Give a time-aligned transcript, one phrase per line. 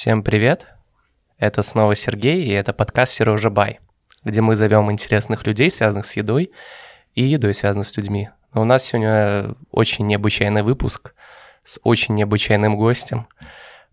[0.00, 0.68] Всем привет!
[1.38, 3.80] Это снова Сергей, и это подкаст Сережа Бай,
[4.22, 6.52] где мы зовем интересных людей, связанных с едой,
[7.16, 8.30] и едой, связанных с людьми.
[8.54, 11.14] Но у нас сегодня очень необычайный выпуск
[11.64, 13.26] с очень необычайным гостем,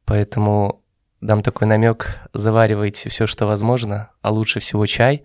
[0.05, 0.83] поэтому
[1.21, 5.23] дам такой намек, заваривайте все, что возможно, а лучше всего чай,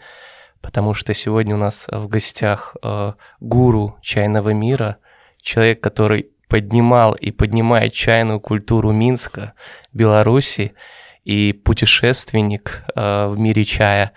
[0.62, 4.96] потому что сегодня у нас в гостях э, гуру чайного мира,
[5.42, 9.54] человек, который поднимал и поднимает чайную культуру Минска,
[9.94, 10.74] Беларуси
[11.24, 14.12] и путешественник э, в мире чая.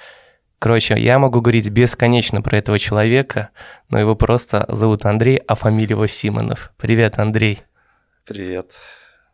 [0.57, 3.49] Короче, я могу говорить бесконечно про этого человека,
[3.89, 6.73] но его просто зовут Андрей, а фамилия его Симонов.
[6.77, 7.61] Привет, Андрей.
[8.25, 8.71] Привет.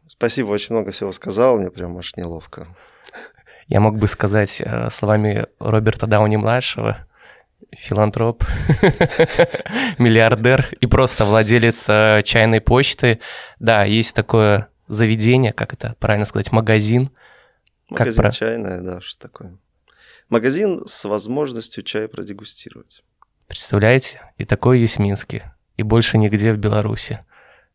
[0.07, 2.68] Спасибо, очень много всего сказал, мне прям аж неловко.
[3.68, 6.98] Я мог бы сказать э, словами Роберта Дауни-младшего,
[7.71, 8.43] филантроп,
[9.97, 13.19] миллиардер и просто владелец э, чайной почты.
[13.59, 17.09] Да, есть такое заведение, как это правильно сказать, магазин.
[17.89, 18.31] Магазин как про...
[18.31, 19.57] чайная, да, что такое.
[20.29, 23.03] Магазин с возможностью чай продегустировать.
[23.48, 24.21] Представляете?
[24.37, 25.54] И такое есть в Минске.
[25.77, 27.26] И больше нигде в Беларуси.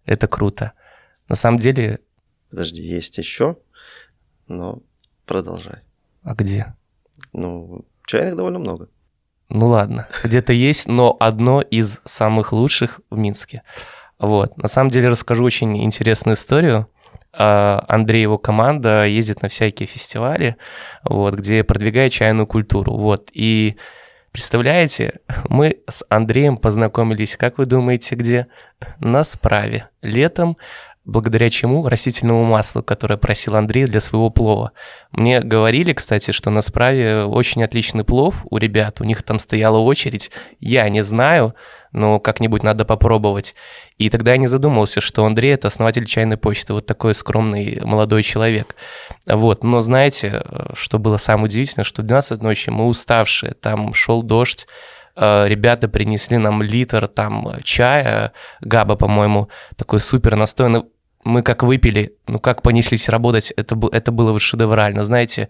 [0.05, 0.73] Это круто.
[1.29, 2.01] На самом деле...
[2.51, 3.57] Подожди, есть еще,
[4.47, 4.83] но
[5.27, 5.81] продолжай.
[6.23, 6.75] А где?
[7.33, 8.89] Ну, чайных довольно много.
[9.49, 13.63] Ну ладно, где-то есть, но одно из самых лучших в Минске.
[14.19, 14.57] Вот.
[14.57, 16.89] На самом деле расскажу очень интересную историю.
[17.37, 20.57] А, Андрей и его команда ездит на всякие фестивали,
[21.03, 22.97] вот, где продвигает чайную культуру.
[22.97, 23.31] Вот.
[23.33, 23.77] И
[24.33, 28.47] представляете, мы с Андреем познакомились, как вы думаете, где?
[29.01, 29.89] На справе.
[30.01, 30.57] Летом
[31.05, 31.89] благодаря чему?
[31.89, 34.73] Растительному маслу, которое просил Андрей для своего плова.
[35.13, 39.79] Мне говорили, кстати, что на справе очень отличный плов у ребят, у них там стояла
[39.79, 41.55] очередь, я не знаю,
[41.93, 43.55] но как-нибудь надо попробовать.
[43.99, 48.23] И тогда я не задумался, что Андрей– это основатель чайной почты, вот такой скромный молодой
[48.23, 48.75] человек.
[49.27, 54.25] Вот, но знаете, что было самое удивительное, что в 12 ночи мы уставшие, там шел
[54.25, 54.67] дождь,
[55.15, 60.83] э, ребята принесли нам литр там чая, габа, по-моему, такой супер настойный
[61.25, 65.49] мы как выпили, ну как понеслись работать, это, это было вот шедеврально, знаете,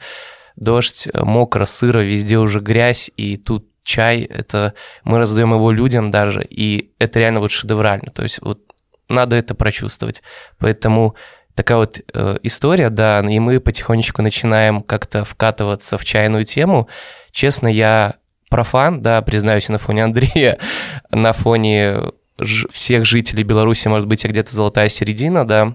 [0.57, 6.45] дождь, мокро, сыро, везде уже грязь, и тут чай, это мы раздаем его людям даже,
[6.45, 8.61] и это реально вот шедеврально, то есть вот
[9.09, 10.23] надо это прочувствовать,
[10.59, 11.17] поэтому
[11.55, 16.89] такая вот э, история, да, и мы потихонечку начинаем как-то вкатываться в чайную тему.
[17.31, 18.17] Честно, я
[18.51, 20.59] профан, да, признаюсь, на фоне Андрея,
[21.11, 21.99] на фоне
[22.39, 25.75] всех жителей Беларуси, может быть, где-то золотая середина, да,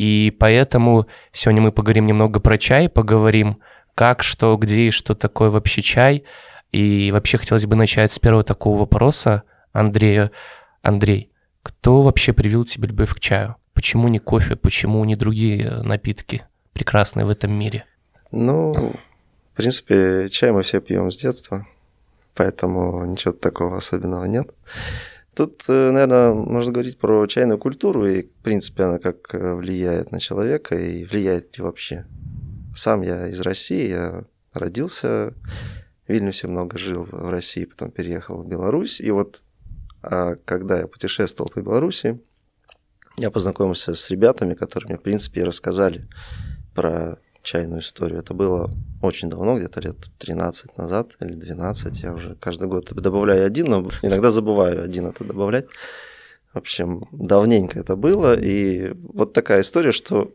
[0.00, 3.58] и поэтому сегодня мы поговорим немного про чай, поговорим,
[3.94, 6.24] как, что, где и что такое вообще чай.
[6.72, 10.30] И вообще хотелось бы начать с первого такого вопроса Андрея.
[10.80, 11.30] Андрей,
[11.62, 13.56] кто вообще привил тебе любовь к чаю?
[13.74, 17.84] Почему не кофе, почему не другие напитки прекрасные в этом мире?
[18.32, 18.94] Ну,
[19.52, 21.66] в принципе, чай мы все пьем с детства,
[22.34, 24.48] поэтому ничего такого особенного нет.
[25.40, 30.12] Тут, э, наверное, можно говорить про чайную культуру и, в принципе, она как э, влияет
[30.12, 32.04] на человека и влияет ли вообще.
[32.76, 35.32] Сам я из России, я родился
[36.06, 39.00] в Вильнюсе, много жил в России, потом переехал в Беларусь.
[39.00, 39.42] И вот
[40.02, 42.20] а, когда я путешествовал по Беларуси,
[43.16, 46.06] я познакомился с ребятами, которые мне, в принципе, рассказали
[46.74, 48.20] про чайную историю.
[48.20, 48.70] Это было
[49.02, 52.00] очень давно, где-то лет 13 назад или 12.
[52.00, 55.66] Я уже каждый год добавляю один, но иногда забываю один это добавлять.
[56.52, 58.38] В общем, давненько это было.
[58.38, 60.32] И вот такая история, что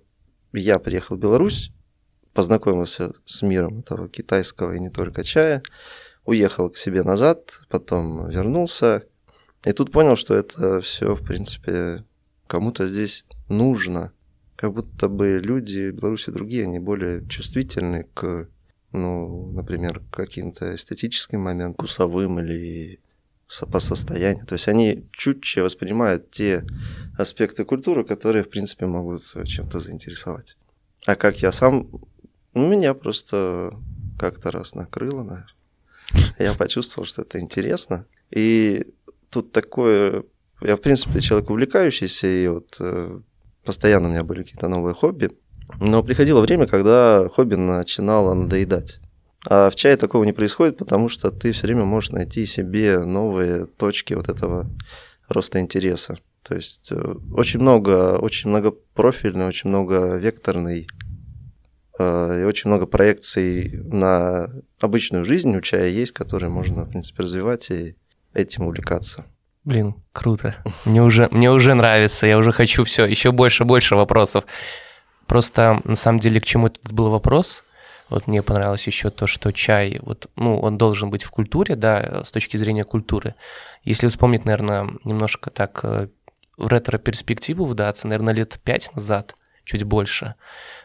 [0.54, 1.72] я приехал в Беларусь,
[2.34, 5.64] познакомился с миром этого китайского и не только чая,
[6.26, 9.04] уехал к себе назад, потом вернулся,
[9.66, 12.04] и тут понял, что это все, в принципе,
[12.48, 14.12] кому-то здесь нужно
[14.56, 18.48] как будто бы люди в Беларуси другие, они более чувствительны к,
[18.92, 23.00] ну, например, к каким-то эстетическим моментам, вкусовым или
[23.72, 24.46] по состоянию.
[24.46, 26.66] То есть они чутче воспринимают те
[27.18, 30.58] аспекты культуры, которые, в принципе, могут чем-то заинтересовать.
[31.06, 31.90] А как я сам,
[32.54, 33.72] ну, меня просто
[34.18, 35.50] как-то раз накрыло, наверное.
[36.40, 38.06] Я почувствовал, что это интересно.
[38.32, 38.86] И
[39.30, 40.24] тут такое...
[40.62, 43.20] Я, в принципе, человек увлекающийся, и вот э,
[43.66, 45.32] постоянно у меня были какие-то новые хобби.
[45.80, 49.00] Но приходило время, когда хобби начинало надоедать.
[49.48, 53.66] А в чае такого не происходит, потому что ты все время можешь найти себе новые
[53.66, 54.70] точки вот этого
[55.30, 56.18] роста интереса.
[56.44, 60.88] То есть э, очень много, очень много профильный, очень много векторный
[61.98, 67.24] э, и очень много проекций на обычную жизнь у чая есть, которые можно, в принципе,
[67.24, 67.96] развивать и
[68.34, 69.26] этим увлекаться.
[69.66, 70.56] Блин, круто.
[70.86, 74.46] Мне уже, мне уже нравится, я уже хочу все, еще больше, больше вопросов.
[75.26, 77.64] Просто, на самом деле, к чему этот был вопрос?
[78.10, 82.24] Вот мне понравилось еще то, что чай, вот, ну, он должен быть в культуре, да,
[82.24, 83.34] с точки зрения культуры.
[83.84, 86.10] Если вспомнить, наверное, немножко так э,
[86.56, 89.34] в ретро-перспективу вдаться, наверное, лет пять назад,
[89.64, 90.36] чуть больше,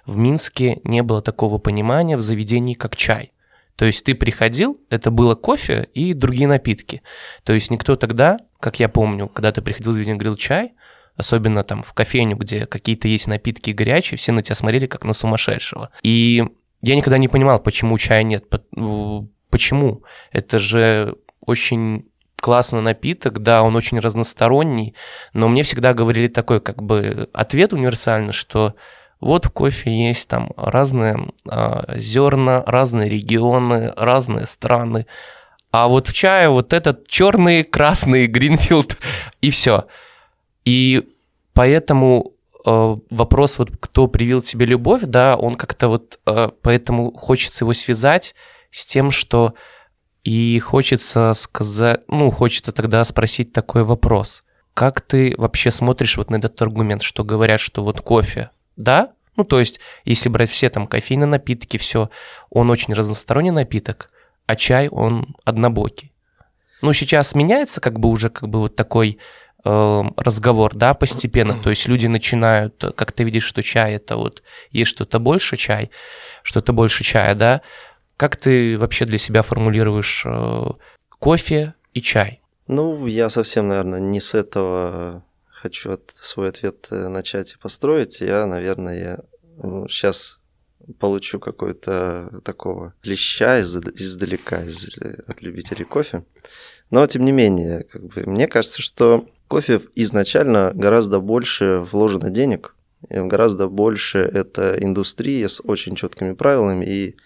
[0.07, 3.33] в Минске не было такого понимания в заведении, как чай.
[3.81, 7.01] То есть ты приходил, это было кофе и другие напитки.
[7.45, 10.75] То есть никто тогда, как я помню, когда ты приходил в говорил чай,
[11.17, 15.15] особенно там в кофейню, где какие-то есть напитки горячие, все на тебя смотрели как на
[15.15, 15.89] сумасшедшего.
[16.03, 16.45] И
[16.83, 18.45] я никогда не понимал, почему чая нет.
[19.49, 20.05] Почему?
[20.31, 21.17] Это же
[21.47, 22.05] очень
[22.39, 24.95] классный напиток, да, он очень разносторонний,
[25.33, 28.75] но мне всегда говорили такой как бы ответ универсальный, что
[29.21, 35.07] вот в кофе есть там разные э, зерна, разные регионы, разные страны,
[35.71, 38.97] а вот в чае вот этот черный, красный, гринфилд
[39.41, 39.85] и все.
[40.65, 41.09] И
[41.53, 42.33] поэтому
[42.65, 47.73] э, вопрос, вот кто привил тебе любовь, да, он как-то вот, э, поэтому хочется его
[47.73, 48.35] связать
[48.71, 49.55] с тем, что
[50.25, 54.45] и хочется сказать, ну, хочется тогда спросить такой вопрос.
[54.75, 58.51] Как ты вообще смотришь вот на этот аргумент, что говорят, что вот кофе,
[58.83, 59.13] да?
[59.37, 62.11] Ну, то есть, если брать все там кофейные напитки, все,
[62.51, 64.11] он очень разносторонний напиток,
[64.47, 66.13] а чай, он однобокий.
[66.83, 69.19] Ну, сейчас меняется как бы уже как бы вот такой
[69.65, 71.55] э, разговор, да, постепенно.
[71.63, 75.91] То есть люди начинают, как ты видишь, что чай это вот есть что-то больше чай,
[76.43, 77.61] что-то больше чая, да.
[78.17, 80.65] Как ты вообще для себя формулируешь э,
[81.19, 82.41] кофе и чай?
[82.67, 85.23] Ну, я совсем, наверное, не с этого
[85.61, 88.21] хочу от, свой ответ э, начать и построить.
[88.21, 89.25] Я, наверное,
[89.57, 90.41] ну, сейчас
[90.99, 96.25] получу какой-то такого леща из, издалека из, от любителей кофе.
[96.91, 102.75] Но, тем не менее, как бы, мне кажется, что кофе изначально гораздо больше вложено денег,
[103.09, 107.17] гораздо больше это индустрия с очень четкими правилами и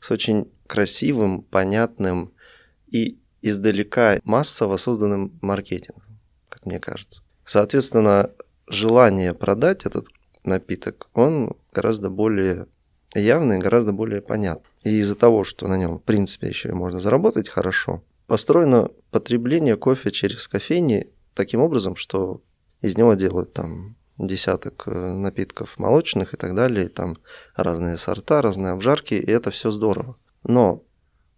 [0.00, 2.32] с очень красивым, понятным
[2.90, 6.18] и издалека массово созданным маркетингом,
[6.48, 7.23] как мне кажется.
[7.44, 8.30] Соответственно,
[8.66, 10.06] желание продать этот
[10.44, 12.66] напиток, он гораздо более
[13.14, 14.68] явный, гораздо более понятный.
[14.82, 19.76] И из-за того, что на нем, в принципе, еще и можно заработать хорошо, построено потребление
[19.76, 22.42] кофе через кофейни таким образом, что
[22.80, 27.18] из него делают там десяток э, напитков молочных и так далее, и там
[27.56, 30.16] разные сорта, разные обжарки, и это все здорово.
[30.44, 30.82] Но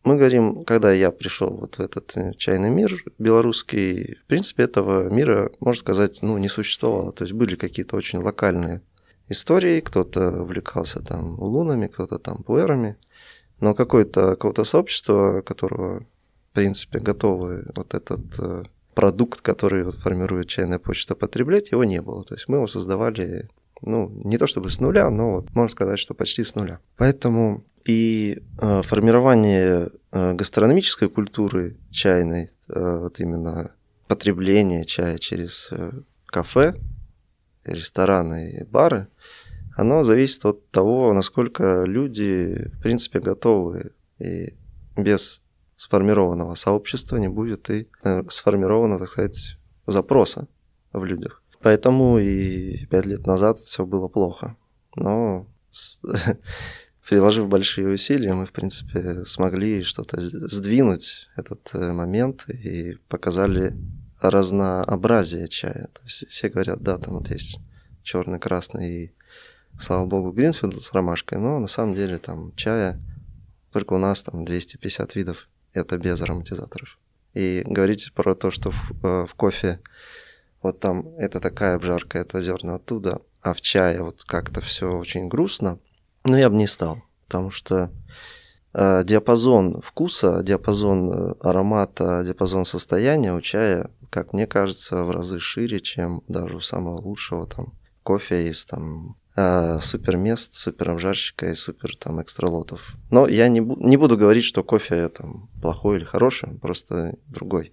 [0.07, 5.09] мы говорим, когда я пришел вот в этот э, чайный мир белорусский, в принципе, этого
[5.09, 7.13] мира, можно сказать, ну, не существовало.
[7.13, 8.83] То есть были какие-то очень локальные
[9.29, 12.97] истории, кто-то увлекался там лунами, кто-то там пуэрами,
[13.59, 18.63] но какое-то какое-то сообщество, которого, в принципе, готовы вот этот э,
[18.95, 22.23] продукт, который вот формирует чайная почта, потреблять, его не было.
[22.25, 23.49] То есть мы его создавали,
[23.83, 26.79] ну, не то чтобы с нуля, но вот можно сказать, что почти с нуля.
[26.97, 33.71] Поэтому и э, формирование э, гастрономической культуры чайной, э, вот именно
[34.09, 35.93] потребление чая через э,
[36.27, 36.75] кафе,
[37.65, 39.09] рестораны и бары,
[39.77, 43.93] оно зависит от того, насколько люди, в принципе, готовы.
[44.19, 44.55] И
[44.97, 45.43] без
[45.77, 50.49] сформированного сообщества не будет и э, сформированного, так сказать, запроса
[50.93, 51.43] в людях.
[51.61, 54.57] Поэтому и пять лет назад все было плохо.
[54.95, 55.47] Но
[57.09, 63.77] приложив большие усилия, мы, в принципе, смогли что-то сдвинуть этот э, момент и показали
[64.21, 65.89] разнообразие чая.
[65.93, 67.61] То есть все говорят, да, там вот есть
[68.03, 69.13] черный, красный и,
[69.79, 73.01] слава богу, Гринфилд с ромашкой, но на самом деле там чая
[73.73, 76.99] только у нас там 250 видов, это без ароматизаторов.
[77.35, 79.81] И говорить про то, что в, э, в кофе
[80.61, 85.29] вот там это такая обжарка, это зерна оттуда, а в чае вот как-то все очень
[85.29, 85.79] грустно,
[86.27, 87.91] ну, я бы не стал, потому что
[88.75, 95.41] э, диапазон вкуса, диапазон э, аромата, диапазон состояния у чая, как мне кажется, в разы
[95.41, 101.51] шире, чем даже у самого лучшего там кофе из там э, супер мест, супер обжарщика
[101.51, 102.97] и супер там экстралотов.
[103.11, 107.73] Но я не, бу- не буду говорить, что кофе там плохой или хороший, просто другой.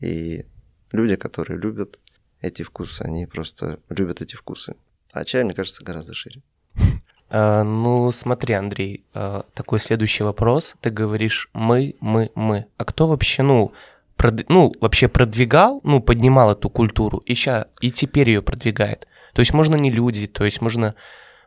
[0.00, 0.46] И
[0.92, 1.98] люди, которые любят
[2.40, 4.74] эти вкусы, они просто любят эти вкусы.
[5.12, 6.42] А чай, мне кажется, гораздо шире.
[7.34, 10.74] А, ну, смотри, Андрей, а, такой следующий вопрос.
[10.82, 12.66] Ты говоришь «мы, мы, мы».
[12.76, 13.72] А кто вообще, ну,
[14.16, 14.44] прод...
[14.50, 17.68] ну, вообще продвигал, ну, поднимал эту культуру и, ща...
[17.80, 19.08] и теперь ее продвигает?
[19.32, 20.94] То есть можно не люди, то есть можно,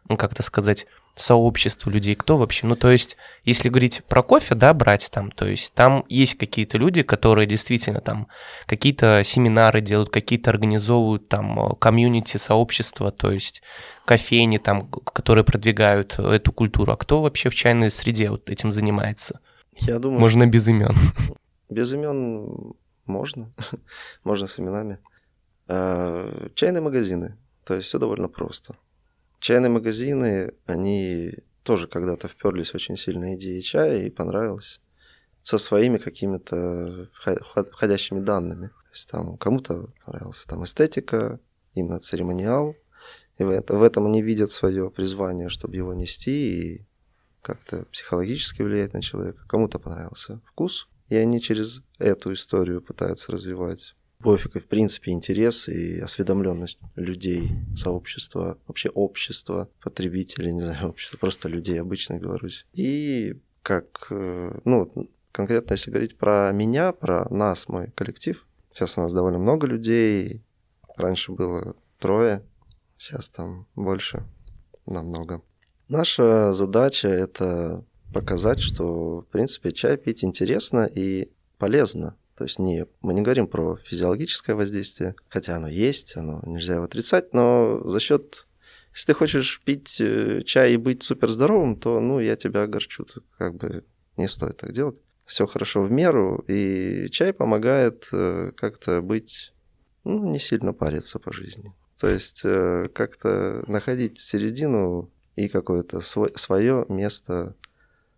[0.10, 2.68] ну, как-то сказать, сообщество людей, кто вообще?
[2.68, 6.78] Ну, то есть, если говорить про кофе, да, брать там, то есть там есть какие-то
[6.78, 8.28] люди, которые действительно там
[8.66, 13.62] какие-то семинары делают, какие-то организовывают там э, комьюнити, сообщества, то есть
[14.06, 16.92] кофейни там, которые продвигают эту культуру.
[16.92, 19.40] А кто вообще в чайной среде вот этим занимается?
[19.82, 20.96] Я думаю, Можно без имен.
[21.70, 23.54] Без имен можно,
[24.24, 25.00] можно с именами.
[25.68, 28.76] А, чайные магазины, то есть все довольно просто.
[29.46, 34.82] Чайные магазины, они тоже когда-то вперлись очень сильно идеи чая и понравилось
[35.44, 37.12] со своими какими-то
[37.72, 38.70] входящими данными.
[38.70, 41.40] То есть там кому-то понравилась там эстетика,
[41.76, 42.76] именно церемониал,
[43.38, 46.88] и в, это, в этом они видят свое призвание, чтобы его нести и
[47.44, 49.46] как-то психологически влиять на человека.
[49.48, 53.94] Кому-то понравился вкус, и они через эту историю пытаются развивать
[54.26, 61.18] пофиг и, в принципе, интерес и осведомленность людей, сообщества, вообще общества, потребителей, не знаю, общества,
[61.18, 62.66] просто людей обычных Беларуси.
[62.74, 64.92] И как, э, ну,
[65.32, 70.42] конкретно если говорить про меня, про нас, мой коллектив, сейчас у нас довольно много людей,
[70.98, 72.42] раньше было трое,
[72.98, 74.24] сейчас там больше,
[74.88, 75.44] намного.
[75.88, 82.16] Наша задача– это показать, что, в принципе, чай пить интересно и полезно.
[82.38, 86.84] То есть не, мы не говорим про физиологическое воздействие, хотя оно есть, оно нельзя его
[86.84, 88.46] отрицать, но за счет
[88.96, 93.06] если ты хочешь пить э, чай и быть супер здоровым, то, ну, я тебя огорчу.
[93.38, 93.84] Как бы
[94.16, 95.02] не стоит так делать.
[95.26, 99.54] Все хорошо в меру, и чай помогает э, как-то быть,
[100.06, 101.74] ну, не сильно париться по жизни.
[102.00, 107.58] То есть э, как-то находить середину и какое-то свое место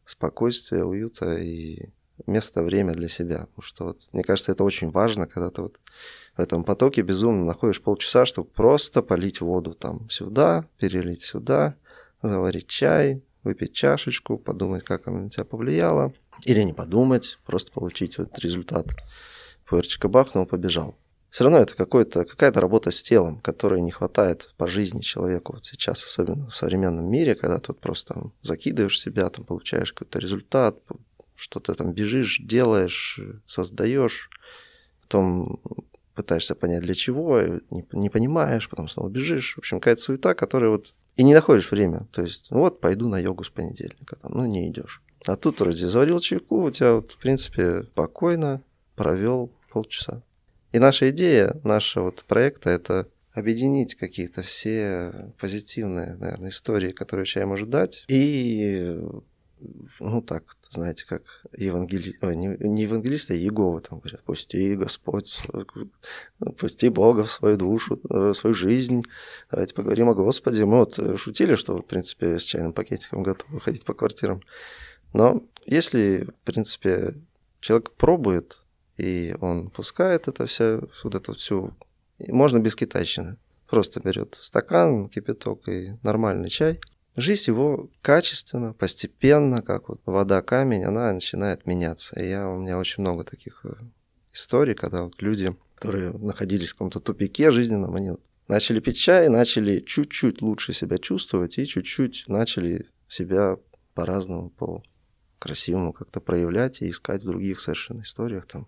[0.06, 1.90] спокойствия, уюта и
[2.28, 3.48] место, время для себя.
[3.48, 5.80] Потому что вот, мне кажется, это очень важно, когда ты вот
[6.36, 11.76] в этом потоке безумно находишь полчаса, чтобы просто полить воду там сюда, перелить сюда,
[12.22, 16.14] заварить чай, выпить чашечку, подумать, как она на тебя повлияла.
[16.46, 18.88] Или не подумать, просто получить вот результат.
[19.66, 20.98] Пуэрчика бахнул, побежал.
[21.30, 25.66] Все равно это какой-то, какая-то работа с телом, которой не хватает по жизни человеку вот
[25.66, 30.20] сейчас, особенно в современном мире, когда ты вот просто там, закидываешь себя, там, получаешь какой-то
[30.20, 30.78] результат,
[31.38, 34.30] что-то там бежишь, делаешь, создаешь,
[35.04, 35.62] потом
[36.16, 39.54] пытаешься понять для чего, не, не понимаешь, потом снова бежишь.
[39.54, 40.94] В общем, какая-то суета, которая вот...
[41.16, 42.08] И не находишь время.
[42.12, 45.02] То есть, ну вот, пойду на йогу с понедельника, там, ну не идешь.
[45.26, 48.62] А тут вроде заварил чайку, у тебя вот, в принципе, спокойно
[48.96, 50.24] провел полчаса.
[50.72, 57.46] И наша идея, нашего вот проекта– это объединить какие-то все позитивные, наверное, истории, которые чай
[57.46, 59.00] может дать, и
[60.00, 61.24] ну так, знаете, как
[61.58, 62.18] евангели...
[62.36, 65.42] не, евангелисты, а Иегова там говорят, пусти Господь,
[66.58, 69.04] пусти Бога в свою душу, в свою жизнь,
[69.50, 70.66] давайте поговорим о Господе.
[70.66, 74.42] Мы вот шутили, что, в принципе, с чайным пакетиком готовы ходить по квартирам.
[75.14, 77.16] Но если, в принципе,
[77.60, 78.62] человек пробует,
[78.98, 81.74] и он пускает это все, вот эту всю...
[82.28, 83.38] Можно без китайщины.
[83.68, 86.80] Просто берет стакан, кипяток и нормальный чай–
[87.18, 92.18] жизнь его качественно, постепенно, как вот вода, камень, она начинает меняться.
[92.20, 93.74] И я, у меня очень много таких э,
[94.32, 98.12] историй, когда вот люди, которые находились в каком-то тупике жизненном, они
[98.48, 103.58] начали пить чай, начали чуть-чуть лучше себя чувствовать и чуть-чуть начали себя
[103.96, 104.84] по-разному, по
[105.40, 108.68] красивому как-то проявлять и искать в других совершенно историях, там,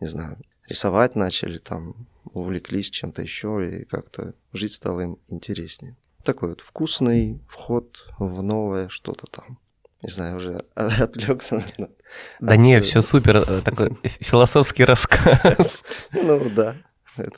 [0.00, 6.50] не знаю, рисовать начали, там, увлеклись чем-то еще, и как-то жить стало им интереснее такой
[6.50, 9.58] вот вкусный вход в новое что-то там.
[10.02, 11.90] Не знаю, уже отвлекся, наверное.
[12.40, 12.58] Да от...
[12.58, 15.82] не, все супер, э, такой философский рассказ.
[16.12, 16.76] Ну да.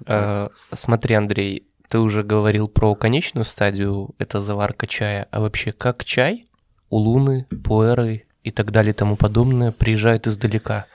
[0.06, 6.04] А, смотри, Андрей, ты уже говорил про конечную стадию, это заварка чая, а вообще как
[6.04, 6.44] чай
[6.90, 10.86] у Луны, Пуэры и так далее и тому подобное приезжает издалека?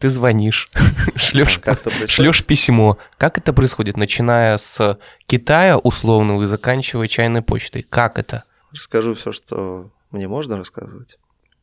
[0.00, 0.70] Ты звонишь,
[1.14, 1.60] шлешь,
[2.06, 2.96] шлешь письмо.
[3.18, 7.82] Как это происходит, начиная с Китая условного и заканчивая чайной почтой?
[7.82, 8.44] Как это?
[8.72, 11.18] Расскажу все, что мне можно рассказывать.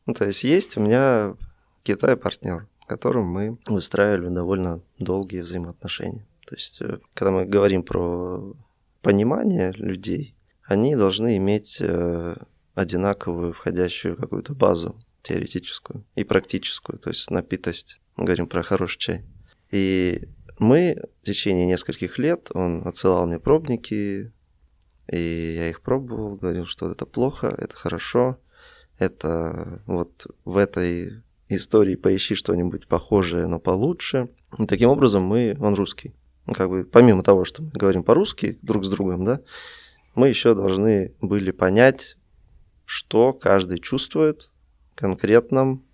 [0.06, 1.34] Ну, то есть есть у меня
[1.82, 6.24] Китай партнер, которым мы выстраивали довольно долгие взаимоотношения.
[6.46, 8.54] То есть, э, когда мы говорим про
[9.02, 12.36] понимание людей, они должны иметь э,
[12.74, 19.24] одинаковую входящую какую-то базу теоретическую и практическую, то есть напитость говорим про хороший чай.
[19.70, 24.32] И мы в течение нескольких лет, он отсылал мне пробники,
[25.10, 28.38] и я их пробовал, говорил, что это плохо, это хорошо,
[28.98, 34.28] это вот в этой истории поищи что-нибудь похожее, но получше.
[34.58, 36.14] И таким образом мы, он русский.
[36.46, 39.40] Ну, как бы помимо того, что мы говорим по-русски друг с другом, да,
[40.14, 42.18] мы еще должны были понять
[42.88, 44.50] что каждый чувствует
[44.94, 45.87] конкретном, а,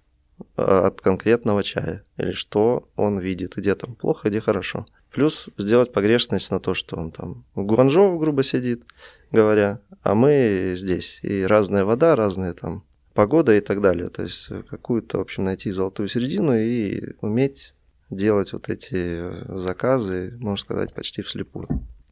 [0.56, 4.86] от конкретного чая, или что он видит, где там плохо, где хорошо.
[5.10, 8.84] Плюс сделать погрешность на то, что он там Гуанчжоу грубо сидит,
[9.30, 11.20] говоря, а мы здесь.
[11.22, 14.08] И разная вода, разная там погода и так далее.
[14.08, 17.74] То есть какую-то, в общем, найти золотую середину и уметь
[18.10, 19.22] делать вот эти
[19.56, 21.68] заказы, можно сказать, почти вслепую.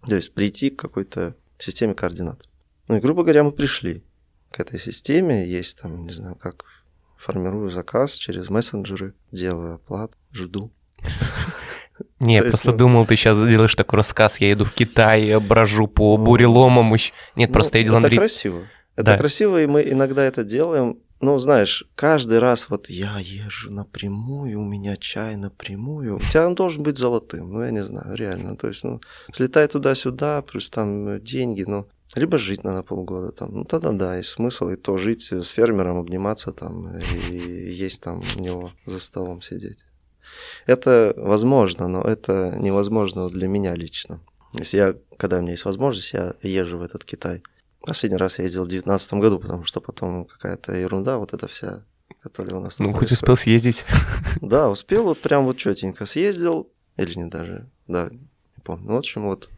[0.06, 2.48] То есть прийти к какой-то системе координат.
[2.88, 4.04] Ну и, грубо говоря, мы пришли
[4.50, 5.48] к этой системе.
[5.48, 6.64] Есть там, не знаю, как
[7.22, 10.72] формирую заказ через мессенджеры, делаю оплату, жду.
[12.18, 12.78] Не, я просто ну...
[12.78, 16.24] думал, ты сейчас делаешь такой рассказ, я иду в Китай, брожу по ну...
[16.24, 16.90] буреломам.
[16.90, 18.16] Нет, ну, просто я видел Андрей...
[18.16, 18.62] Это красиво.
[18.94, 20.98] Это красиво, и мы иногда это делаем.
[21.20, 26.16] Ну, знаешь, каждый раз вот я езжу напрямую, у меня чай напрямую.
[26.16, 28.56] У тебя он должен быть золотым, ну, я не знаю, реально.
[28.56, 29.00] То есть, ну,
[29.32, 33.54] слетай туда-сюда, плюс там деньги, ну, либо жить надо полгода там.
[33.54, 38.22] Ну, тогда да, есть смысл и то жить с фермером, обниматься там и есть там
[38.36, 39.86] у него за столом сидеть.
[40.66, 44.20] Это возможно, но это невозможно для меня лично.
[44.52, 47.42] То есть я, когда у меня есть возможность, я езжу в этот Китай.
[47.80, 51.84] Последний раз я ездил в 2019 году, потому что потом какая-то ерунда, вот эта вся,
[52.22, 53.84] которая у нас Ну, хоть успел съездить.
[54.40, 58.88] Да, успел, вот прям вот четенько съездил, или не даже, да, не помню.
[58.88, 59.50] Ну, в общем, вот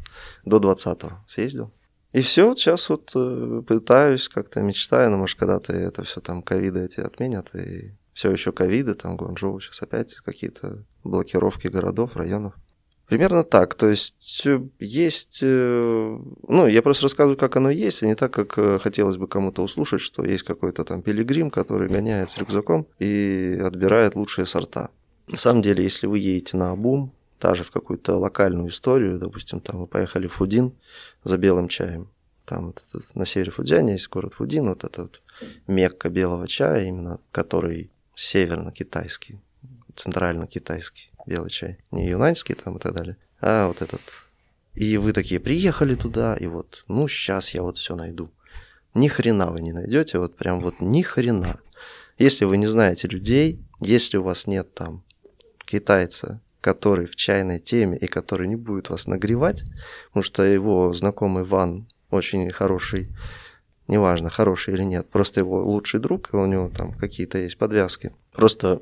[0.44, 1.72] до 20-го съездил.
[2.14, 6.42] И все, вот сейчас вот э, пытаюсь, как-то мечтаю, но может когда-то это все там
[6.42, 12.54] ковиды эти отменят, и все еще ковиды, там Гуанчжоу сейчас опять какие-то блокировки городов, районов.
[13.08, 13.74] Примерно так.
[13.74, 15.40] То есть э, есть...
[15.42, 19.64] Э, ну, я просто рассказываю, как оно есть, а не так, как хотелось бы кому-то
[19.64, 24.90] услышать, что есть какой-то там пилигрим, который гоняет с рюкзаком и отбирает лучшие сорта.
[25.26, 27.12] На самом деле, если вы едете на обум,
[27.44, 30.72] даже в какую-то локальную историю, допустим, там вы поехали в Фудин
[31.24, 32.08] за белым чаем,
[32.46, 35.22] там вот этот, на севере Фудзяня есть город Фудин, вот этот вот
[35.66, 39.42] мекка белого чая, именно который северно-китайский,
[39.94, 44.00] центрально-китайский белый чай, не юнаньский там и так далее, а вот этот.
[44.72, 48.30] И вы такие приехали туда, и вот, ну, сейчас я вот все найду.
[48.94, 51.60] Ни хрена вы не найдете, вот прям вот ни хрена.
[52.16, 55.04] Если вы не знаете людей, если у вас нет там
[55.66, 59.64] китайца, который в чайной теме и который не будет вас нагревать,
[60.08, 63.10] потому что его знакомый Ван очень хороший,
[63.86, 68.12] неважно, хороший или нет, просто его лучший друг, и у него там какие-то есть подвязки,
[68.32, 68.80] просто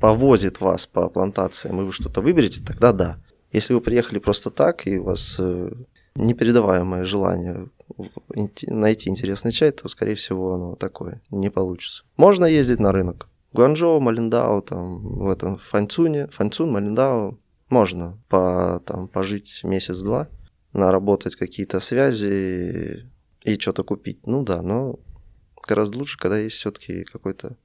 [0.00, 3.18] повозит вас по плантациям, и вы что-то выберете, тогда да.
[3.52, 5.70] Если вы приехали просто так, и у вас э,
[6.16, 7.68] непередаваемое желание
[8.66, 12.02] найти интересный чай, то, скорее всего, оно такое, не получится.
[12.16, 17.38] Можно ездить на рынок, Гуанчжоу, Малиндао, там, в этом Фанцуне, Фанцун, Малиндао,
[17.68, 20.28] можно по, там, пожить месяц-два,
[20.72, 23.10] наработать какие-то связи
[23.42, 24.26] и что-то купить.
[24.26, 24.98] Ну да, но
[25.66, 27.56] гораздо лучше, когда есть все-таки какой-то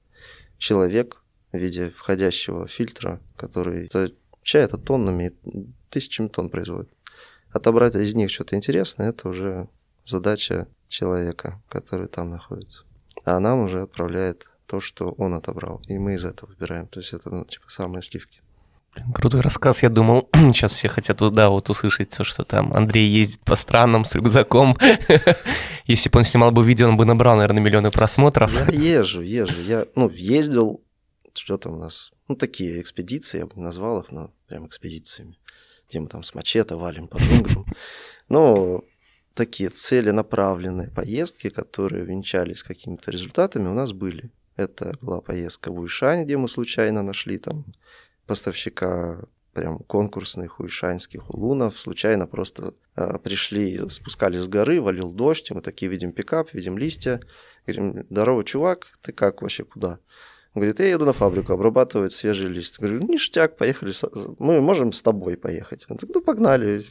[0.58, 3.86] человек в виде входящего фильтра, который...
[3.86, 4.12] Это,
[4.44, 5.36] чай это тоннами,
[5.90, 6.90] тысячами тонн производит.
[7.52, 9.70] Отобрать из них что-то интересное, это уже
[10.06, 12.84] задача человека, который там находится.
[13.24, 15.82] А нам уже отправляет то, что он отобрал.
[15.88, 16.88] И мы из этого выбираем.
[16.88, 18.42] То есть это, ну, типа, самые сливки.
[19.14, 19.84] Крутой рассказ.
[19.84, 24.04] Я думал, сейчас все хотят да, вот услышать все, что там Андрей ездит по странам
[24.06, 24.78] с рюкзаком.
[25.86, 28.52] Если бы он снимал бы видео, он бы набрал, наверное, миллионы просмотров.
[28.72, 29.62] Я езжу, езжу.
[29.62, 30.82] Я, ну, ездил,
[31.34, 35.38] что там у нас, ну, такие экспедиции, я бы не назвал их, но прям экспедициями,
[35.88, 37.66] где мы там с мачете валим по джунглям.
[38.30, 38.84] Но
[39.34, 44.32] такие целенаправленные поездки, которые венчались какими-то результатами, у нас были.
[44.58, 47.64] Это была поездка в Уйшань, где мы случайно нашли там
[48.26, 49.22] поставщика
[49.54, 51.80] прям конкурсных уйшанских улунов.
[51.80, 56.78] Случайно просто э, пришли, спускались с горы, валил дождь, и мы такие видим пикап, видим
[56.78, 57.22] листья.
[57.66, 60.00] Говорим, здорово, чувак, ты как вообще, куда?
[60.54, 62.82] Он говорит, я еду на фабрику обрабатывать свежие листья.
[62.82, 63.94] Говорю, ништяк, поехали,
[64.40, 65.86] мы можем с тобой поехать.
[65.90, 66.82] Он говорит, ну погнали,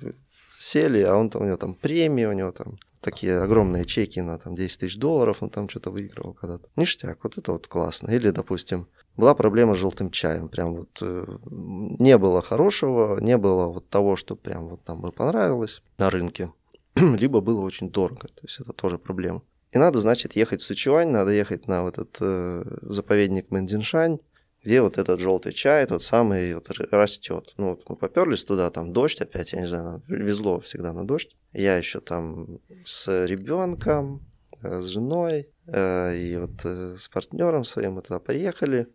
[0.59, 4.39] сели, а он там, у него там премии, у него там такие огромные чеки на
[4.39, 6.69] там 10 тысяч долларов, он там что-то выигрывал когда-то.
[6.77, 8.11] Ништяк, вот это вот классно.
[8.11, 10.49] Или, допустим, была проблема с желтым чаем.
[10.49, 15.13] Прям вот э, не было хорошего, не было вот того, что прям вот нам бы
[15.13, 16.53] понравилось на рынке.
[16.97, 18.29] Либо было очень дорого.
[18.29, 19.43] То есть это тоже проблема.
[19.73, 24.19] И надо, значит, ехать в Сычуань, надо ехать на вот этот э, заповедник Мэндиншань,
[24.67, 27.55] где вот этот желтый чай, тот самый вот растет.
[27.57, 31.37] Ну, вот мы поперлись туда, там дождь опять, я не знаю, везло всегда на дождь.
[31.53, 34.27] Я еще там с ребенком,
[34.63, 38.89] э, с женой э, и вот э, с партнером своим мы туда приехали.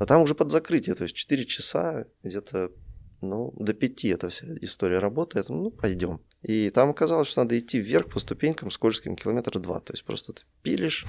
[0.00, 2.72] А там уже под закрытие, то есть 4 часа где-то
[3.20, 6.22] ну, до 5 эта вся история работает, ну, пойдем.
[6.40, 9.80] И там оказалось, что надо идти вверх по ступенькам скользким километра два.
[9.80, 11.04] То есть просто ты пилишь,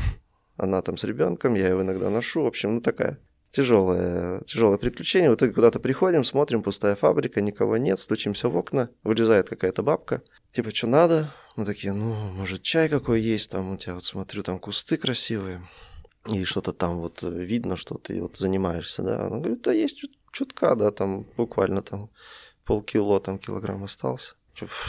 [0.58, 2.44] она там с ребенком, я его иногда ношу.
[2.44, 3.20] В общем, ну такая
[3.56, 5.32] тяжелое, тяжелое приключение.
[5.32, 10.22] В итоге куда-то приходим, смотрим, пустая фабрика, никого нет, стучимся в окна, вылезает какая-то бабка.
[10.52, 11.34] Типа, что надо?
[11.56, 15.66] Мы такие, ну, может, чай какой есть, там у тебя вот смотрю, там кусты красивые,
[16.30, 19.28] и что-то там вот видно, что ты вот занимаешься, да.
[19.28, 22.10] Она говорит, да есть чут чутка, да, там буквально там
[22.66, 24.36] полкило, там килограмм остался.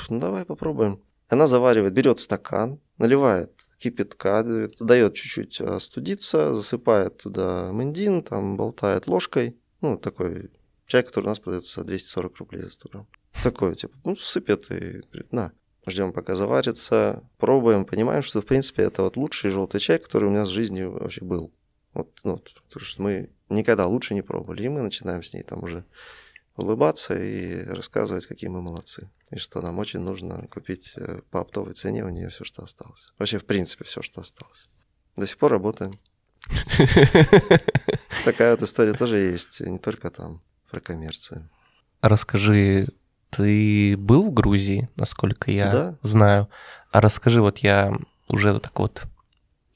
[0.08, 1.00] Ну, давай попробуем.
[1.28, 9.56] Она заваривает, берет стакан, наливает кипятка, дает чуть-чуть остудиться, засыпает туда мендин, там болтает ложкой.
[9.80, 10.50] Ну, такой
[10.86, 13.06] чай, который у нас продается 240 рублей за 100 грамм.
[13.42, 15.52] Такой, типа, ну, сыпет и говорит, на,
[15.86, 20.30] ждем, пока заварится, пробуем, понимаем, что, в принципе, это вот лучший желтый чай, который у
[20.30, 21.52] меня в жизни вообще был.
[21.92, 25.62] Вот, ну, потому что мы никогда лучше не пробовали, и мы начинаем с ней там
[25.64, 25.84] уже
[26.56, 29.10] улыбаться и рассказывать, какие мы молодцы.
[29.30, 33.12] И что нам очень нужно купить э, по оптовой цене у нее все, что осталось.
[33.18, 34.68] Вообще, в принципе, все, что осталось.
[35.16, 35.92] До сих пор работаем.
[38.24, 41.48] Такая вот история тоже есть, не только там про коммерцию.
[42.00, 42.88] Расскажи,
[43.30, 45.98] ты был в Грузии, насколько я да.
[46.02, 46.48] знаю.
[46.92, 47.92] А расскажи, вот я
[48.28, 49.04] уже так вот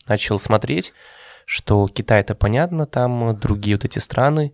[0.07, 0.93] начал смотреть,
[1.45, 4.53] что Китай это понятно, там другие вот эти страны,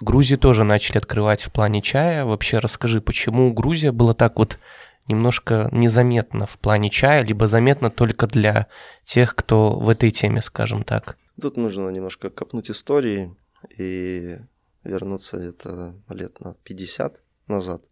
[0.00, 2.24] Грузию тоже начали открывать в плане чая.
[2.24, 4.58] Вообще расскажи, почему Грузия была так вот
[5.06, 8.66] немножко незаметно в плане чая, либо заметно только для
[9.04, 11.16] тех, кто в этой теме, скажем так?
[11.40, 13.36] Тут нужно немножко копнуть истории
[13.76, 14.38] и
[14.82, 17.82] вернуться где-то лет на 50 назад,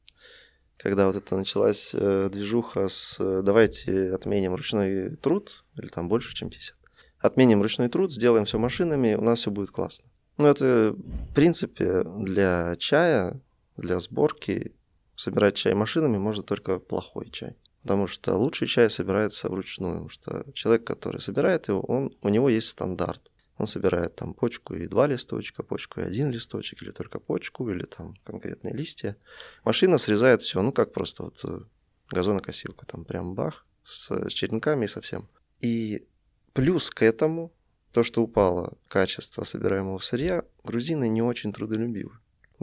[0.77, 6.35] когда вот это началась э, движуха с э, «давайте отменим ручной труд», или там больше,
[6.35, 6.77] чем 50,
[7.19, 10.07] отменим ручной труд, сделаем все машинами, у нас все будет классно.
[10.39, 13.41] Ну, это, в принципе, для чая,
[13.77, 14.73] для сборки
[15.17, 17.57] собирать чай машинами можно только плохой чай.
[17.83, 19.95] Потому что лучший чай собирается вручную.
[19.95, 23.21] Потому что человек, который собирает его, он, у него есть стандарт.
[23.59, 27.85] Он собирает там почку и два листочка, почку и один листочек, или только почку, или
[27.85, 29.17] там конкретные листья.
[29.65, 31.61] Машина срезает все, ну как просто вот э,
[32.11, 35.29] газонокосилка, там прям бах, с, с черенками и совсем.
[35.61, 36.07] И
[36.55, 37.53] плюс к этому
[37.93, 42.13] то, что упало качество собираемого сырья, грузины не очень трудолюбивы.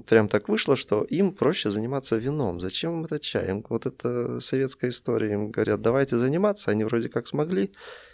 [0.06, 2.60] Прям так вышло, что им проще заниматься вином.
[2.60, 3.50] Зачем им это чай?
[3.50, 5.34] Им, вот это советская история.
[5.34, 6.72] Им говорят, давайте заниматься.
[6.72, 7.72] Они вроде как смогли.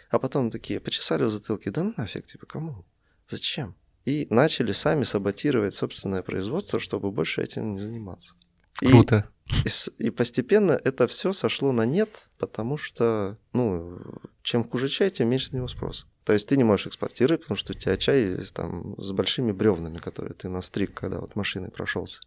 [0.10, 1.72] А потом такие почесали в затылке.
[1.72, 2.86] Да нафиг, типа, кому?
[3.28, 3.76] Зачем?
[4.04, 8.34] И начали сами саботировать собственное производство, чтобы больше этим не заниматься.
[8.76, 9.30] Круто.
[9.64, 14.00] И, и постепенно это все сошло на нет, потому что, ну,
[14.42, 16.08] чем хуже чай, тем меньше на него спрос.
[16.26, 20.00] То есть ты не можешь экспортировать, потому что у тебя чай там с большими бревнами,
[20.00, 22.20] которые ты настриг, когда вот машиной прошелся.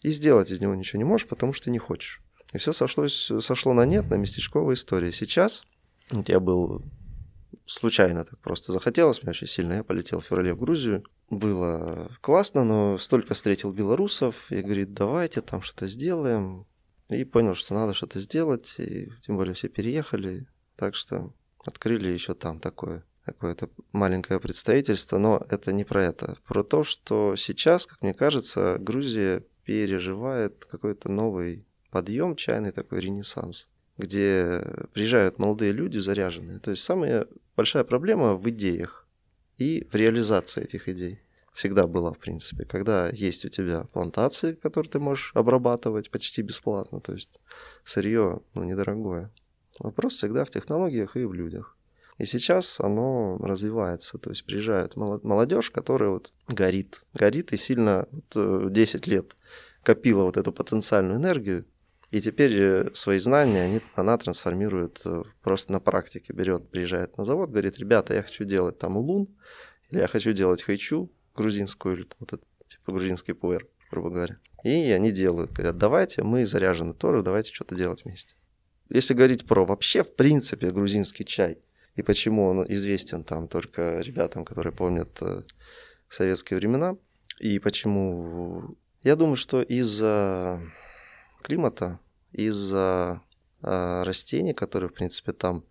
[0.00, 2.22] И сделать из него ничего не можешь, потому что не хочешь.
[2.52, 5.10] И все сошлось, сошло на нет, на местечковой истории.
[5.10, 5.64] Сейчас
[6.12, 6.84] у тебя был
[7.66, 9.74] случайно так просто захотелось мне очень сильно.
[9.74, 11.04] Я полетел в феврале в Грузию.
[11.28, 16.66] Было классно, но столько встретил белорусов и говорит, давайте там что-то сделаем.
[17.08, 18.76] И понял, что надо что-то сделать.
[18.78, 20.46] И тем более все переехали.
[20.76, 26.36] Так что открыли еще там такое какое-то маленькое представительство, но это не про это.
[26.46, 33.68] Про то, что сейчас, как мне кажется, Грузия переживает какой-то новый подъем, чайный такой ренессанс,
[33.98, 36.58] где приезжают молодые люди заряженные.
[36.58, 39.06] То есть самая большая проблема в идеях
[39.58, 41.20] и в реализации этих идей.
[41.54, 47.00] Всегда была, в принципе, когда есть у тебя плантации, которые ты можешь обрабатывать почти бесплатно,
[47.00, 47.28] то есть
[47.84, 49.30] сырье ну, недорогое.
[49.78, 51.76] Вопрос всегда в технологиях и в людях.
[52.22, 58.72] И сейчас оно развивается, то есть приезжает молодежь, которая вот горит, горит и сильно вот
[58.72, 59.36] 10 э, лет
[59.82, 61.66] копила вот эту потенциальную энергию,
[62.12, 67.24] и теперь э, свои знания они, она трансформирует э, просто на практике, берет, приезжает на
[67.24, 69.26] завод, говорит, ребята, я хочу делать там лун,
[69.90, 74.38] или я хочу делать хайчу грузинскую, или вот это, типа грузинский пуэр, грубо говоря.
[74.62, 78.32] И они делают, говорят, давайте, мы заряжены тоже, давайте что-то делать вместе.
[78.90, 81.58] Если говорить про вообще, в принципе, грузинский чай–
[81.94, 85.42] и почему он известен там только ребятам, которые помнят э,
[86.08, 86.96] советские времена,
[87.38, 88.76] и почему...
[89.02, 90.62] Я думаю, что из-за
[91.42, 91.98] климата,
[92.32, 93.20] из-за
[93.62, 95.64] э, растений, которые, в принципе, там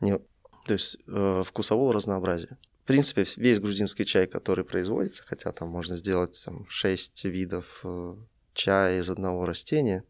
[0.00, 0.18] не...
[0.64, 2.56] То есть э, вкусового разнообразия.
[2.84, 7.84] В принципе, весь грузинский чай, который производится, хотя там можно сделать там, 6 видов
[8.54, 10.04] чая из одного растения,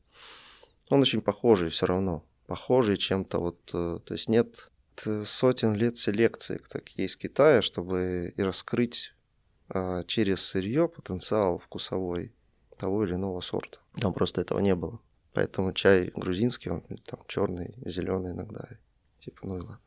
[0.91, 2.23] он очень похожий все равно.
[2.47, 3.65] Похожий чем-то вот...
[3.65, 4.71] То есть нет
[5.25, 9.13] сотен лет селекции так есть в Китае, чтобы и раскрыть
[9.69, 12.33] а, через сырье потенциал вкусовой
[12.79, 13.79] того или иного сорта.
[14.01, 15.01] Там просто этого не было.
[15.33, 18.69] Поэтому чай грузинский, он там черный, зеленый иногда.
[19.19, 19.81] Типа, ну и ладно.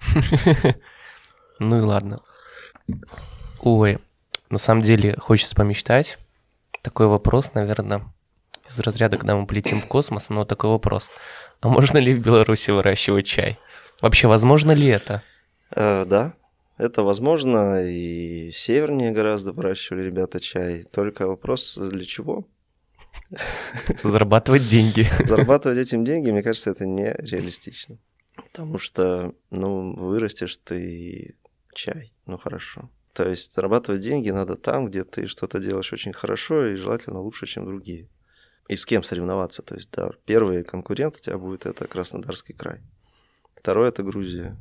[1.60, 2.22] Ну и ладно.
[3.58, 3.98] Ой,
[4.48, 6.18] на самом деле хочется помечтать.
[6.82, 8.04] Такой вопрос, наверное,
[8.68, 11.10] из разряда, когда мы полетим в космос, но такой вопрос.
[11.60, 13.58] А можно ли в Беларуси выращивать чай?
[14.00, 15.22] Вообще, возможно ли это?
[15.70, 16.34] Э, да,
[16.76, 20.84] это возможно, и севернее гораздо выращивали ребята чай.
[20.92, 22.46] Только вопрос, для чего?
[24.02, 25.06] Зарабатывать деньги.
[25.26, 27.98] Зарабатывать этим деньги, мне кажется, это нереалистично.
[28.36, 31.36] Потому что, ну, вырастешь ты
[31.74, 32.90] чай, ну хорошо.
[33.12, 37.46] То есть зарабатывать деньги надо там, где ты что-то делаешь очень хорошо и желательно лучше,
[37.46, 38.08] чем другие.
[38.68, 39.62] И с кем соревноваться.
[39.62, 42.80] То есть, да, первый конкурент у тебя будет это Краснодарский край.
[43.56, 44.56] Второй это Грузия.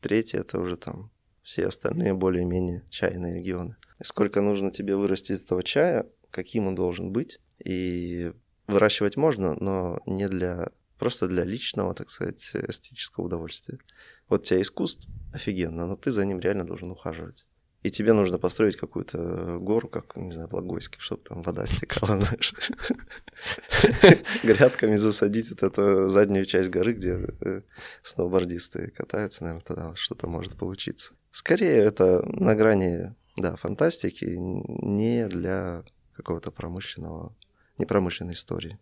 [0.00, 1.10] Третий это уже там
[1.42, 3.76] все остальные более-менее чайные регионы.
[3.98, 7.38] И сколько нужно тебе вырастить этого чая, каким он должен быть.
[7.62, 8.32] И
[8.66, 13.78] выращивать можно, но не для просто для личного, так сказать, эстетического удовольствия.
[14.28, 17.46] Вот у тебя искусство офигенно, но ты за ним реально должен ухаживать.
[17.82, 22.16] И тебе нужно построить какую-то гору, как, не знаю, в Логойске, чтобы там вода стекала,
[22.20, 22.54] знаешь.
[24.42, 27.62] Грядками засадить вот эту заднюю часть горы, где э,
[28.02, 31.14] сноубордисты катаются, наверное, тогда что-то может получиться.
[31.32, 37.34] Скорее, это на грани, да, фантастики, не для какого-то промышленного,
[37.78, 38.78] непромышленной истории.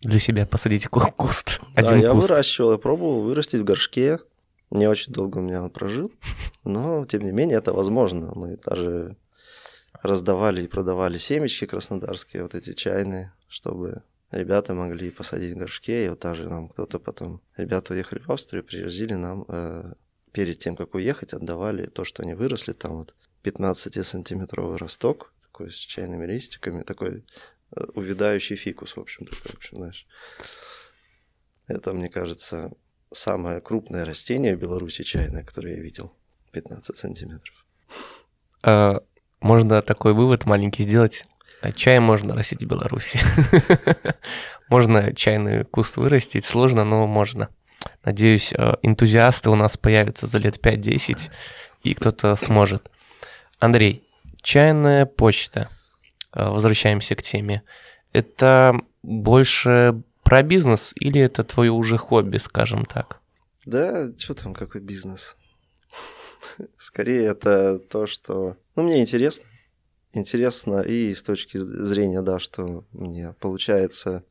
[0.00, 1.60] Для себя посадить куст.
[1.74, 2.28] Один да, я куст.
[2.28, 4.18] выращивал, я пробовал вырастить в горшке.
[4.72, 6.10] Не очень долго у меня он прожил,
[6.64, 8.32] но, тем не менее, это возможно.
[8.34, 9.16] Мы даже
[10.02, 16.08] раздавали и продавали семечки краснодарские, вот эти чайные, чтобы ребята могли посадить в горшке, и
[16.08, 17.42] вот также нам кто-то потом...
[17.58, 19.92] Ребята уехали в Австрию, привозили нам э,
[20.32, 25.76] перед тем, как уехать, отдавали то, что они выросли, там вот 15-сантиметровый росток, такой с
[25.76, 27.26] чайными листиками, такой
[27.76, 30.06] э, увядающий фикус, в общем, такой, в общем, знаешь.
[31.66, 32.72] Это, мне кажется,
[33.14, 36.12] самое крупное растение в Беларуси чайное, которое я видел.
[36.52, 37.64] 15 сантиметров.
[38.62, 39.00] А,
[39.40, 41.26] можно такой вывод маленький сделать.
[41.60, 43.20] А чай можно растить в Беларуси.
[44.68, 47.48] можно чайный куст вырастить, сложно, но можно.
[48.04, 51.30] Надеюсь, э, энтузиасты у нас появятся за лет 5-10,
[51.84, 52.90] и кто-то сможет.
[53.60, 54.02] Андрей,
[54.42, 55.68] чайная почта.
[56.32, 57.62] Э, возвращаемся к теме.
[58.12, 63.20] Это больше про бизнес или это твое уже хобби, скажем так?
[63.66, 65.36] Да, что там, какой бизнес?
[66.78, 68.56] Скорее это то, что...
[68.74, 69.44] Ну, мне интересно.
[70.14, 74.24] Интересно и с точки зрения, да, что мне получается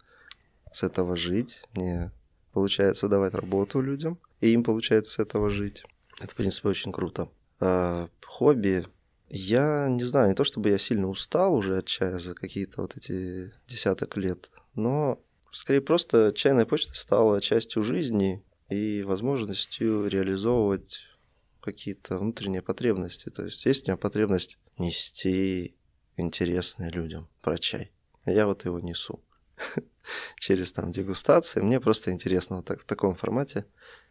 [0.72, 2.12] с этого жить, мне
[2.52, 5.84] получается давать работу людям, и им получается с этого жить.
[6.20, 7.30] Это, в принципе, очень круто.
[7.60, 8.88] А, хобби.
[9.30, 12.98] Я не знаю, не то чтобы я сильно устал уже от чая за какие-то вот
[12.98, 15.20] эти десяток лет, но
[15.52, 21.02] скорее просто чайная почта стала частью жизни и возможностью реализовывать
[21.62, 23.30] какие-то внутренние потребности.
[23.30, 25.76] То есть есть у меня потребность нести
[26.16, 27.92] интересное людям про чай.
[28.26, 29.24] Я вот его несу.
[30.36, 31.62] через там дегустации.
[31.62, 33.66] Мне просто интересно вот так, в таком формате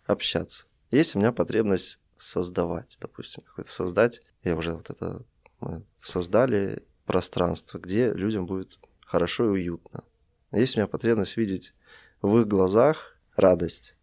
[0.05, 0.67] общаться.
[0.91, 4.23] Есть у меня потребность создавать, допустим, какой-то создать.
[4.43, 5.25] Я уже вот это
[5.61, 10.05] мы создали пространство, где людям будет хорошо и уютно.
[10.53, 11.75] Есть у меня потребность видеть
[12.23, 13.95] в их глазах радость.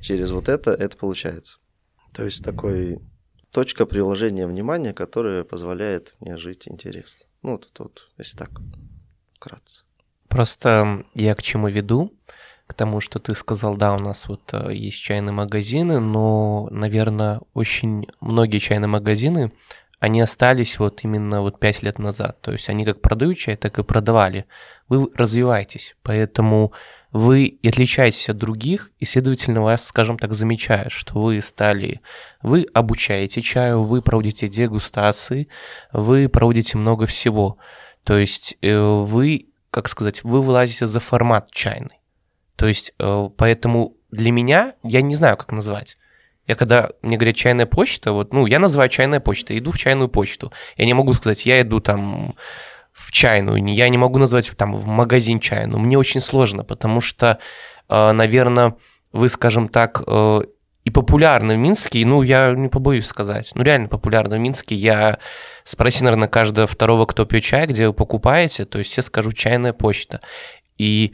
[0.00, 1.58] Через вот это это получается.
[2.12, 3.00] То есть такой
[3.52, 7.26] точка приложения внимания, которая позволяет мне жить интересно.
[7.42, 8.50] Ну, вот это вот, если так,
[9.34, 9.84] вкратце.
[10.28, 12.12] Просто я к чему веду?
[12.66, 17.40] К тому, что ты сказал, да, у нас вот э, есть чайные магазины, но, наверное,
[17.54, 19.52] очень многие чайные магазины,
[19.98, 22.40] они остались вот именно вот пять лет назад.
[22.40, 24.46] То есть они как продают так и продавали.
[24.88, 26.72] Вы развиваетесь, поэтому
[27.12, 32.00] вы отличаетесь от других, и, следовательно, вас, скажем так, замечают, что вы стали,
[32.42, 35.48] вы обучаете чаю, вы проводите дегустации,
[35.92, 37.56] вы проводите много всего.
[38.04, 42.00] То есть э, вы как сказать, вы вылазите за формат чайный.
[42.56, 45.98] То есть, э, поэтому для меня, я не знаю, как назвать.
[46.46, 50.08] Я когда мне говорят чайная почта, вот, ну, я называю чайная почта, иду в чайную
[50.08, 50.52] почту.
[50.76, 52.34] Я не могу сказать, я иду там
[52.92, 55.78] в чайную, я не могу назвать там в магазин чайную.
[55.78, 57.38] Мне очень сложно, потому что,
[57.88, 58.76] э, наверное,
[59.12, 60.40] вы, скажем так, э,
[60.84, 64.76] и популярны в Минске, ну, я не побоюсь сказать, ну, реально популярны в Минске.
[64.76, 65.18] Я
[65.64, 69.72] спроси, наверное, каждого второго, кто пьет чай, где вы покупаете, то есть все скажу чайная
[69.72, 70.20] почта.
[70.78, 71.12] И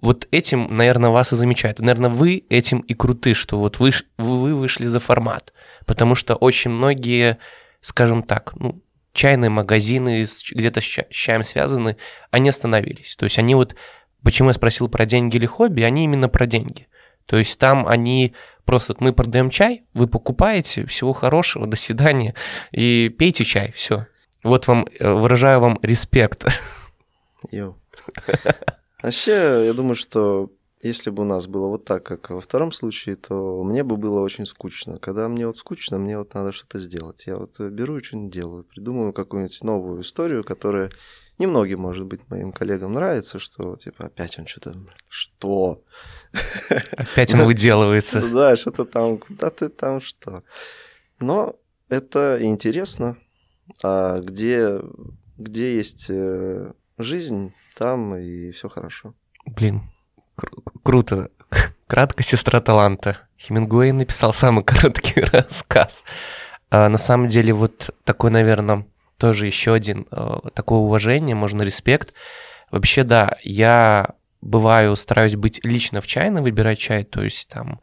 [0.00, 1.80] вот этим, наверное, вас и замечают.
[1.80, 5.52] Наверное, вы этим и круты, что вот вы, вы вышли за формат.
[5.86, 7.38] Потому что очень многие,
[7.80, 8.80] скажем так, ну,
[9.12, 11.96] чайные магазины где-то с чаем связаны,
[12.30, 13.16] они остановились.
[13.16, 13.74] То есть они вот,
[14.22, 16.86] почему я спросил про деньги или хобби, они именно про деньги.
[17.26, 18.34] То есть там они
[18.68, 22.34] Просто вот мы продаем чай, вы покупаете, всего хорошего, до свидания,
[22.70, 24.06] и пейте чай, все.
[24.44, 26.44] Вот вам, э, выражаю вам респект.
[27.50, 27.78] Йоу.
[29.02, 33.16] Вообще, я думаю, что если бы у нас было вот так, как во втором случае,
[33.16, 34.98] то мне бы было очень скучно.
[34.98, 37.26] Когда мне вот скучно, мне вот надо что-то сделать.
[37.26, 40.90] Я вот беру и что-нибудь делаю, придумываю какую-нибудь новую историю, которая
[41.38, 44.76] немногим, может быть, моим коллегам нравится, что типа опять он что-то...
[45.08, 45.82] Что?
[46.96, 48.28] Опять он выделывается.
[48.28, 50.42] Да, что-то там, куда ты там что.
[51.20, 51.56] Но
[51.88, 53.16] это интересно.
[53.82, 54.80] А где,
[55.36, 59.14] где есть э, жизнь, там и все хорошо.
[59.46, 59.82] Блин,
[60.36, 61.30] кру- круто.
[61.86, 63.18] Кратко сестра таланта.
[63.38, 66.04] Хемингуэй написал самый короткий рассказ.
[66.70, 68.86] А, на самом деле вот такой, наверное,
[69.16, 72.14] тоже еще один э, такое уважение, можно респект.
[72.70, 74.10] Вообще, да, я
[74.40, 77.80] бываю, стараюсь быть лично в чайно, выбирать чай, то есть там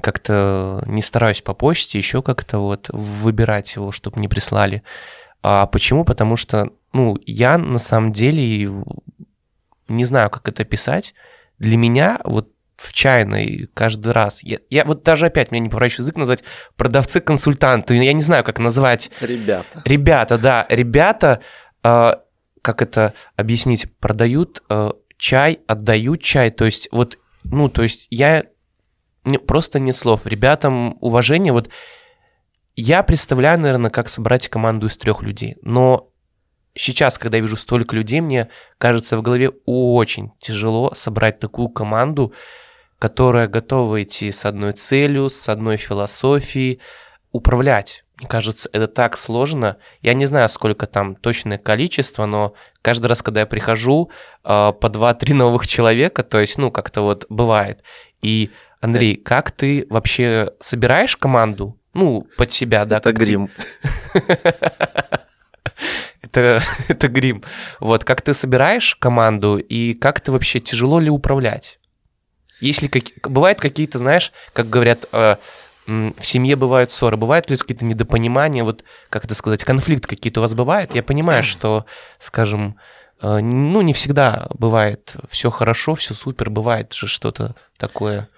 [0.00, 4.82] как-то не стараюсь по почте, еще как-то вот выбирать его, чтобы не прислали.
[5.42, 6.04] А почему?
[6.04, 8.70] Потому что, ну, я на самом деле
[9.88, 11.14] не знаю, как это писать.
[11.58, 14.42] Для меня вот в чайной каждый раз.
[14.42, 16.42] Я, я вот даже опять меня не поворачиваю язык назвать
[16.76, 17.94] продавцы-консультанты.
[17.96, 19.10] Я не знаю, как назвать.
[19.20, 19.82] Ребята.
[19.84, 20.66] Ребята, да.
[20.68, 21.40] Ребята,
[21.84, 22.14] э,
[22.60, 26.50] как это объяснить, продают э, чай, отдают чай.
[26.50, 28.44] То есть вот, ну, то есть я
[29.24, 30.26] мне просто нет слов.
[30.26, 31.52] Ребятам уважение.
[31.52, 31.68] Вот
[32.76, 35.56] я представляю, наверное, как собрать команду из трех людей.
[35.62, 36.10] Но
[36.74, 42.32] сейчас, когда я вижу столько людей, мне кажется, в голове очень тяжело собрать такую команду,
[42.98, 46.80] которая готова идти с одной целью, с одной философией,
[47.32, 48.04] управлять.
[48.18, 49.78] Мне кажется, это так сложно.
[50.00, 54.10] Я не знаю, сколько там точное количество, но каждый раз, когда я прихожу,
[54.44, 57.82] а, по 2-3 новых человека, то есть, ну, как-то вот бывает.
[58.20, 61.76] И, Андрей, как ты вообще собираешь команду?
[61.94, 62.98] Ну, под себя, да?
[62.98, 63.50] Это грим.
[66.22, 67.42] это, это грим.
[67.80, 71.78] Вот, как ты собираешь команду и как ты вообще, тяжело ли управлять?
[72.60, 73.30] Если как...
[73.30, 75.36] бывают какие-то, знаешь, как говорят, э,
[75.86, 80.42] в семье бывают ссоры, бывают ли какие-то недопонимания, вот, как это сказать, конфликт какие-то у
[80.42, 80.94] вас бывают?
[80.94, 81.86] Я понимаю, что,
[82.18, 82.76] скажем,
[83.20, 88.28] э, ну, не всегда бывает все хорошо, все супер, бывает же что-то такое.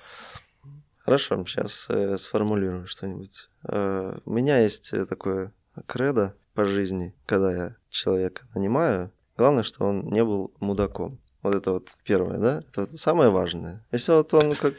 [1.04, 3.50] Хорошо, сейчас э, сформулирую что-нибудь.
[3.68, 5.52] Э, у меня есть э, такое
[5.86, 11.18] кредо по жизни, когда я человека нанимаю, главное, что он не был мудаком.
[11.42, 12.62] Вот это вот первое, да?
[12.70, 13.84] Это вот самое важное.
[13.92, 14.72] Если вот он как...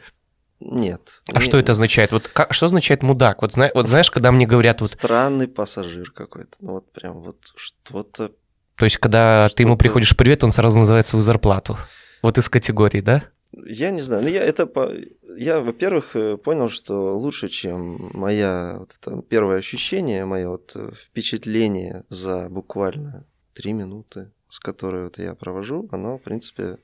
[0.60, 1.22] Нет.
[1.32, 1.46] А не...
[1.46, 2.12] что это означает?
[2.12, 3.44] Вот как, что означает мудак?
[3.44, 3.70] Вот, зна...
[3.76, 4.90] вот знаешь, когда мне говорят вот...
[4.90, 6.58] Странный пассажир какой-то.
[6.60, 8.32] Ну вот прям вот что-то...
[8.78, 11.78] То есть, когда что ты ему приходишь привет, он сразу называет свою зарплату.
[12.24, 13.26] Вот из категории, да?
[13.66, 14.24] Я не знаю.
[14.24, 14.92] Ну, я это по...
[15.38, 20.92] Я, во-первых, э, понял, что лучше, чем моя вот это первое ощущение, мое вот э,
[20.94, 26.78] впечатление за буквально три минуты, с которой вот я провожу, оно, в принципе,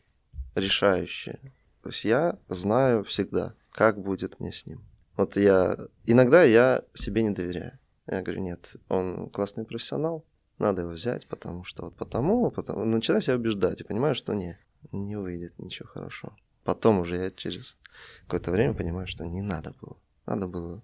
[0.56, 1.40] решающее.
[1.84, 4.84] То есть я знаю всегда, как будет мне с ним.
[5.18, 5.78] Вот я...
[6.06, 7.78] Иногда я себе не доверяю.
[8.08, 10.26] Я говорю, нет, он классный профессионал,
[10.58, 12.86] надо его взять, потому что вот потому, потому...
[12.86, 14.58] Начинаю себя убеждать и понимаю, что не,
[14.92, 16.36] не выйдет ничего хорошего.
[16.64, 17.78] Потом уже я через
[18.24, 19.98] какое-то время понимаю, что не надо было.
[20.26, 20.84] Надо было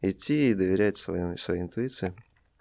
[0.00, 2.14] идти и доверять своей, своей интуиции.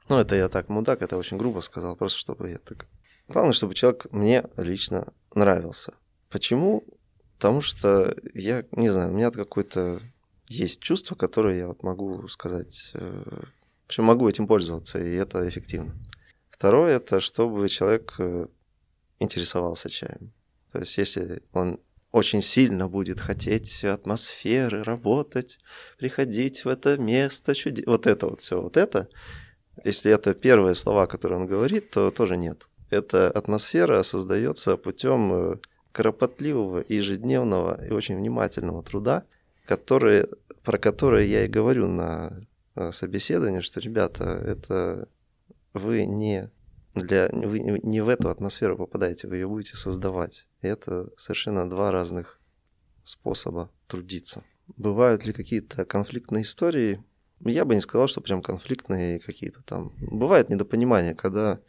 [0.08, 2.88] Ну, это я так мудак, это очень грубо сказал, просто чтобы я так...
[3.28, 5.94] Главное, чтобы человек мне лично нравился.
[6.30, 6.84] Почему?
[7.38, 10.02] Потому что я, не знаю, у меня какое-то
[10.48, 13.24] есть чувство, которое я вот могу сказать, э,
[13.84, 15.96] в общем, могу этим пользоваться, и это эффективно.
[16.52, 18.48] Второе, это чтобы человек э,
[19.20, 20.32] интересовался чаем.
[20.72, 21.80] То есть, если он
[22.15, 25.60] очень сильно будет хотеть атмосферы, работать,
[25.97, 27.84] приходить в это место, чуде...
[27.86, 29.10] вот это вот все, вот это,
[29.84, 32.69] если это первые слова, которые он говорит, то тоже нет.
[32.89, 35.56] Эта атмосфера создается путем э,
[35.91, 39.25] кропотливого, ежедневного и очень внимательного труда,
[39.65, 40.25] который,
[40.63, 42.32] про который я и говорю на
[42.75, 45.10] э, собеседовании, что, ребята, это
[45.73, 46.49] вы не
[46.95, 50.45] для, вы не в эту атмосферу попадаете, вы ее будете создавать.
[50.62, 52.39] И это совершенно два разных
[53.03, 54.43] способа трудиться.
[54.78, 57.03] Бывают ли какие-то конфликтные истории?
[57.41, 59.93] Я бы не сказал, что прям конфликтные какие-то там.
[59.99, 61.59] Бывает недопонимание, когда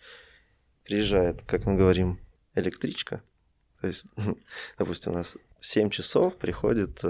[0.84, 2.20] приезжает, как мы говорим,
[2.54, 3.22] электричка.
[3.80, 4.06] То есть,
[4.78, 7.02] допустим, у нас 7 часов приходит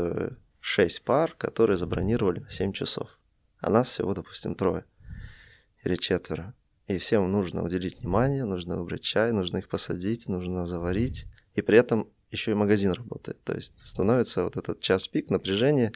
[0.61, 3.19] 6 э, пар, которые забронировали на 7 часов.
[3.61, 4.85] А нас всего, допустим, трое
[5.85, 6.55] или четверо.
[6.89, 11.27] И всем нужно уделить внимание, нужно выбрать чай, нужно их посадить, нужно заварить.
[11.55, 13.43] И при этом еще и магазин работает.
[13.45, 15.93] То есть становится вот этот час пик, напряжение.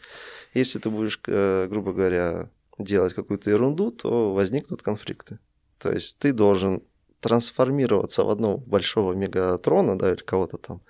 [0.54, 5.38] Если ты будешь, э, грубо говоря, делать какую-то ерунду, то возникнут конфликты.
[5.78, 6.82] То есть ты должен
[7.20, 10.80] трансформироваться в одного большого мегатрона, да, или кого-то там,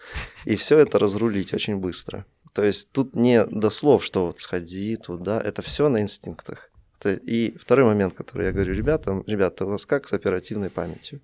[0.44, 2.24] и все это разрулить очень быстро.
[2.53, 6.69] То есть тут не до слов, что вот сходи туда, это все на инстинктах.
[7.09, 11.20] И второй момент, который я говорю ребятам, ребята, у вас как с оперативной памятью?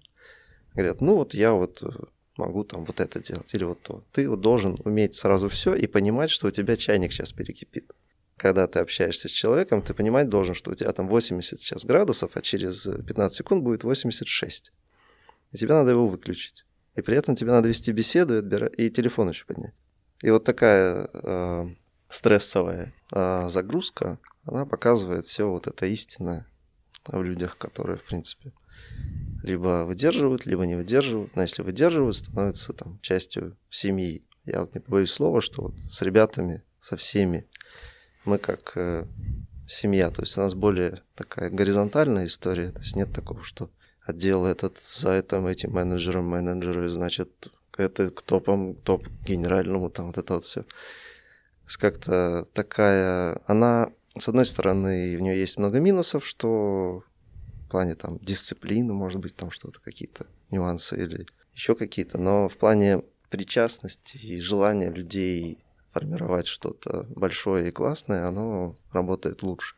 [0.74, 1.86] Говорят, ну вот я вот э,
[2.36, 4.04] могу там вот это делать или вот то.
[4.12, 7.92] Ты вот должен уметь сразу все и понимать, что у тебя чайник сейчас перекипит.
[8.36, 12.32] Когда ты общаешься с человеком, ты понимать должен, что у тебя там 80 сейчас градусов,
[12.34, 14.72] а через 15 секунд будет 86.
[15.52, 16.66] И тебе надо его выключить.
[16.96, 18.66] И при этом тебе надо вести беседу и, отбира...
[18.66, 19.74] и телефон еще поднять.
[20.22, 21.68] И вот такая э,
[22.08, 26.46] стрессовая э, загрузка, она показывает все вот это истинное
[27.04, 28.52] в людях, которые, в принципе,
[29.42, 31.36] либо выдерживают, либо не выдерживают.
[31.36, 34.24] Но если выдерживают, становятся там частью семьи.
[34.44, 37.46] Я вот не побоюсь слова, что вот с ребятами, со всеми,
[38.24, 39.06] мы как э,
[39.68, 40.10] семья.
[40.10, 42.70] То есть у нас более такая горизонтальная история.
[42.70, 43.70] То есть нет такого, что
[44.04, 50.18] отдел этот за этим, этим менеджером, менеджеры, значит, это к топам, топ генеральному, там вот
[50.18, 50.64] это вот все.
[51.78, 57.02] Как-то такая, она, с одной стороны, в нее есть много минусов, что
[57.66, 62.56] в плане там дисциплины, может быть, там что-то, какие-то нюансы или еще какие-то, но в
[62.56, 69.74] плане причастности и желания людей формировать что-то большое и классное, оно работает лучше.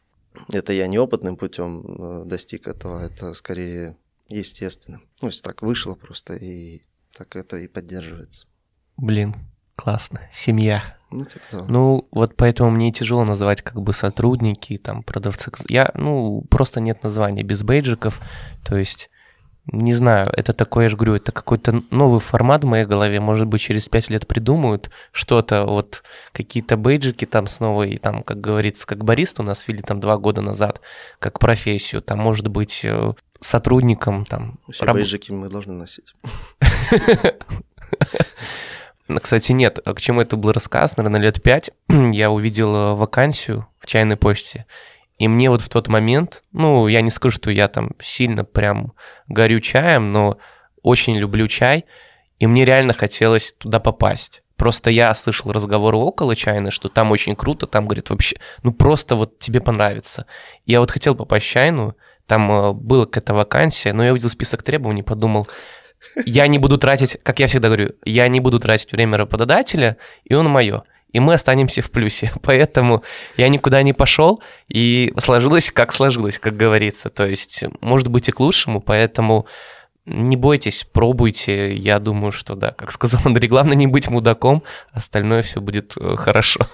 [0.52, 3.96] Это я неопытным путем э, достиг этого, это скорее
[4.28, 5.00] естественно.
[5.22, 6.82] Ну, есть так вышло просто, и
[7.16, 8.46] так это и поддерживается.
[8.96, 9.34] Блин,
[9.76, 10.20] классно.
[10.34, 10.97] Семья.
[11.10, 11.64] Ну, типа того.
[11.68, 15.50] Ну, вот поэтому мне тяжело называть как бы сотрудники, там, продавцы.
[15.68, 18.20] Я, ну, просто нет названия без бейджиков.
[18.62, 19.08] То есть,
[19.72, 23.20] не знаю, это такое, я же говорю, это какой-то новый формат в моей голове.
[23.20, 26.02] Может быть, через пять лет придумают что-то, вот
[26.32, 30.18] какие-то бейджики там снова, и там, как говорится, как барист у нас ввели там два
[30.18, 30.82] года назад,
[31.18, 32.02] как профессию.
[32.02, 34.58] Там, может быть, э, сотрудникам там...
[34.70, 34.96] Все раб...
[34.96, 36.14] бейджики мы должны носить.
[39.08, 42.94] Ну, кстати, нет, а к чему это был рассказ, наверное, лет пять я увидел э,
[42.94, 44.66] вакансию в чайной почте,
[45.18, 48.92] и мне вот в тот момент, ну, я не скажу, что я там сильно прям
[49.26, 50.38] горю чаем, но
[50.82, 51.86] очень люблю чай,
[52.38, 54.42] и мне реально хотелось туда попасть.
[54.56, 59.16] Просто я слышал разговоры около чайной, что там очень круто, там, говорит, вообще, ну просто
[59.16, 60.26] вот тебе понравится.
[60.66, 61.96] Я вот хотел попасть в чайную,
[62.26, 65.48] там э, была какая-то вакансия, но я увидел список требований, подумал,
[66.24, 70.34] я не буду тратить, как я всегда говорю, я не буду тратить время работодателя, и
[70.34, 70.84] он мое.
[71.10, 72.32] И мы останемся в плюсе.
[72.42, 73.02] Поэтому
[73.36, 77.10] я никуда не пошел, и сложилось, как сложилось, как говорится.
[77.10, 79.46] То есть, может быть, и к лучшему, поэтому
[80.04, 81.74] не бойтесь, пробуйте.
[81.74, 86.16] Я думаю, что да, как сказал Андрей, главное не быть мудаком, остальное все будет э,
[86.16, 86.66] хорошо.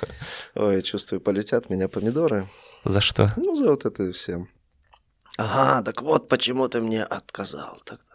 [0.55, 2.47] Ой, чувствую, полетят меня помидоры.
[2.85, 3.33] За что?
[3.37, 4.49] Ну, за вот это всем.
[5.37, 8.14] Ага, так вот почему ты мне отказал тогда.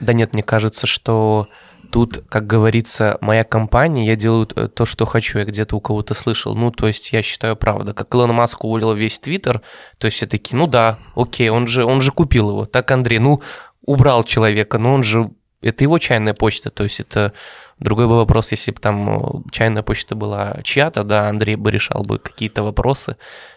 [0.00, 1.48] Да нет, мне кажется, что
[1.92, 6.14] тут, как говорится, моя компания, я делаю э, то, что хочу, я где-то у кого-то
[6.14, 6.54] слышал.
[6.54, 7.92] Ну, то есть я считаю правда.
[7.92, 9.60] Как Илон Маск уволил весь Твиттер,
[9.98, 12.64] то есть все такие, ну да, окей, он же, он же купил его.
[12.64, 13.42] Так, Андрей, ну,
[13.84, 15.30] убрал человека, но он же,
[15.60, 17.34] это его чайная почта, то есть это
[17.78, 22.02] другой бы вопрос, если бы там э, чайная почта была чья-то, да, Андрей бы решал
[22.02, 23.16] бы какие-то вопросы,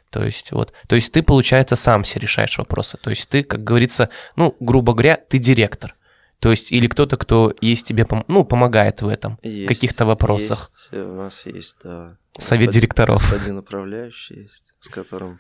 [0.10, 2.98] то есть вот, то есть ты, получается, сам все решаешь вопросы.
[3.02, 5.96] То есть ты, как говорится, ну, грубо говоря, ты директор.
[6.40, 10.70] То есть или кто-то, кто есть тебе, ну, помогает в этом, в каких-то вопросах.
[10.72, 12.18] Есть, у нас есть, да.
[12.38, 13.22] Совет господин, директоров.
[13.22, 15.40] Господин управляющий есть, с которым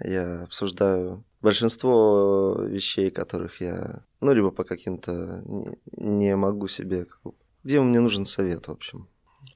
[0.00, 7.06] я обсуждаю большинство вещей, которых я, ну, либо по каким-то не, не могу себе,
[7.64, 9.08] где мне нужен совет, в общем.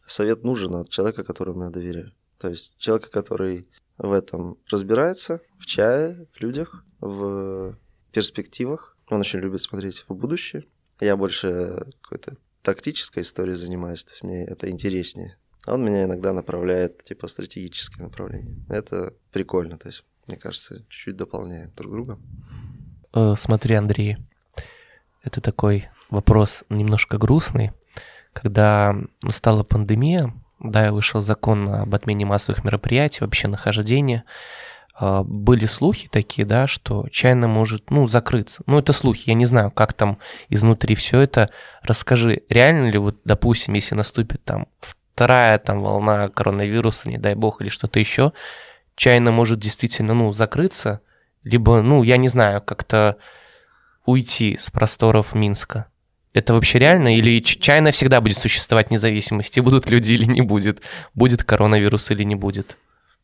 [0.07, 2.13] Совет нужен от человека, которому я доверяю.
[2.39, 3.69] То есть человека, который
[4.03, 7.79] в этом разбирается, в чае, в людях, в
[8.11, 8.97] перспективах.
[9.09, 10.65] Он очень любит смотреть в будущее.
[11.01, 15.37] Я больше какой-то тактической историей занимаюсь, то есть мне это интереснее.
[15.65, 18.57] А он меня иногда направляет, типа, стратегические направления.
[18.69, 22.19] Это прикольно, то есть, мне кажется, чуть-чуть дополняем друг друга.
[23.15, 24.17] Э, смотри, Андрей,
[25.23, 27.73] это такой вопрос немножко грустный.
[28.33, 28.97] Когда
[29.29, 30.33] стала пандемия,
[30.63, 34.25] да, вышел закон об отмене массовых мероприятий, вообще нахождения.
[34.95, 38.63] А, были слухи такие, да, что чайно может, ну, закрыться.
[38.67, 41.51] Ну, это слухи, я не знаю, как там изнутри все это.
[41.83, 47.61] Расскажи, реально ли вот, допустим, если наступит там вторая там волна коронавируса, не дай бог,
[47.61, 48.33] или что-то еще,
[48.95, 51.01] чайно может действительно, ну, закрыться,
[51.43, 53.17] либо, ну, я не знаю, как-то
[54.05, 55.87] уйти с просторов Минска.
[56.33, 57.17] Это вообще реально?
[57.17, 59.61] Или чай навсегда будет существовать независимости?
[59.69, 60.81] Будут люди или не будет?
[61.15, 62.77] Будет коронавирус или не будет?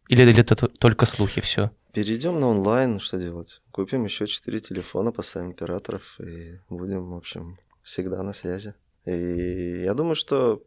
[0.09, 1.71] Или это только слухи все?
[1.93, 3.61] Перейдем на онлайн, что делать?
[3.71, 8.75] Купим еще четыре телефона, поставим операторов и будем, в общем, всегда на связи.
[9.05, 10.63] И я думаю, что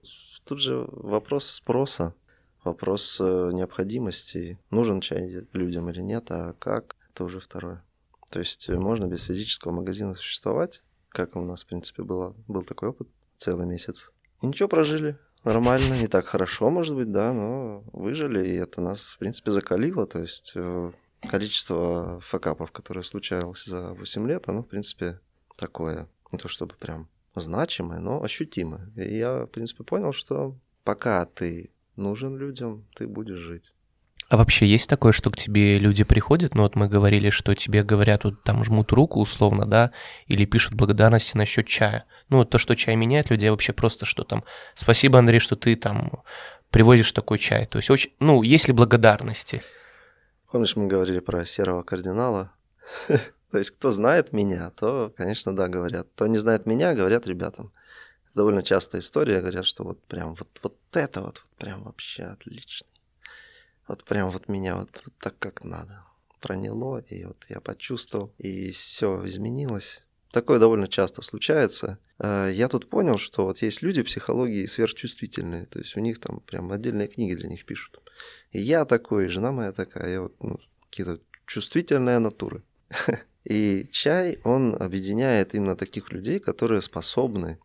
[0.46, 2.16] тут же вопрос спроса,
[2.64, 7.84] вопрос э, необходимости, нужен чай людям или нет, а как, это уже второе.
[8.32, 12.64] То есть э, можно без физического магазина существовать, как у нас, в принципе, было, был
[12.64, 13.07] такой опыт
[13.38, 14.12] целый месяц.
[14.41, 15.18] И ничего, прожили.
[15.43, 20.05] Нормально, не так хорошо, может быть, да, но выжили, и это нас, в принципе, закалило.
[20.05, 20.91] То есть э,
[21.30, 25.20] количество факапов, которые случалось за 8 лет, оно, в принципе,
[25.57, 26.07] такое.
[26.32, 28.91] Не то чтобы прям значимое, но ощутимое.
[28.95, 33.74] И я, в принципе, понял, что пока ты нужен людям, ты будешь жить.
[34.32, 37.84] А вообще есть такое, что к тебе люди приходят, ну вот мы говорили, что тебе
[37.84, 39.92] говорят, вот там жмут руку условно, да,
[40.26, 42.06] или пишут благодарности насчет чая.
[42.30, 45.58] Ну вот то, что чай меняет людей, а вообще просто что там, спасибо, Андрей, что
[45.58, 46.24] ты там
[46.70, 47.66] привозишь такой чай.
[47.66, 49.64] То есть очень, ну, есть ли благодарности?
[50.50, 52.54] Помнишь, мы говорили про серого кардинала?
[53.52, 56.08] То есть кто знает меня, то, конечно, да, говорят.
[56.16, 57.74] Кто не знает меня, говорят ребятам.
[58.34, 62.88] Довольно частая история, говорят, что вот прям вот, вот это вот, вот прям вообще отлично.
[63.88, 66.04] Вот прям вот меня вот, вот так, как надо,
[66.40, 70.04] проняло, и вот я почувствовал, и все изменилось.
[70.32, 72.00] Такое довольно часто случается.
[72.18, 76.40] А, я тут понял, что вот есть люди психологии сверхчувствительные, то есть у них там
[76.40, 78.02] прям отдельные книги для них пишут.
[78.52, 80.60] И я такой, и жена моя такая, я вот ну,
[80.90, 82.64] какие-то чувствительные натуры.
[83.44, 87.58] И чай, он объединяет именно таких людей, которые способны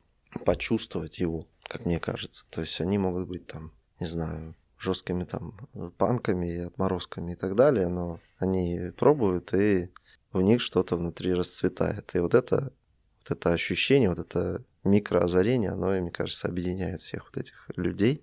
[0.47, 2.47] почувствовать его, как мне кажется.
[2.51, 7.55] То есть они могут быть там, не знаю, жесткими там панками и отморозками и так
[7.55, 9.91] далее, но они пробуют, и
[10.33, 12.15] у них что-то внутри расцветает.
[12.15, 12.73] И вот это,
[13.21, 18.23] вот это ощущение, вот это микроозарение, оно, мне кажется, объединяет всех вот этих людей.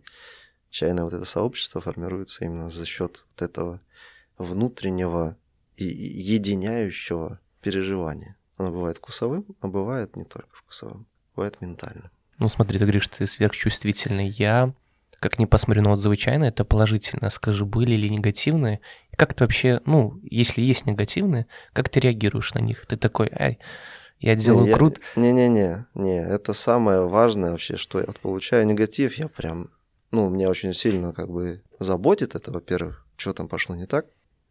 [0.69, 3.81] Чайное вот это сообщество формируется именно за счет вот этого
[4.37, 5.37] внутреннего
[5.75, 8.37] и единяющего переживания.
[8.57, 12.11] Оно бывает вкусовым, а бывает не только вкусовым, бывает ментальным.
[12.39, 14.27] Ну смотри, ты говоришь, ты сверхчувствительный.
[14.27, 14.73] Я
[15.23, 17.29] как не посмотрю на отзывы чайно, это положительно.
[17.29, 18.81] Скажи, были ли негативные?
[19.15, 22.85] Как ты вообще, ну, если есть негативные, как ты реагируешь на них?
[22.87, 23.57] Ты такой, ай,
[24.19, 24.99] я делаю не, крут.
[25.15, 29.69] Не-не-не, не, это самое важное вообще, что я получаю негатив, я прям,
[30.11, 34.07] ну, меня очень сильно как бы заботит это, во-первых, что там пошло не так.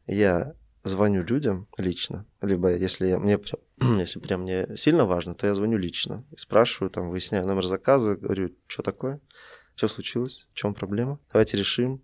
[0.06, 0.54] Я
[0.84, 3.38] звоню людям лично, либо если я, мне
[4.00, 8.16] если прям мне сильно важно, то я звоню лично и спрашиваю, там, выясняю номер заказа,
[8.16, 9.20] говорю, что такое,
[9.74, 10.46] что случилось?
[10.52, 11.18] В чем проблема?
[11.32, 12.02] Давайте решим.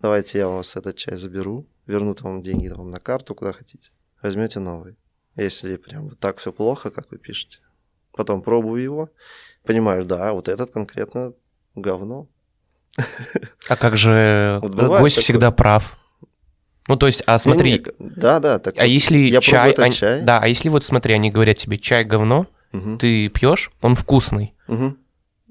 [0.00, 3.90] Давайте я у вас этот чай заберу, верну вам деньги вам на карту, куда хотите.
[4.22, 4.96] Возьмете новый.
[5.36, 7.58] Если прям вот так все плохо, как вы пишете.
[8.12, 9.10] Потом пробую его,
[9.64, 11.32] понимаю, да, вот этот конкретно
[11.74, 12.28] говно.
[13.68, 15.22] А как же вот гость такое.
[15.22, 15.96] всегда прав?
[16.88, 17.72] Ну, то есть, а смотри...
[17.72, 18.58] Не, не, да, да.
[18.58, 20.22] Так а вот если я чай, они, чай...
[20.22, 22.96] Да, а если вот смотри, они говорят тебе, чай говно, угу.
[22.98, 24.54] ты пьешь, он вкусный.
[24.66, 24.96] Угу.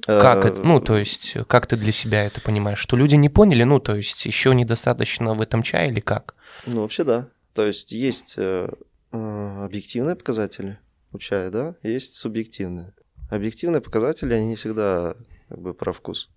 [0.05, 2.79] Как это, ну, то есть, как ты для себя это понимаешь?
[2.79, 6.35] Что люди не поняли, ну, то есть, еще недостаточно в этом чае или как?
[6.65, 7.29] Ну, вообще, да.
[7.53, 8.69] То есть, есть э,
[9.11, 10.79] э, объективные показатели
[11.11, 12.93] у чая, да, есть субъективные.
[13.29, 15.15] Объективные показатели, они не всегда
[15.49, 16.29] как бы про вкус.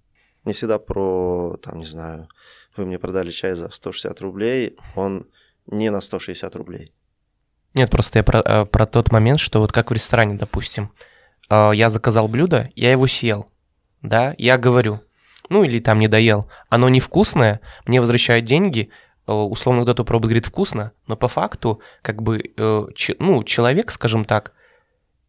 [0.45, 2.29] Не всегда про, там, не знаю,
[2.77, 5.29] вы мне продали чай за 160 рублей, он
[5.67, 6.93] не на 160 рублей.
[7.75, 10.93] Нет, просто я про, э, про тот момент, что вот как в ресторане, допустим,
[11.51, 13.52] я заказал блюдо, я его съел
[14.03, 15.01] да, я говорю,
[15.49, 18.91] ну или там не доел, оно невкусное, мне возвращают деньги,
[19.27, 22.83] э, условно кто-то пробует, говорит, вкусно, но по факту, как бы, э,
[23.19, 24.53] ну, человек, скажем так,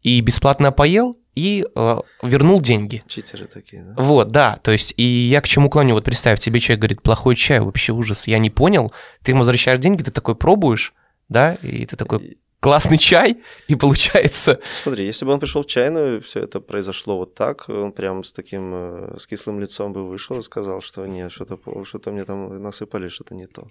[0.02, 3.02] и бесплатно поел, и э, вернул деньги.
[3.08, 3.94] Читеры такие, да?
[4.00, 7.34] Вот, да, то есть, и я к чему клоню, вот представь, тебе человек говорит, плохой
[7.34, 10.94] чай, вообще ужас, я не понял, ты ему возвращаешь деньги, ты такой пробуешь,
[11.28, 14.58] да, и ты такой, классный чай, и получается...
[14.82, 18.32] Смотри, если бы он пришел в чайную, все это произошло вот так, он прям с
[18.32, 22.62] таким, э, с кислым лицом бы вышел и сказал, что нет, что-то что мне там
[22.62, 23.68] насыпали, что-то не то.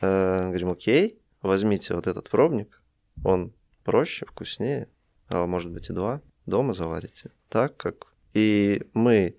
[0.00, 2.80] Э, говорим, окей, возьмите вот этот пробник,
[3.24, 4.86] он проще, вкуснее,
[5.28, 8.06] а может быть и два, дома заварите, так как...
[8.32, 9.34] И мы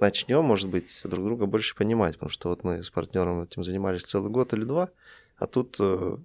[0.00, 4.02] начнем, может быть, друг друга больше понимать, потому что вот мы с партнером этим занимались
[4.02, 4.88] целый год или два,
[5.36, 6.16] а тут э,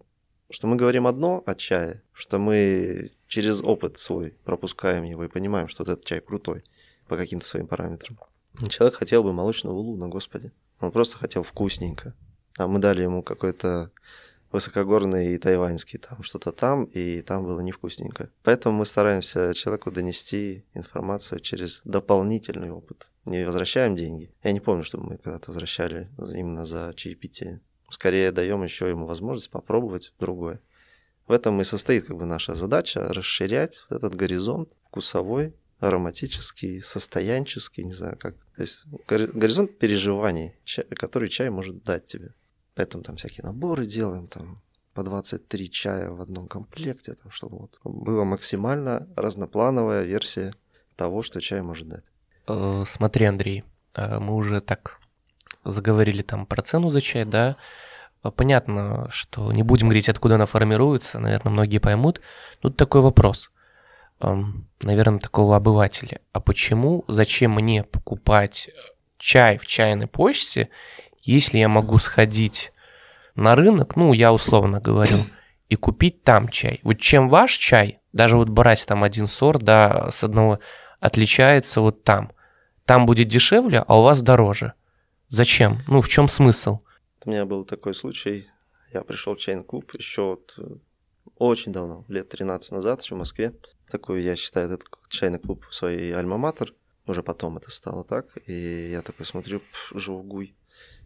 [0.50, 5.68] что мы говорим одно о чае, что мы через опыт свой пропускаем его и понимаем,
[5.68, 6.64] что этот чай крутой
[7.08, 8.20] по каким-то своим параметрам.
[8.68, 10.52] Человек хотел бы молочного луна, господи.
[10.80, 12.14] Он просто хотел вкусненько.
[12.58, 13.91] А мы дали ему какой-то
[14.52, 18.32] высокогорный и тайваньский, там что-то там, и там было невкусненько.
[18.43, 23.10] Поэтому мы стараемся человеку донести информацию через дополнительный опыт.
[23.26, 24.34] Не возвращаем деньги.
[24.43, 27.62] Я не помню, чтобы мы когда-то возвращали именно за чаепитие.
[27.90, 30.62] Скорее даем еще ему возможность попробовать другое.
[31.28, 37.94] В этом и состоит как бы наша задача расширять этот горизонт вкусовой, ароматический, состоянческий, не
[37.94, 38.36] знаю как.
[38.56, 40.56] То есть горизонт переживаний,
[40.96, 42.34] который чай может дать тебе.
[42.76, 44.62] Поэтому там всякие наборы делаем, там
[44.94, 50.54] по 23 чая в одном комплекте, там, чтобы вот была максимально разноплановая версия
[50.96, 52.04] того, что чай может дать.
[52.48, 53.64] Э, смотри, Андрей,
[53.96, 55.00] э, мы уже так
[55.64, 57.57] заговорили там про цену за чай, да,
[58.24, 62.22] э, Понятно, что не будем говорить, откуда она формируется, наверное, многие поймут.
[62.62, 63.49] Тут такой вопрос,
[64.20, 66.20] эм, наверное, такого обывателя.
[66.34, 68.70] А почему, зачем мне покупать
[69.18, 70.70] чай в чайной почте,
[71.24, 72.74] если я могу сходить
[73.36, 75.20] на рынок, ну, я условно говорю,
[75.70, 76.80] и купить там чай.
[76.84, 80.60] Вот чем ваш чай, даже вот брать там один сорт, да, с одного
[80.99, 82.32] отличается вот там.
[82.86, 84.74] Там будет дешевле, а у вас дороже.
[85.30, 85.84] Зачем?
[85.88, 86.80] Ну, в чем смысл?
[87.24, 88.48] У меня был такой случай.
[88.92, 90.78] Я пришел в чайный клуб еще вот э,
[91.36, 93.54] очень давно, лет 13 назад, еще в Москве.
[93.92, 96.74] Такой, я считаю, этот чайный клуб свой альма-матер.
[97.06, 98.38] Уже потом это стало так.
[98.48, 99.62] И я такой смотрю,
[99.94, 100.56] Жугуй.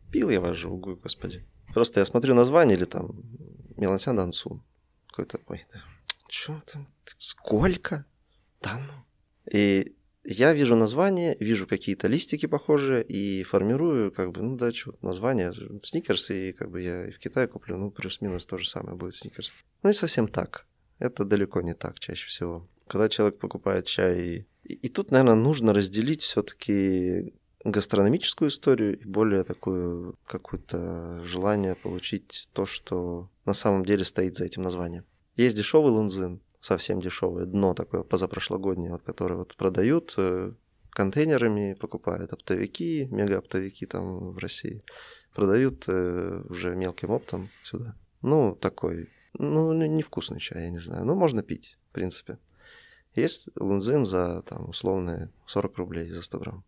[0.09, 1.45] Пил я ваш Жугуй, господи.
[1.73, 3.11] Просто я смотрю название или там
[3.75, 4.63] Мелансян Дансун.
[5.09, 5.81] Какой-то, ой, да,
[6.29, 8.05] что там, сколько?
[8.61, 9.05] Да ну.
[9.51, 14.93] И я вижу название, вижу какие-то листики похожие и формирую, как бы, ну да, что,
[15.01, 18.97] название, сникерс, и как бы я и в Китае куплю, ну, плюс-минус то же самое
[18.97, 19.51] будет сникерс.
[19.83, 20.65] Ну и совсем так.
[20.99, 22.67] Это далеко не так чаще всего.
[22.87, 29.43] Когда человек покупает чай, и, и тут, наверное, нужно разделить все-таки гастрономическую историю и более
[29.43, 35.05] такую какое-то желание получить то, что на самом деле стоит за этим названием.
[35.35, 40.53] Есть дешевый лунзин, совсем дешевое дно такое позапрошлогоднее, вот, которое вот продают э,
[40.91, 44.81] контейнерами, покупают оптовики, мега-оптовики там в России,
[45.35, 47.95] продают э, уже мелким оптом сюда.
[48.21, 51.03] Ну, такой, ну, невкусный чай, я не знаю.
[51.05, 52.39] Ну, можно пить, в принципе.
[53.13, 56.63] Есть лунзин за, там, условные 40 рублей за 100 грамм.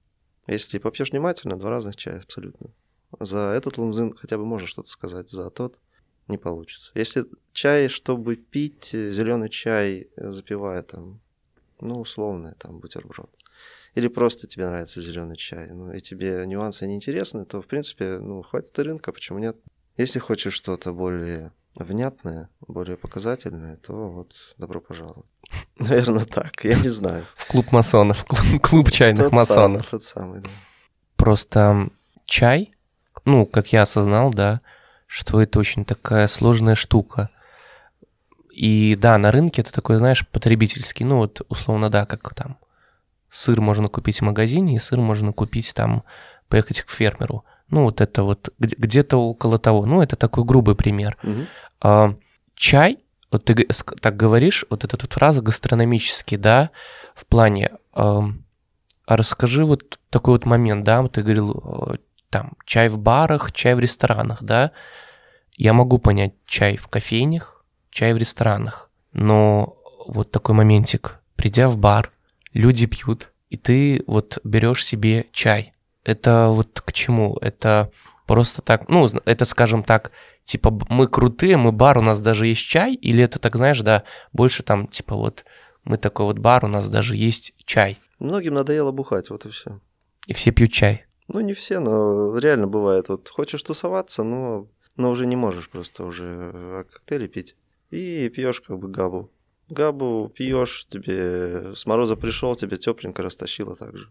[0.45, 2.73] Если попьешь внимательно, два разных чая абсолютно.
[3.21, 5.79] За этот лунзин хотя бы можно что-то сказать, за тот
[6.27, 6.91] не получится.
[6.95, 11.21] Если чай, чтобы пить, э, зеленый чай, э, запивая там,
[11.81, 13.29] ну, условно, там, бутерброд.
[13.95, 18.17] Или просто тебе нравится зеленый чай, ну, и тебе нюансы не интересны, то, в принципе,
[18.19, 19.55] ну, хватит и рынка, почему нет?
[19.97, 25.25] Если хочешь что-то более внятное, более показательное, то вот добро пожаловать.
[25.79, 27.25] Наверное, так, я не знаю.
[27.37, 29.83] В клуб масонов, клуб, клуб чайных тот масонов.
[29.83, 30.49] Самый, тот самый, да.
[31.15, 31.89] Просто
[32.25, 32.73] чай,
[33.23, 34.61] ну, как я осознал, да,
[35.07, 37.29] что это очень такая сложная штука.
[38.51, 42.57] И да, на рынке это такой, знаешь, потребительский, ну вот условно, да, как там
[43.29, 46.03] сыр можно купить в магазине, и сыр можно купить там,
[46.47, 47.43] поехать к фермеру.
[47.69, 49.85] Ну вот это вот где-то около того.
[49.85, 51.17] Ну это такой грубый пример.
[51.81, 52.15] А,
[52.55, 52.99] чай,
[53.31, 53.67] вот ты
[53.99, 56.69] так говоришь, вот эта вот фраза гастрономический, да,
[57.13, 61.97] в плане, а расскажи вот такой вот момент, да, ты говорил, э,
[62.35, 64.71] там, чай в барах, чай в ресторанах, да,
[65.55, 71.77] я могу понять чай в кофейнях, чай в ресторанах, но вот такой моментик, придя в
[71.77, 72.11] бар,
[72.51, 75.73] люди пьют, и ты вот берешь себе чай.
[76.03, 77.37] Это вот к чему?
[77.39, 77.89] Это
[78.27, 80.11] просто так, ну, это, скажем так,
[80.43, 84.03] типа мы крутые, мы бар, у нас даже есть чай, или это так, знаешь, да,
[84.33, 85.45] больше там, типа вот
[85.85, 89.79] мы такой вот бар, у нас даже есть чай, Многим надоело бухать, вот и все.
[90.27, 91.04] и все пьют чай.
[91.27, 93.09] Ну, не все, но реально бывает.
[93.09, 97.55] Вот хочешь тусоваться, но, но уже не можешь просто уже э, коктейли пить.
[97.89, 99.31] И пьешь как бы габу.
[99.69, 104.09] Габу пьешь, тебе с мороза пришел, тебе тепленько растащило так же.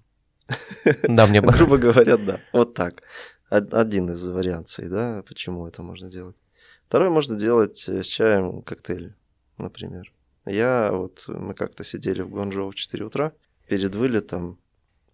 [1.04, 1.40] Да, мне.
[1.58, 2.40] Грубо говоря, да.
[2.52, 3.02] Вот так.
[3.50, 6.36] Од- Один из вариаций, да, почему это можно делать.
[6.88, 9.14] Второй можно делать э, с чаем коктейль,
[9.58, 10.12] например.
[10.46, 13.32] Я вот, мы как-то сидели в Гуанчжоу в 4 утра,
[13.68, 14.58] перед вылетом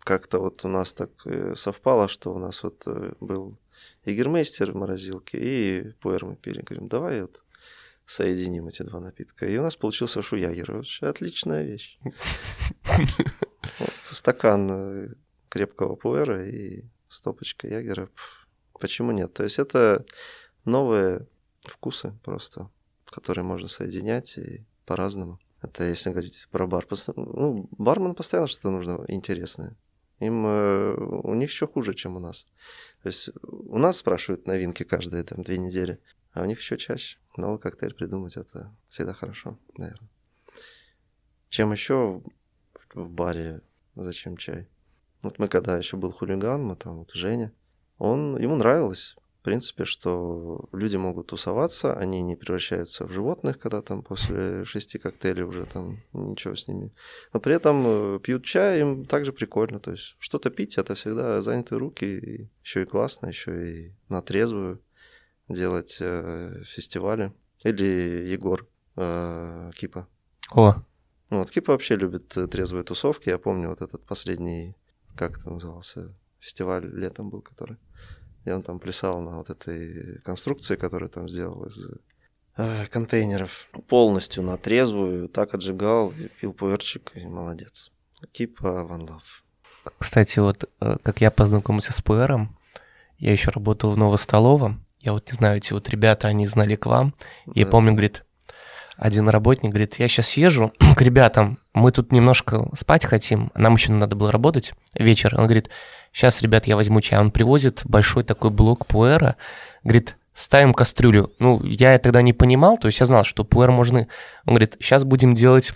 [0.04, 3.58] как-то вот у нас так э, совпало, что у нас вот э, был
[4.04, 6.62] егермейстер в морозилке и пуэр мы пили.
[6.62, 7.44] Говорим, давай вот
[8.06, 9.46] соединим эти два напитка.
[9.46, 10.72] И у нас получился шуягер.
[10.72, 11.98] Вообще отличная вещь.
[14.02, 15.08] Стакан э,
[15.48, 18.08] крепкого пуэра и стопочка ягера.
[18.80, 19.32] Почему нет?
[19.34, 20.04] То есть это
[20.64, 21.28] новые
[21.62, 22.70] вкусы просто,
[23.04, 25.38] которые можно соединять и по-разному.
[25.62, 26.86] Это если говорить про бар.
[27.16, 29.76] Ну, бармен постоянно что-то нужно интересное.
[30.20, 32.46] Им э, у них еще хуже, чем у нас.
[33.02, 35.98] То есть у нас спрашивают новинки каждые там две недели,
[36.32, 37.18] а у них еще чаще.
[37.36, 40.10] новый коктейль придумать это всегда хорошо, наверное.
[41.48, 42.22] Чем еще
[42.74, 43.62] в, в баре
[43.96, 44.68] зачем чай?
[45.22, 47.52] Вот мы когда еще был хулиган, мы там вот Женя,
[47.98, 53.80] он, ему нравилось в принципе, что люди могут тусоваться, они не превращаются в животных, когда
[53.80, 56.92] там после шести коктейлей уже там ничего с ними.
[57.32, 59.80] Но при этом э, пьют чай, им также прикольно.
[59.80, 64.20] То есть что-то пить это всегда занятые руки, и еще и классно, еще и на
[64.20, 64.82] трезвую
[65.48, 67.32] делать э, фестивали.
[67.64, 70.06] Или Егор э, Кипа.
[70.50, 70.74] О.
[71.30, 73.30] Ну, вот Кипа вообще любит трезвые тусовки.
[73.30, 74.76] Я помню вот этот последний,
[75.16, 77.78] как это назывался, фестиваль летом был, который
[78.44, 81.78] и он там плясал на вот этой конструкции, которую там сделал из
[82.56, 83.68] э, контейнеров.
[83.88, 87.90] Полностью на трезвую, так отжигал, пил пуэрчик, и молодец.
[88.32, 89.44] Типа Ван Лав.
[89.98, 92.56] Кстати, вот э, как я познакомился с пуэром,
[93.18, 94.86] я еще работал в Новостоловом.
[94.98, 97.14] Я вот не знаю, эти вот ребята, они знали к вам.
[97.46, 97.52] Да.
[97.54, 98.24] И я помню, говорит,
[99.00, 103.92] один работник говорит, я сейчас езжу к ребятам, мы тут немножко спать хотим, нам еще
[103.92, 105.34] надо было работать вечер.
[105.36, 105.70] Он говорит,
[106.12, 107.18] сейчас, ребят, я возьму чай.
[107.18, 109.36] Он привозит большой такой блок пуэра,
[109.82, 111.32] говорит, ставим кастрюлю.
[111.38, 114.00] Ну, я тогда не понимал, то есть я знал, что пуэр можно...
[114.44, 115.72] Он говорит, сейчас будем делать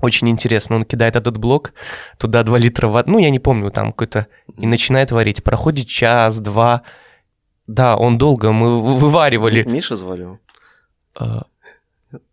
[0.00, 0.76] очень интересно.
[0.76, 1.74] Он кидает этот блок,
[2.18, 5.44] туда 2 литра воды, ну, я не помню, там какой-то, и начинает варить.
[5.44, 6.82] Проходит час, два.
[7.66, 9.62] Да, он долго, мы вываривали.
[9.64, 10.38] Миша звали его?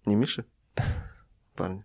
[0.06, 0.46] Не Миша?
[1.56, 1.84] Парень.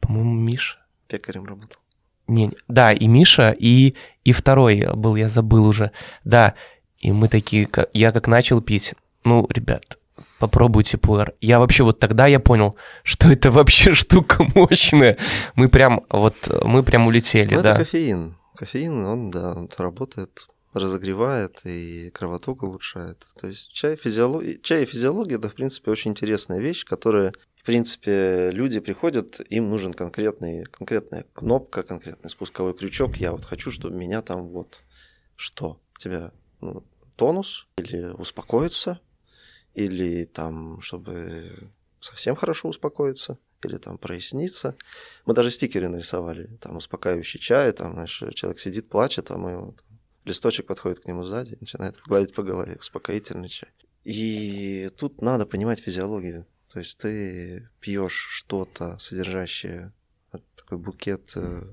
[0.00, 0.78] По-моему, Миша.
[1.08, 1.80] Пекарем работал.
[2.28, 5.90] Не, да, и Миша, и, и второй был, я забыл уже.
[6.24, 6.54] Да,
[6.98, 8.94] и мы такие, я как начал пить,
[9.24, 9.98] ну, ребят,
[10.38, 11.34] попробуйте пуэр.
[11.40, 15.16] Я вообще вот тогда я понял, что это вообще штука мощная.
[15.56, 17.70] Мы прям, вот, мы прям улетели, ну, да.
[17.70, 18.36] Это кофеин.
[18.54, 23.26] Кофеин, он, да, он работает, разогревает и кровоток улучшает.
[23.40, 24.62] То есть чай, физиолог...
[24.62, 29.68] чай и физиология– это, в принципе, очень интересная вещь, которая в принципе, люди приходят, им
[29.68, 33.18] нужен конкретный, конкретная кнопка, конкретный спусковой крючок.
[33.18, 34.80] Я вот хочу, чтобы меня там вот
[35.36, 35.78] что?
[35.98, 36.82] Тебя ну,
[37.16, 38.98] тонус или успокоиться,
[39.74, 44.74] или там, чтобы совсем хорошо успокоиться, или там проясниться.
[45.26, 49.84] Мы даже стикеры нарисовали, там успокаивающий чай, там, знаешь, человек сидит, плачет, а мы вот,
[50.30, 53.70] листочек подходит к нему сзади, начинает гладить по голове, успокоительный чай.
[54.04, 59.92] И тут надо понимать физиологию то есть ты пьешь что-то, содержащее
[60.54, 61.64] такой букет э,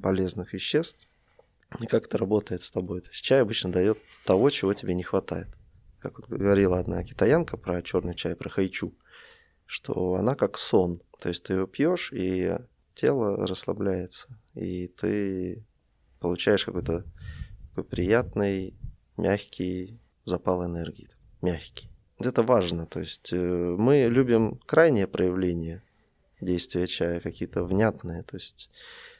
[0.00, 1.08] полезных веществ,
[1.80, 3.00] и как это работает с тобой.
[3.00, 5.48] То есть чай обычно дает того, чего тебе не хватает.
[5.98, 8.94] Как вот говорила одна китаянка про черный чай, про хайчу,
[9.64, 11.00] что она как сон.
[11.20, 12.58] То есть ты его пьешь, и
[12.94, 15.64] тело расслабляется, и ты
[16.20, 17.06] получаешь какой-то
[17.74, 18.74] такой приятный,
[19.16, 21.08] мягкий запал энергии.
[21.42, 21.90] Мягкий.
[22.20, 22.86] Это важно.
[22.86, 25.82] То есть э, мы любим крайнее проявление
[26.40, 28.22] действия чая, какие-то внятные.
[28.22, 28.70] То есть...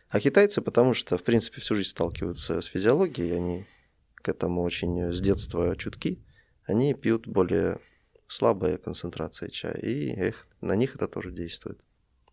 [0.09, 3.67] А китайцы, потому что, в принципе, всю жизнь сталкиваются с физиологией, они
[4.15, 6.23] к этому очень с детства чутки,
[6.65, 7.81] они пьют более
[8.29, 11.81] слабые концентрации чая, и их, на них это тоже действует.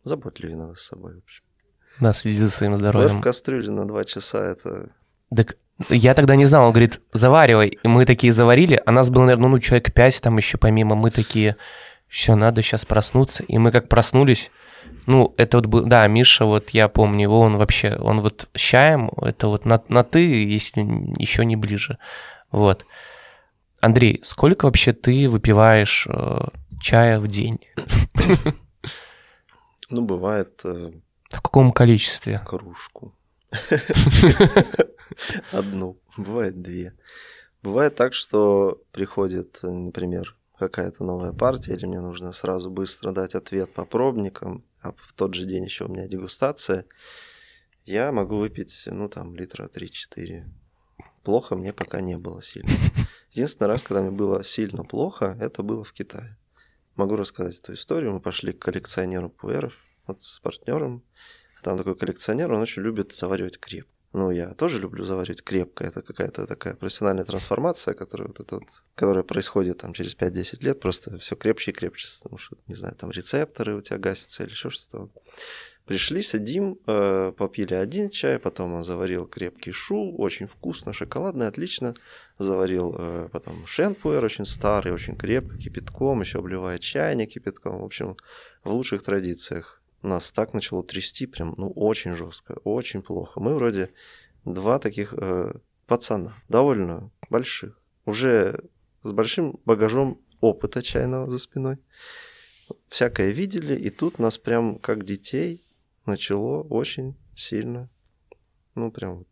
[0.04, 1.44] Заботливее надо с собой, в общем.
[2.00, 3.20] Да, следить за своим здоровьем.
[3.20, 4.92] в кастрюле на два часа это...
[5.36, 5.56] Так
[5.90, 7.80] я тогда не знал, он говорит, заваривай.
[7.82, 10.96] И мы такие заварили, а нас было, наверное, ну, человек пять там еще помимо.
[10.96, 11.58] Мы такие,
[12.08, 13.44] все, надо сейчас проснуться.
[13.44, 14.52] И мы как проснулись,
[15.08, 18.60] ну, это вот был, да, Миша, вот я помню его, он вообще, он вот с
[18.60, 20.82] чаем, это вот на, на ты, если
[21.18, 21.98] еще не ближе.
[22.52, 22.86] Вот.
[23.80, 26.40] Андрей, сколько вообще ты выпиваешь э,
[26.80, 27.60] чая в день?
[29.90, 30.62] Ну, бывает...
[30.64, 30.92] Э,
[31.30, 32.42] в каком количестве?
[32.46, 33.14] Кружку.
[35.52, 36.94] Одну, бывает две.
[37.62, 43.74] Бывает так, что приходит, например, какая-то новая партия, или мне нужно сразу быстро дать ответ
[43.74, 46.86] по пробникам, а в тот же день еще у меня дегустация,
[47.86, 50.46] я могу выпить, ну, там, литра 3-4.
[51.24, 52.70] Плохо мне пока не было сильно.
[53.32, 56.38] Единственный раз, когда мне было сильно плохо, это было в Китае.
[56.96, 58.14] Могу рассказать эту историю.
[58.14, 59.74] Мы пошли к коллекционеру пуэров,
[60.08, 61.04] вот с партнером.
[61.64, 63.88] Там такой коллекционер, он очень любит заваривать креп.
[64.14, 65.86] Ну, я тоже люблю заваривать крепко.
[65.86, 70.80] Это какая-то такая профессиональная трансформация, которая, вот вот, которая происходит там через 5-10 лет.
[70.82, 72.08] Просто все крепче и крепче.
[72.22, 75.10] Потому что, не знаю, там рецепторы у тебя гасятся или еще что-то.
[75.86, 81.96] Пришли, сидим, э, попили один чай, потом он заварил крепкий шу, очень вкусно, шоколадный, отлично.
[82.38, 87.80] Заварил э, потом шенпуэр, очень старый, очень крепко, кипятком, еще обливает чайник кипятком.
[87.80, 88.16] В общем,
[88.64, 93.40] в лучших традициях нас так начало трясти, прям, ну, очень жестко, очень плохо.
[93.40, 93.90] Мы вроде
[94.46, 95.54] два таких э,
[95.86, 98.60] пацана, довольно больших, уже
[99.04, 101.78] с большим багажом опыта чайного за спиной.
[102.88, 105.62] всякое видели, и тут нас прям как детей
[106.06, 107.90] начало очень сильно
[108.76, 109.26] ну, прям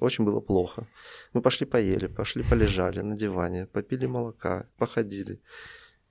[0.00, 0.86] очень было плохо.
[1.32, 5.40] Мы пошли поели, пошли полежали на диване, попили молока, походили.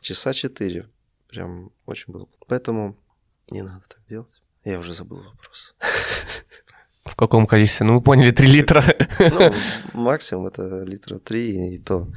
[0.02, 0.90] Часа четыре.
[1.28, 2.30] Прям очень было.
[2.48, 2.96] Поэтому
[3.50, 4.42] не надо так делать.
[4.64, 5.76] Я уже забыл вопрос.
[7.04, 7.86] В каком количестве?
[7.86, 8.84] Ну, мы поняли, 3 литра.
[9.20, 9.54] Ну,
[9.94, 12.08] максимум это литра 3, и то.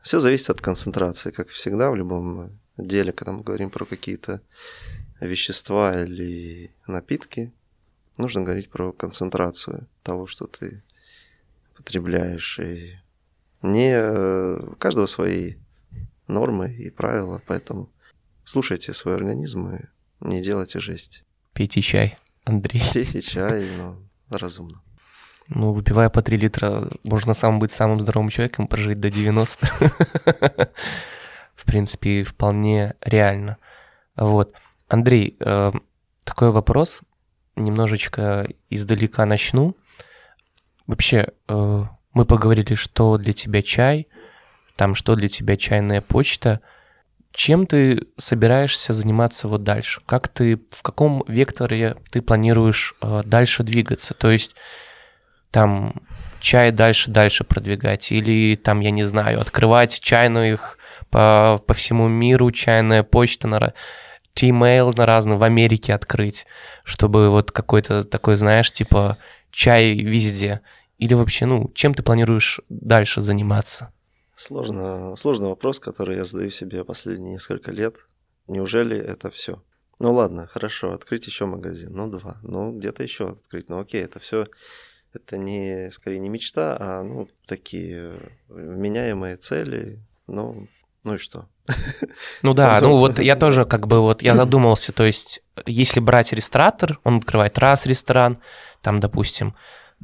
[0.00, 4.40] Все зависит от концентрации, как всегда в любом деле, когда мы говорим про какие-то
[5.20, 7.52] вещества или напитки,
[8.16, 10.82] нужно говорить про концентрацию того, что ты
[11.76, 12.58] потребляешь.
[12.58, 12.98] И
[13.60, 15.56] не у каждого свои
[16.26, 17.90] нормы и правила, поэтому
[18.44, 19.80] слушайте свой организм и
[20.20, 21.24] не делайте жесть.
[21.52, 22.82] Пейте чай, Андрей.
[22.92, 23.96] Пейте чай, но
[24.30, 24.82] разумно.
[25.48, 29.66] Ну, выпивая по 3 литра, можно сам быть самым здоровым человеком, прожить до 90.
[31.56, 33.56] В принципе, вполне реально.
[34.14, 34.54] Вот.
[34.88, 35.72] Андрей, э,
[36.24, 37.00] такой вопрос,
[37.56, 39.74] немножечко издалека начну.
[40.86, 44.06] Вообще, э, мы поговорили, что для тебя чай,
[44.76, 46.60] там, что для тебя чайная почта–
[47.32, 50.00] чем ты собираешься заниматься вот дальше?
[50.06, 54.14] Как ты, в каком векторе ты планируешь э, дальше двигаться?
[54.14, 54.56] То есть
[55.50, 55.94] там
[56.40, 60.78] чай дальше, дальше продвигать или там, я не знаю, открывать чайную их
[61.10, 63.72] по, по всему миру, чайная почта на
[64.34, 66.46] T-mail на разные в Америке открыть,
[66.84, 69.18] чтобы вот какой-то такой, знаешь, типа
[69.50, 70.60] чай везде.
[70.98, 73.92] Или вообще, ну, чем ты планируешь дальше заниматься?
[74.38, 78.06] Сложно, сложный вопрос, который я задаю себе последние несколько лет.
[78.46, 79.64] Неужели это все?
[79.98, 84.20] Ну ладно, хорошо, открыть еще магазин, ну два, ну где-то еще открыть, ну окей, это
[84.20, 84.46] все,
[85.12, 88.12] это не скорее не мечта, а ну такие
[88.48, 90.68] меняемые цели, ну
[91.02, 91.48] ну и что?
[92.42, 96.32] Ну да, ну вот я тоже как бы вот я задумался, то есть если брать
[96.32, 98.38] ресторатор, он открывает раз ресторан,
[98.82, 99.56] там, допустим,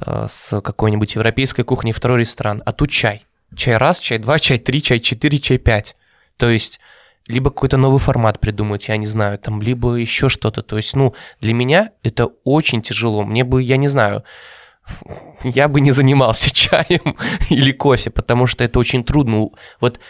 [0.04, 3.26] э, с какой-нибудь европейской кухней второй ресторан, а тут чай.
[3.56, 5.96] Чай раз, чай два, чай три, чай четыре, чай пять.
[6.36, 6.80] То есть
[7.26, 10.62] либо какой-то новый формат придумать, я не знаю, там, либо еще что-то.
[10.62, 13.24] То есть, ну, для меня это очень тяжело.
[13.24, 14.24] Мне бы, я не знаю,
[15.42, 17.16] я бы не занимался чаем
[17.50, 19.48] или кофе, потому что это очень трудно.
[19.80, 20.00] Вот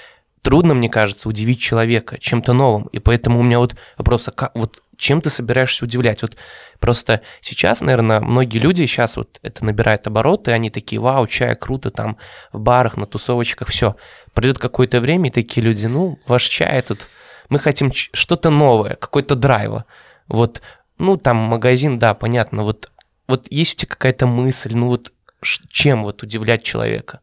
[0.43, 2.85] трудно, мне кажется, удивить человека чем-то новым.
[2.87, 6.23] И поэтому у меня вот вопрос, а как, вот чем ты собираешься удивлять?
[6.23, 6.37] Вот
[6.81, 11.91] просто сейчас, наверное, многие люди сейчас вот это набирают обороты, они такие, вау, чай круто,
[11.91, 12.17] там
[12.53, 13.97] в барах, на тусовочках, все.
[14.33, 17.09] Пройдет какое-то время, и такие люди, ну, ваш чай тут,
[17.49, 19.85] мы хотим что-то новое, какой-то драйва.
[20.29, 20.63] Вот,
[20.99, 22.91] ну, там магазин, да, понятно, вот,
[23.29, 27.21] вот есть у тебя какая-то мысль, ну, вот чем вот удивлять человека?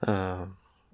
[0.00, 0.48] А,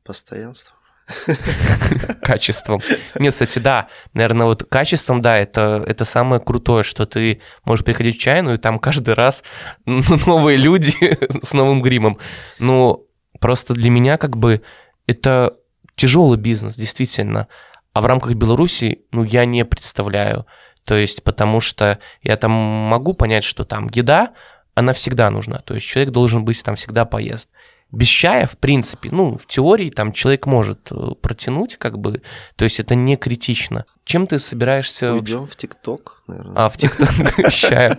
[0.05, 0.75] постоянство.
[2.23, 2.81] Качеством.
[3.19, 8.17] Нет, кстати, да, наверное, вот качеством, да, это, это самое крутое, что ты можешь приходить
[8.17, 9.43] в чайную, и там каждый раз
[9.87, 12.19] новые люди с новым гримом.
[12.59, 13.07] Ну,
[13.41, 14.63] просто для меня как бы
[15.07, 15.57] это
[15.97, 17.49] тяжелый бизнес, действительно.
[17.93, 20.47] А в рамках Беларуси, ну, я не представляю.
[20.85, 24.33] То есть, потому что я там могу понять, что там еда,
[24.75, 25.59] она всегда нужна.
[25.59, 27.51] То есть человек должен быть там всегда поест
[27.93, 32.23] без чая, в принципе, ну, в теории там человек может э, протянуть, как бы,
[32.57, 33.85] то есть это не критично.
[34.05, 35.13] Чем ты собираешься...
[35.13, 36.55] Уйдем в ТикТок, наверное.
[36.57, 37.11] А, в ТикТок
[37.51, 37.99] с чаем.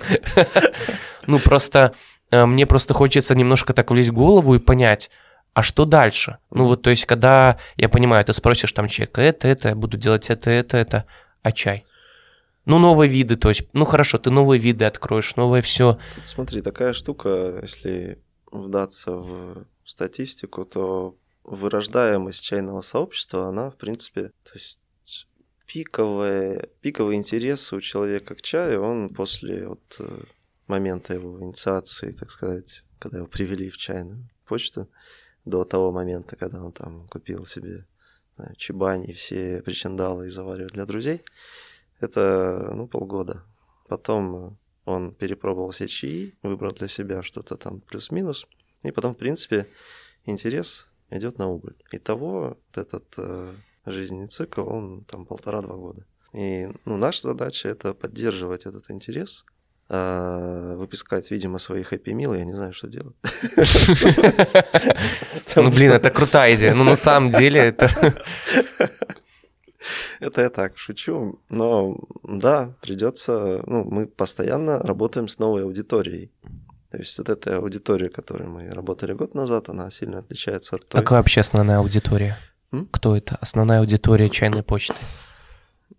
[1.28, 1.94] Ну, просто
[2.32, 5.12] э, мне просто хочется немножко так влезть в голову и понять,
[5.54, 6.40] а что дальше?
[6.50, 9.98] Ну, вот, то есть, когда, я понимаю, ты спросишь там человека, это, это, я буду
[9.98, 11.06] делать это, это, это,
[11.44, 11.86] а чай?
[12.66, 16.00] Ну, новые виды, то есть, ну, хорошо, ты новые виды откроешь, новое все.
[16.24, 18.20] Смотри, такая штука, если
[18.52, 24.80] вдаться в статистику, то вырождаемость чайного сообщества, она, в принципе, то есть
[25.66, 30.24] пиковый, пиковый интерес у человека к чаю, он после вот э,
[30.68, 34.90] момента его инициации, так сказать, когда его привели в чайную почту,
[35.46, 37.86] до того момента, когда он там купил себе
[38.38, 41.24] знаю, чебани все причиндалы и заваривал для друзей,
[42.00, 43.44] это, ну, полгода.
[43.88, 48.48] Потом он перепробовал все чаи, выбрал для себя что-то там плюс-минус–
[48.84, 49.68] и потом, в принципе,
[50.26, 51.76] интерес идет на убыль.
[51.92, 53.54] Итого этот э,
[53.86, 56.06] жизненный цикл, он там полтора-два года.
[56.34, 59.46] И ну, наша задача это поддерживать этот интерес,
[59.90, 63.16] а выпускать, видимо, свои хэппи милы, я не знаю, что делать.
[65.56, 66.74] Ну, блин, это крутая идея.
[66.74, 67.90] Ну, на самом деле, это...
[70.20, 76.32] Это я так шучу, но да, придется, ну, мы постоянно работаем с новой аудиторией.
[76.94, 81.02] То есть вот эта аудитория, которой мы работали год назад, она сильно отличается от той.
[81.02, 82.38] Какая вообще основная аудитория?
[82.72, 82.88] М?
[82.92, 83.36] Кто это?
[83.42, 84.94] Основная аудитория чайной почты?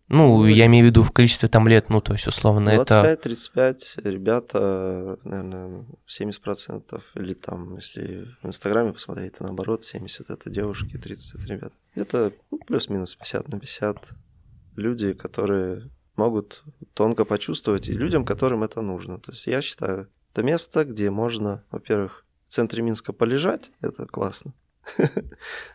[0.06, 3.18] Ну, Ну, я имею в виду в количестве там лет, ну, то есть, условно, это...
[3.24, 10.96] 25-35 ребята, наверное, 70%, или там, если в Инстаграме посмотреть, то наоборот, 70 это девушки,
[10.96, 11.74] 30 это ребята.
[11.96, 14.10] Где-то ну, плюс-минус 50 на 50
[14.76, 16.62] люди, которые могут
[16.94, 19.18] тонко почувствовать, и людям, которым это нужно.
[19.18, 24.52] То есть я считаю, это место, где можно, во-первых, в центре Минска полежать, это классно.
[24.98, 25.06] А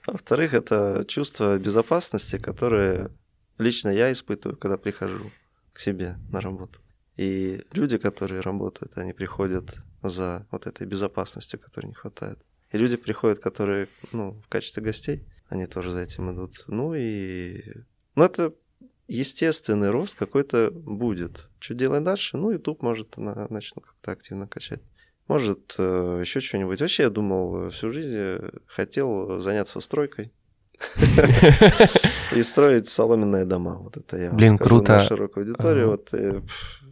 [0.12, 3.10] во-вторых, это чувство безопасности, которое
[3.58, 5.32] лично я испытываю, когда прихожу
[5.72, 6.82] к себе на работу.
[7.16, 12.40] И люди, которые работают, они приходят за вот этой безопасностью, которой не хватает.
[12.74, 16.66] И люди приходят, которые, ну, в качестве гостей, они тоже за этим идут.
[16.68, 17.64] Ну и...
[18.16, 18.54] Ну, это
[19.10, 21.50] естественный рост какой-то будет.
[21.60, 22.38] Что делать дальше?
[22.38, 24.82] Ну, YouTube может на, начну как-то активно качать.
[25.28, 26.80] Может, э, еще что-нибудь.
[26.80, 28.38] Вообще, я думал, э, всю жизнь
[28.68, 30.32] хотел заняться стройкой.
[32.36, 33.80] И строить соломенные дома.
[33.80, 34.94] Вот это я Блин, круто.
[34.94, 35.90] на широкую аудиторию.
[35.90, 36.42] Вот э,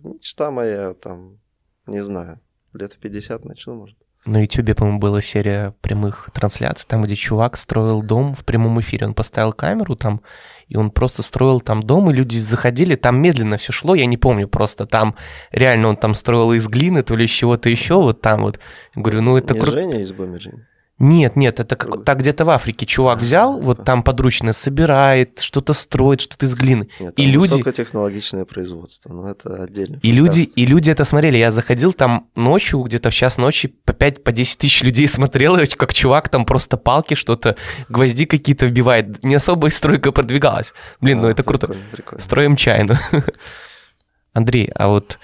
[0.04, 1.40] мечта моя там,
[1.86, 2.42] не знаю,
[2.74, 3.98] лет в 50 начну, может.
[4.28, 9.08] На Ютубе, по-моему, была серия прямых трансляций, там, где чувак строил дом в прямом эфире.
[9.08, 10.22] Он поставил камеру там,
[10.68, 14.18] и он просто строил там дом, и люди заходили, там медленно все шло, я не
[14.18, 14.86] помню просто.
[14.86, 15.16] Там
[15.52, 18.60] реально он там строил из глины, то ли из чего-то еще, вот там вот.
[18.96, 19.72] Я говорю, ну это круто.
[19.72, 20.68] Женя из Бомержин.
[21.00, 25.74] Нет, нет, это как, так где-то в Африке чувак взял, вот там подручно собирает, что-то
[25.74, 26.90] строит, что-то из глины.
[27.00, 30.00] Нет, И люди- высокотехнологичное производство, но это отдельно.
[30.02, 31.38] И люди, и люди это смотрели.
[31.38, 35.58] Я заходил там ночью, где-то в час ночи, по 5 по 10 тысяч людей смотрел,
[35.58, 37.58] и как чувак там просто палки, что-то,
[37.90, 39.24] гвозди какие-то вбивает.
[39.24, 40.74] Не особо и стройка продвигалась.
[41.00, 41.68] Блин, ну это круто.
[41.68, 42.24] Прикольно, прикольно.
[42.24, 42.98] Строим чайную.
[44.34, 45.20] Андрей, а вот,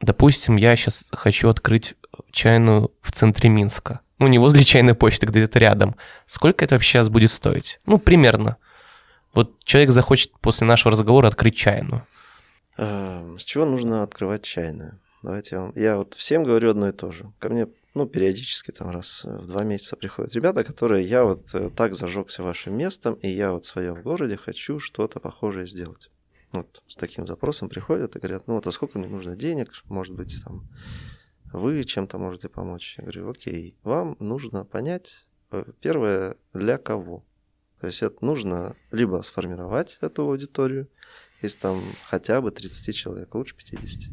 [0.00, 1.94] допустим, я сейчас хочу открыть
[2.32, 4.00] чайную в центре Минска.
[4.18, 5.96] Ну, не возле чайной почты, где-то рядом.
[6.26, 7.78] Сколько это вообще сейчас будет стоить?
[7.86, 8.56] Ну, примерно.
[9.34, 12.06] Вот человек захочет после нашего разговора открыть чайную.
[12.76, 15.00] Эм, С чего нужно открывать чайную?
[15.22, 15.72] Давайте я вам...
[15.74, 17.32] Я вот всем говорю одно и то же.
[17.40, 21.70] Ко мне, ну, периодически там раз в два месяца приходят ребята, которые я вот э,
[21.74, 26.10] так зажегся вашим местом, и я вот в своем городе хочу что-то похожее сделать.
[26.52, 30.14] Вот с таким запросом приходят и говорят, ну вот, а сколько мне нужно денег, может
[30.14, 30.68] быть, там,
[31.54, 32.96] вы чем-то можете помочь.
[32.98, 37.24] Я говорю, окей, вам нужно понять, э, первое, для кого.
[37.80, 40.88] То есть это нужно либо сформировать эту аудиторию,
[41.42, 44.12] если там хотя бы 30 человек, лучше 50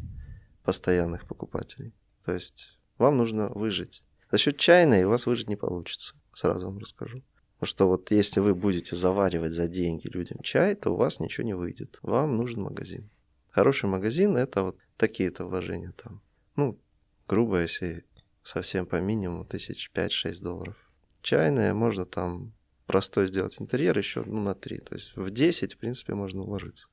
[0.62, 1.92] постоянных покупателей.
[2.24, 4.04] То есть вам нужно выжить.
[4.30, 7.22] За счет чайной у вас выжить не получится, сразу вам расскажу.
[7.54, 11.44] Потому что вот если вы будете заваривать за деньги людям чай, то у вас ничего
[11.44, 11.98] не выйдет.
[12.02, 13.10] Вам нужен магазин.
[13.50, 16.22] Хороший магазин– это вот такие-то вложения там.
[16.54, 16.78] Ну,
[17.28, 18.04] грубо, если
[18.42, 20.76] совсем по минимуму, тысяч пять-шесть долларов.
[21.22, 22.52] Чайная, можно там
[22.86, 24.78] простой сделать интерьер еще ну, на 3.
[24.78, 26.88] То есть в 10, в принципе, можно уложиться.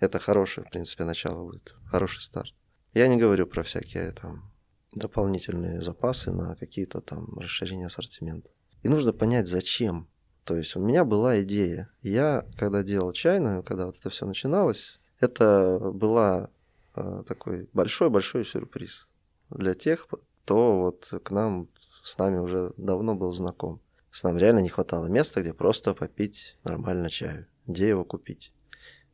[0.00, 1.74] Это хорошее, в принципе, начало будет.
[1.86, 2.54] Хороший старт.
[2.92, 4.50] Я не говорю про всякие там
[4.92, 8.50] дополнительные запасы на какие-то там расширения ассортимента.
[8.82, 10.08] И нужно понять, зачем.
[10.44, 11.90] То есть у меня была идея.
[12.02, 16.50] Я, когда делал чайную, когда вот это все начиналось, это была
[16.94, 19.08] э, такой большой-большой сюрприз
[19.50, 20.06] для тех,
[20.44, 21.68] кто вот к нам,
[22.02, 23.80] с нами уже давно был знаком.
[24.10, 27.46] С нам реально не хватало места, где просто попить нормально чаю.
[27.66, 28.52] Где его купить?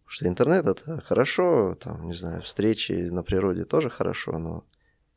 [0.00, 4.64] Потому что интернет это хорошо, там, не знаю, встречи на природе тоже хорошо, но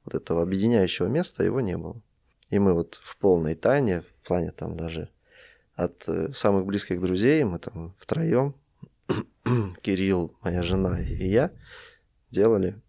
[0.06, 2.02] вот этого объединяющего места его не было.
[2.50, 5.10] И мы вот в полной тайне, в плане там даже
[5.76, 8.56] от э, самых близких друзей, мы там втроем,
[9.82, 11.52] Кирилл, моя жена и я,
[12.30, 12.82] делали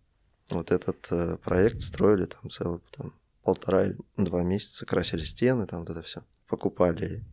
[0.51, 5.81] вот этот э, проект, строили там целый там, полтора или два месяца, красили стены, там
[5.81, 6.23] вот это все.
[6.49, 7.25] Покупали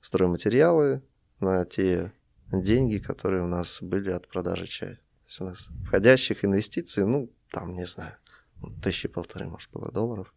[0.00, 1.02] стройматериалы
[1.40, 2.12] на те
[2.52, 4.96] деньги, которые у нас были от продажи чая.
[4.96, 8.14] То есть у нас входящих инвестиций, ну, там, не знаю,
[8.82, 10.34] тысячи полторы, может, было долларов.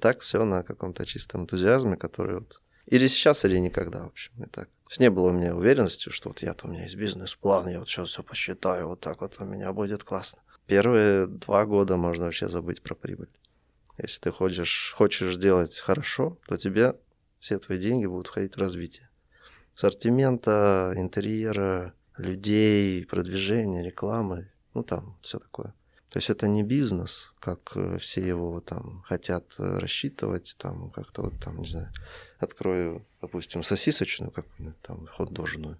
[0.00, 2.62] Так все на каком-то чистом энтузиазме, который вот...
[2.86, 4.66] Или сейчас, или никогда, в общем, и так.
[4.66, 7.78] То есть не было у меня уверенности, что вот я-то у меня есть бизнес-план, я
[7.78, 10.42] вот сейчас все посчитаю, вот так вот у меня будет классно.
[10.72, 13.28] Первые два года можно вообще забыть про прибыль.
[13.98, 16.94] Если ты хочешь, хочешь сделать хорошо, то тебе
[17.40, 19.10] все твои деньги будут входить в развитие.
[19.76, 25.74] Ассортимента, интерьера, людей, продвижения, рекламы, ну там все такое.
[26.10, 31.24] То есть это не бизнес, как э, все его там хотят э, рассчитывать, там как-то
[31.24, 31.92] вот там, не знаю,
[32.38, 34.46] открою, допустим, сосисочную, как
[34.80, 35.76] там хот-дожную,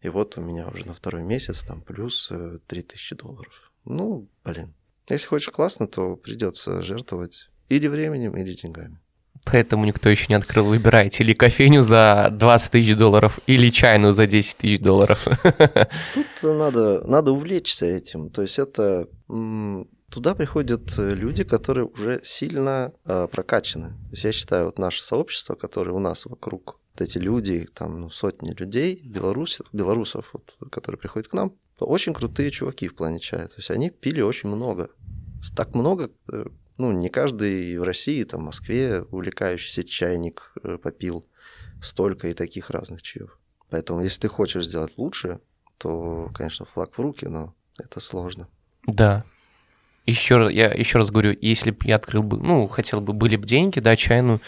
[0.00, 3.67] и вот у меня уже на второй месяц там плюс э, 3000 долларов.
[3.88, 4.74] Ну, блин.
[5.08, 8.98] Если хочешь классно, то придется жертвовать или временем, или деньгами.
[9.44, 10.66] Поэтому никто еще не открыл.
[10.66, 15.24] Выбирайте или кофейню за 20 тысяч долларов, или чайную за 10 тысяч долларов.
[16.14, 18.28] Тут надо, надо увлечься этим.
[18.28, 19.08] То есть это
[20.10, 23.88] туда приходят люди, которые уже сильно э, прокачаны.
[23.88, 28.00] То есть я считаю, вот наше сообщество, которое у нас вокруг, вот эти люди, там
[28.00, 31.54] ну, сотни людей, белорусов, белорусов вот, которые приходят к нам,
[31.84, 33.46] очень крутые чуваки в плане чая.
[33.46, 34.90] То есть они пили очень много.
[35.56, 36.44] Так много, э,
[36.76, 41.26] ну, не каждый в России, там, в Москве увлекающийся чайник э, попил
[41.82, 43.38] столько и таких разных чаев.
[43.70, 45.40] Поэтому, если ты хочешь сделать лучше,
[45.78, 48.48] то, конечно, флаг в руки, но это сложно.
[48.86, 49.24] Да.
[50.06, 53.36] Еще раз, я еще раз говорю, если бы я открыл бы, ну, хотел бы, были
[53.36, 54.40] бы деньги, да, чайную,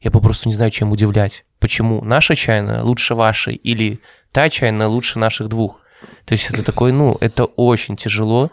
[0.00, 1.46] я бы просто не знаю, чем удивлять.
[1.60, 4.00] Почему наша чайная лучше вашей или
[4.32, 5.80] та чайная лучше наших двух?
[6.24, 8.50] То есть это такой, ну, это очень тяжело.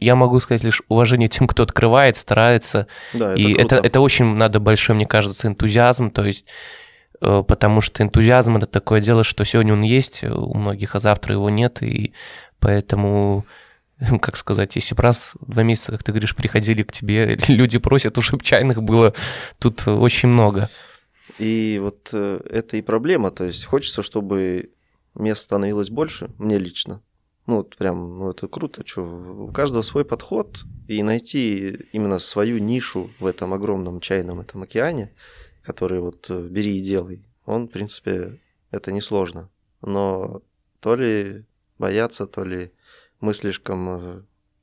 [0.00, 2.86] Я могу сказать лишь уважение тем, кто открывает, старается.
[3.12, 3.76] Да, это и круто.
[3.76, 6.10] это, это очень надо большой, мне кажется, энтузиазм.
[6.10, 6.46] То есть
[7.20, 11.34] э, потому что энтузиазм это такое дело, что сегодня он есть у многих, а завтра
[11.34, 12.12] его нет, и
[12.58, 13.44] поэтому
[14.20, 17.78] как сказать, если бы раз в два месяца, как ты говоришь, приходили к тебе, люди
[17.78, 19.14] просят, уже чайных было
[19.58, 20.68] тут очень много.
[21.38, 24.70] И вот э, это и проблема, то есть хочется, чтобы
[25.14, 27.02] мест становилось больше, мне лично.
[27.46, 32.58] Ну, вот прям, ну, это круто, что у каждого свой подход, и найти именно свою
[32.58, 35.12] нишу в этом огромном чайном этом океане,
[35.62, 38.40] который вот э, бери и делай, он, в принципе,
[38.70, 39.50] это несложно.
[39.80, 40.42] Но
[40.80, 41.44] то ли
[41.78, 42.72] бояться, то ли
[43.20, 44.22] мы слишком э,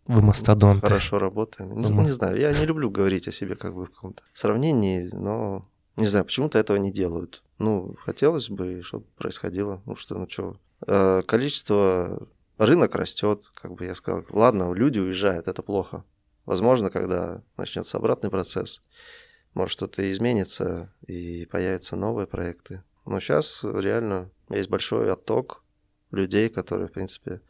[0.10, 0.88] вы мастодонты.
[0.88, 1.82] Хорошо работаем.
[1.82, 5.70] Ну, не знаю, я не люблю говорить о себе как бы в каком-то сравнении, но
[5.97, 7.43] не знаю, почему-то этого не делают.
[7.60, 9.82] Ну, хотелось бы, чтобы происходило.
[9.86, 10.57] Ну что, ну что.
[10.88, 12.28] Э, количество...
[12.57, 14.26] Рынок растет, как бы я сказал.
[14.32, 16.03] Ладно, люди уезжают, это плохо.
[16.45, 18.82] Возможно, когда начнется обратный процесс,
[19.53, 22.84] может что-то изменится и появятся новые проекты.
[23.05, 25.64] Но сейчас реально есть большой отток
[26.12, 27.41] людей, которые, в принципе,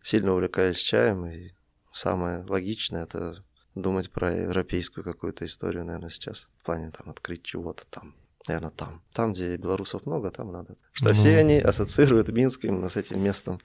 [0.00, 1.26] сильно увлекались чаем.
[1.26, 1.50] И
[1.92, 3.44] самое логичное это
[3.74, 6.48] думать про европейскую какую-то историю, наверное, сейчас.
[6.60, 8.14] В плане там открыть чего-то там
[8.48, 9.02] наверное, там.
[9.12, 10.76] Там, где белорусов много, там надо.
[10.92, 11.14] Что ну...
[11.14, 13.60] все они ассоциируют Минск именно с этим местом.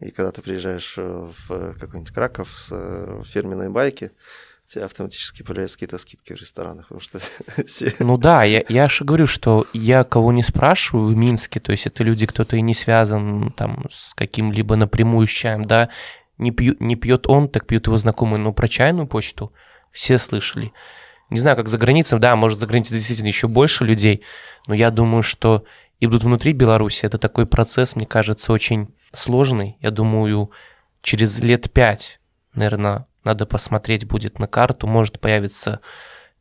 [0.00, 4.12] И когда ты приезжаешь э, в какой-нибудь Краков с э, фирменной байки,
[4.66, 7.18] тебе автоматически появляются какие-то скидки в ресторанах, потому что
[7.66, 7.92] все...
[7.98, 11.86] Ну да, я, я же говорю, что я кого не спрашиваю в Минске, то есть
[11.86, 15.90] это люди, кто-то и не связан там с каким-либо напрямую с чаем, да,
[16.38, 19.52] не, пью, не пьет он, так пьют его знакомые, но про чайную почту
[19.90, 20.72] все слышали.
[21.30, 24.22] Не знаю, как за границей, да, может, за границей действительно еще больше людей,
[24.66, 25.64] но я думаю, что
[26.00, 27.04] и будут внутри Беларуси.
[27.04, 29.76] Это такой процесс, мне кажется, очень сложный.
[29.80, 30.50] Я думаю,
[31.02, 32.20] через лет пять,
[32.54, 35.80] наверное, надо посмотреть будет на карту, может появиться,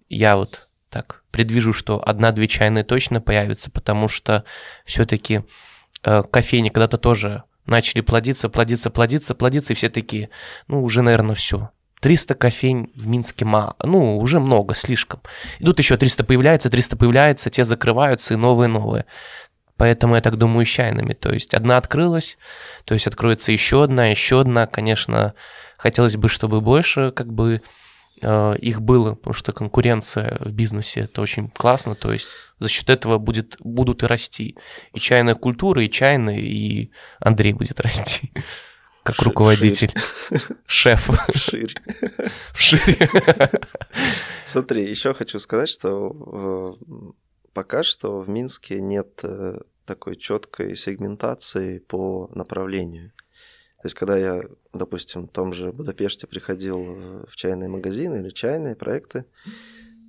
[0.07, 4.43] я вот так предвижу, что одна-две чайные точно появятся, потому что
[4.85, 5.43] все-таки
[6.03, 10.29] э, кофейни когда-то тоже начали плодиться, плодиться, плодиться, плодиться, и все такие,
[10.67, 11.69] ну, уже, наверное, все.
[11.99, 15.21] 300 кофейн в Минске, ну, уже много, слишком.
[15.59, 19.05] И тут еще 300 появляется, 300 появляется, те закрываются, и новые-новые.
[19.77, 21.13] Поэтому я так думаю с чайными.
[21.13, 22.37] То есть одна открылась,
[22.85, 24.67] то есть откроется еще одна, еще одна.
[24.67, 25.33] Конечно,
[25.77, 27.61] хотелось бы, чтобы больше как бы
[28.21, 32.27] э, их было, потому что конкуренция в бизнесе это очень классно, то есть
[32.59, 34.57] за счет этого будет, будут и расти
[34.93, 38.33] и чайная культура, и чайная, и Андрей будет расти
[39.03, 39.93] как руководитель.
[40.65, 41.09] Шеф.
[41.35, 41.75] Шире.
[42.53, 43.09] Шире.
[44.45, 47.11] Смотри, еще хочу сказать, что э,
[47.53, 53.11] пока что в Минске нет э, такой четкой сегментации по направлению.
[53.81, 54.43] То есть, когда я,
[54.73, 59.25] допустим, в том же Будапеште приходил э, в чайные магазины или чайные проекты,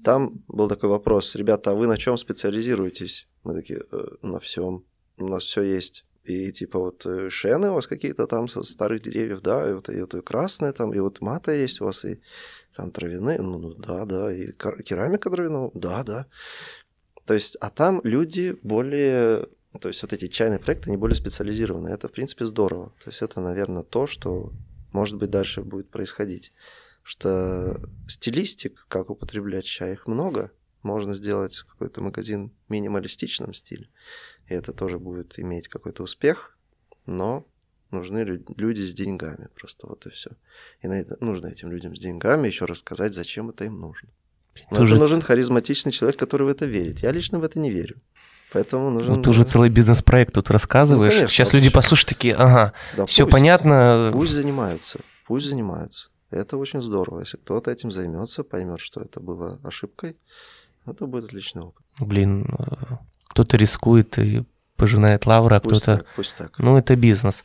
[0.03, 3.29] там был такой вопрос, ребята, а вы на чем специализируетесь?
[3.45, 3.83] Мы такие,
[4.23, 4.85] на всем,
[5.19, 6.05] у нас все есть.
[6.25, 9.89] И типа вот э, шены у вас какие-то там со старых деревьев, да, и вот,
[9.89, 12.21] и вот и красные там, и вот мата есть у вас, и
[12.77, 16.27] там травяные, ну, ну да, да, и керамика дровяного, да, да.
[17.25, 19.47] То есть, а там люди более,
[19.81, 21.89] то есть вот эти чайные проекты, они более специализированы.
[21.89, 22.93] Это, в принципе, здорово.
[23.03, 24.53] То есть это, наверное, то, что,
[24.93, 26.53] может быть, дальше будет происходить.
[27.03, 30.51] Что стилистик, как употреблять чай, их много.
[30.83, 33.89] Можно сделать какой-то магазин в минималистичном стиле
[34.51, 36.59] и это тоже будет иметь какой-то успех,
[37.07, 37.47] но
[37.91, 40.31] нужны люди с деньгами, просто вот и все.
[40.83, 40.89] И
[41.21, 44.11] нужно этим людям с деньгами еще рассказать, зачем это им нужно.
[44.71, 44.95] Но Тоже...
[44.95, 46.99] это нужен харизматичный человек, который в это верит.
[46.99, 47.97] Я лично в это не верю.
[48.53, 49.15] Поэтому нужен...
[49.15, 51.13] Вот уже целый бизнес-проект тут рассказываешь.
[51.13, 54.11] Ну, конечно, Сейчас люди послушают такие, ага, да все понятно.
[54.13, 56.11] Пусть занимаются, пусть занимаются.
[56.31, 57.21] Это очень здорово.
[57.21, 60.17] Если кто-то этим займется, поймет, что это было ошибкой,
[60.87, 61.85] Это будет отличный опыт.
[62.01, 62.47] Блин,
[63.41, 64.45] кто-то рискует и
[64.77, 66.05] пожинает лавры, а кто-то...
[66.15, 66.59] пусть так.
[66.59, 67.43] Ну, это бизнес.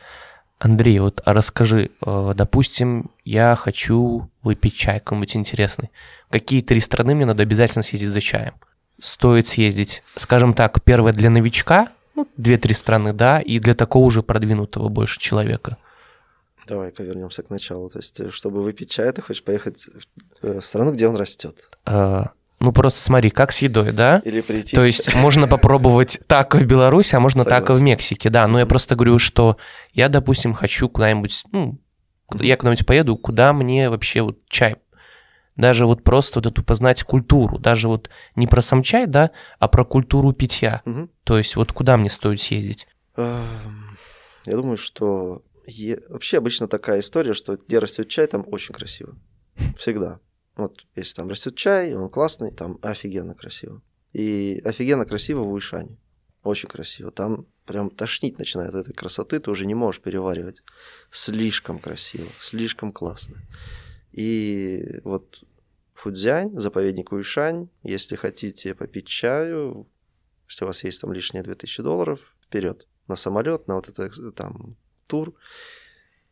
[0.60, 5.92] Андрей, вот а расскажи, э, допустим, я хочу выпить чай какой-нибудь интересный.
[6.30, 8.56] Какие три страны мне надо обязательно съездить за чаем?
[9.02, 14.22] Стоит съездить, скажем так, первое для новичка, ну, две-три страны, да, и для такого уже
[14.22, 15.78] продвинутого больше человека.
[16.68, 17.90] Давай-ка вернемся к началу.
[17.90, 21.70] То есть, э, чтобы выпить чай, ты хочешь поехать в, э, страну, где он растет.
[21.86, 22.26] Э,
[22.60, 24.22] Ну, просто смотри, как с едой, да?
[24.23, 27.86] Или прийти То есть можно попробовать тако в Беларуси, а можно тако в Согласен.
[27.86, 28.48] Мексике, да.
[28.48, 29.57] Но я просто говорю, что
[29.94, 31.77] я, допустим, хочу куда-нибудь, ну,
[32.40, 34.77] я куда-нибудь поеду, куда мне вообще вот чай,
[35.56, 39.68] даже вот просто вот эту познать культуру, даже вот не про сам чай, да, а
[39.68, 40.82] про культуру питья.
[40.86, 41.10] Мгм.
[41.23, 42.88] То есть вот куда мне стоит съездить?
[43.18, 43.98] Эм,
[44.45, 49.15] Я думаю, что е- вообще обычно такая история, что где растет чай, там очень красиво.
[49.77, 50.19] Всегда.
[50.56, 53.82] Вот если там растет чай, он классный, там офигенно красиво.
[54.14, 55.98] И офигенно красиво в Уишане.
[56.44, 57.11] Очень красиво.
[57.11, 60.61] Там прям тошнить начинает от этой красоты, ты уже не можешь переваривать.
[61.11, 63.41] Слишком красиво, слишком классно.
[64.11, 65.44] И вот
[65.94, 69.90] Фудзянь, заповедник Уишань, если хотите попить чаю,
[70.48, 74.77] если у вас есть там лишние 2000 долларов, вперед на самолет, на вот это там
[75.07, 75.34] тур.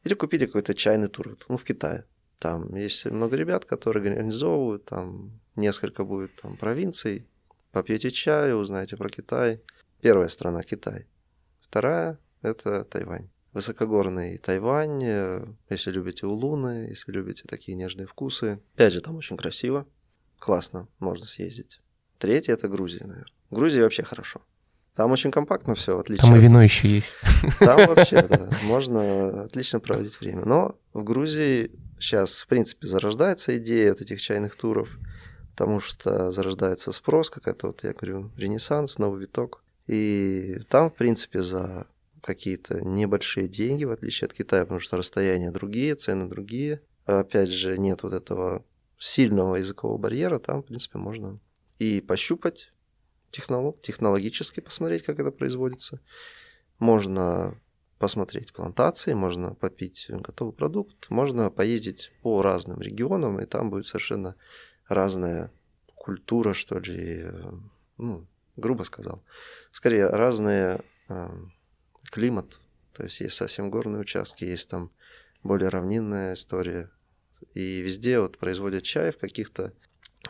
[0.04, 2.06] Или купите какой-то чайный тур, ну, в Китае.
[2.44, 7.26] Там есть много ребят, которые организовывают, там несколько будет там провинций.
[7.72, 9.62] Попьете чаю, узнаете про Китай.
[10.02, 11.08] Первая страна Китай.
[11.62, 13.30] Вторая– это Тайвань.
[13.54, 18.60] Высокогорный Тайвань, э, если любите улуны, если любите такие нежные вкусы.
[18.76, 19.88] Опять же, там очень красиво,
[20.38, 21.80] классно, можно съездить.
[22.18, 23.38] Третья– это Грузия, наверное.
[23.52, 24.42] Грузия вообще хорошо.
[24.96, 26.28] Там очень компактно все, отлично.
[26.28, 27.16] Там и вино еще есть.
[27.60, 30.46] Там вообще, да, можно отлично проводить время.
[30.46, 34.90] Но в Грузии сейчас, в принципе, зарождается идея вот этих чайных туров,
[35.52, 39.64] потому что зарождается спрос, какая-то, вот я говорю, ренессанс, новый виток.
[39.88, 41.88] И там, в принципе, за
[42.22, 46.82] какие-то небольшие деньги, в отличие от Китая, потому что расстояния другие, цены другие.
[47.06, 48.64] Опять же, нет вот этого
[48.98, 51.40] сильного языкового барьера, там, в принципе, можно
[51.80, 52.73] и пощупать
[53.34, 56.00] технолог, технологически посмотреть, как это производится.
[56.80, 57.60] Можно
[57.98, 64.36] посмотреть плантации, можно попить готовый продукт, можно поездить по разным регионам, и там будет совершенно
[64.88, 65.52] разная
[65.96, 67.26] культура, что ли,
[67.98, 69.24] ну, грубо сказал.
[69.72, 70.80] Скорее, разный
[71.10, 71.30] э,
[72.12, 72.60] климат.
[72.94, 74.92] То есть есть совсем горные участки, есть там
[75.42, 76.92] более равнинная история.
[77.54, 79.74] И везде вот производят чай в каких-то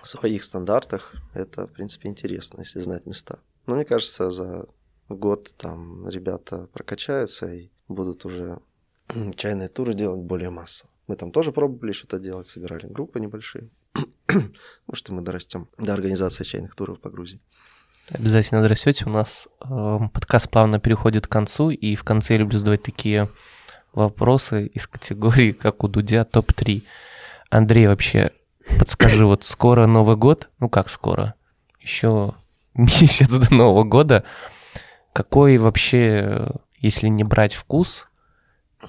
[0.02, 1.14] своих стандартах.
[1.34, 3.40] Это, в принципе, интересно, если знать места.
[3.66, 4.66] Но мне кажется, за
[5.10, 8.60] год там ребята прокачаются и будут уже
[9.36, 10.90] чайные туры делать более массово.
[11.08, 13.70] Мы там тоже пробовали что-то делать, собирали группы небольшие.
[14.88, 17.40] Может, и мы дорастем до организации чайных туров по Грузии.
[18.10, 19.06] Обязательно дорастете.
[19.06, 19.68] У нас э,
[20.14, 23.30] подкаст плавно переходит к концу, и в конце я люблю задавать такие
[23.94, 26.84] вопросы из категории, как у Дудя, топ-3.
[27.50, 28.32] Андрей, вообще,
[28.80, 31.36] подскажи, вот скоро Новый год, ну как скоро,
[31.80, 32.34] еще
[32.74, 34.24] месяц до Нового года,
[35.14, 38.08] какой вообще, если не брать вкус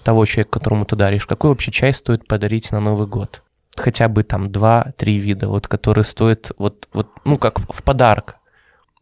[0.03, 3.43] того человека, которому ты даришь, какой вообще чай стоит подарить на Новый год?
[3.77, 8.37] Хотя бы там два-три вида, вот, которые стоят, вот, вот, ну как в подарок.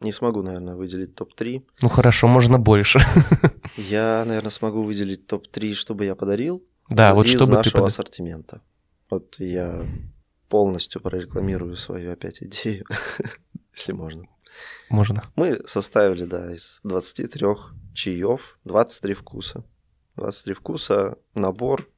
[0.00, 1.62] Не смогу, наверное, выделить топ-3.
[1.80, 3.00] Ну хорошо, можно больше.
[3.76, 6.64] Я, наверное, смогу выделить топ-3, чтобы я подарил.
[6.88, 8.60] Да, вот чтобы ты нашего под- ассортимента.
[9.10, 9.84] Вот я
[10.52, 12.84] полностью прорекламирую свою опять идею,
[13.74, 14.28] если можно.
[14.90, 15.22] Можно.
[15.34, 17.46] Мы составили, да, из 23
[17.94, 19.64] чаев 23 вкуса.
[20.16, 21.88] 23 вкуса, набор,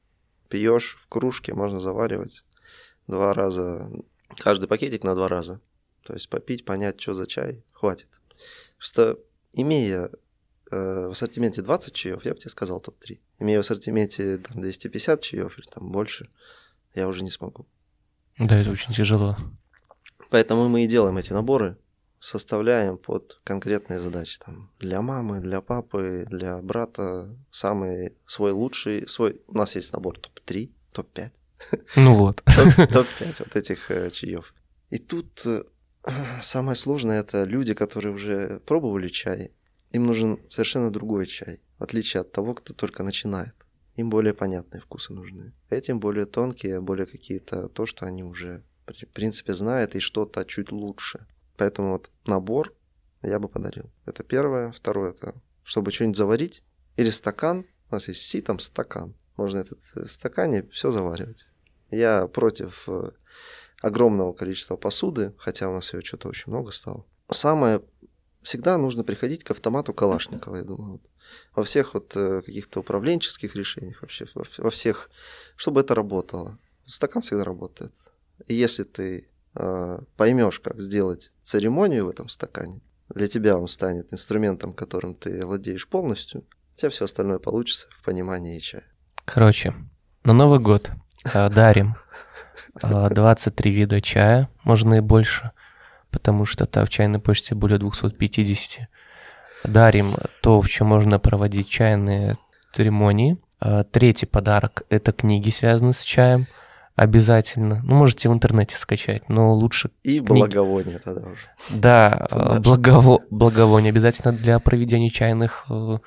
[0.47, 2.45] пьешь в кружке, можно заваривать
[3.07, 3.91] два раза,
[4.37, 5.59] каждый пакетик на два раза.
[6.05, 8.21] То есть попить, понять, что за чай, хватит.
[8.77, 9.19] Просто
[9.51, 10.11] имея
[10.71, 13.19] э, в ассортименте 20 чаев, я бы тебе сказал топ-3.
[13.39, 16.29] Имея в ассортименте там, 250 чаев или там больше,
[16.93, 17.67] я уже не смогу.
[18.37, 19.37] Да, это очень тяжело.
[20.29, 21.77] Поэтому мы и делаем эти наборы,
[22.19, 24.39] составляем под конкретные задачи.
[24.43, 29.41] Там, для мамы, для папы, для брата самый свой лучший, свой...
[29.47, 31.31] У нас есть набор топ-3, топ-5,
[31.95, 32.43] Ну вот.
[32.45, 34.53] топ- топ-5 вот этих э, чаев.
[34.89, 35.63] И тут э,
[36.41, 39.51] самое сложное это люди, которые уже пробовали чай.
[39.91, 43.53] Им нужен совершенно другой чай, в отличие от того, кто только начинает.
[43.95, 45.53] Им более понятные вкусы нужны.
[45.69, 50.71] Этим более тонкие, более какие-то то, что они уже в принципе знают и что-то чуть
[50.71, 51.25] лучше.
[51.57, 52.73] Поэтому вот набор
[53.21, 53.89] я бы подарил.
[54.05, 54.71] Это первое.
[54.71, 55.33] Второе это
[55.65, 56.63] чтобы что-нибудь заварить.
[56.95, 57.65] Или стакан.
[57.89, 59.15] У нас есть си, там стакан.
[59.35, 61.49] Можно этот э, стакане все заваривать.
[61.91, 63.11] Я против э,
[63.81, 67.05] огромного количества посуды, хотя у нас ее что-то очень много стало.
[67.29, 67.81] Самое
[68.41, 71.01] всегда нужно приходить к автомату Калашникова, я думаю.
[71.55, 75.09] Во всех вот э, каких-то управленческих решениях, вообще во всех,
[75.55, 76.57] чтобы это работало.
[76.85, 77.93] Стакан всегда работает.
[78.47, 82.81] И если ты э, поймешь, как сделать церемонию в этом стакане,
[83.13, 86.45] для тебя он станет инструментом, которым ты владеешь полностью,
[86.75, 88.83] у тебя все остальное получится в понимании чая.
[89.23, 89.73] Короче,
[90.23, 90.89] на Новый год
[91.33, 91.95] э, дарим
[92.81, 95.51] 23 э, вида чая, можно и больше,
[96.11, 98.89] потому что там в чайной почте более 250.
[99.67, 102.37] Дарим то, в чем можно проводить чайные
[102.73, 103.37] церемонии.
[103.61, 106.47] Э, третий подарок– это книги, связанные с чаем–
[106.95, 107.81] Обязательно.
[107.83, 109.89] Ну, можете в интернете скачать, но лучше...
[110.03, 110.39] И книги.
[110.39, 111.49] благовоние тогда уже.
[111.69, 112.25] Да,
[112.61, 113.19] благово...
[113.29, 115.97] благовоние обязательно для проведения чайных э,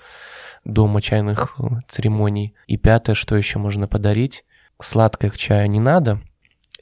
[0.64, 2.54] дома, чайных э, церемоний.
[2.68, 4.46] И пятое, что еще можно подарить.
[4.80, 6.22] Сладкое к чаю не надо.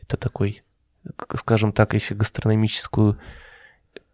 [0.01, 0.62] Это такой,
[1.35, 3.19] скажем так, если гастрономическую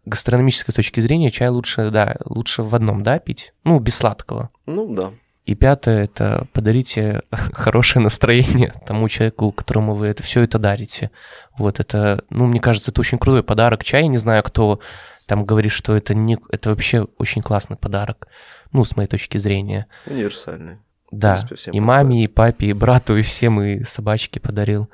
[0.05, 3.53] гастрономической точки зрения чай лучше, да, лучше в одном, да, пить?
[3.63, 4.49] Ну, без сладкого.
[4.65, 5.11] Ну, да.
[5.45, 11.11] И пятое– это подарите хорошее настроение тому человеку, которому вы это все это дарите.
[11.57, 13.83] Вот это, ну, мне кажется, это очень крутой подарок.
[13.83, 14.79] Чай, не знаю, кто
[15.25, 18.27] там говорит, что это, не, это вообще очень классный подарок.
[18.71, 19.87] Ну, с моей точки зрения.
[20.05, 20.77] Универсальный.
[21.11, 24.89] Да, принципе, и маме, и папе, и брату, и всем, и собачке подарил.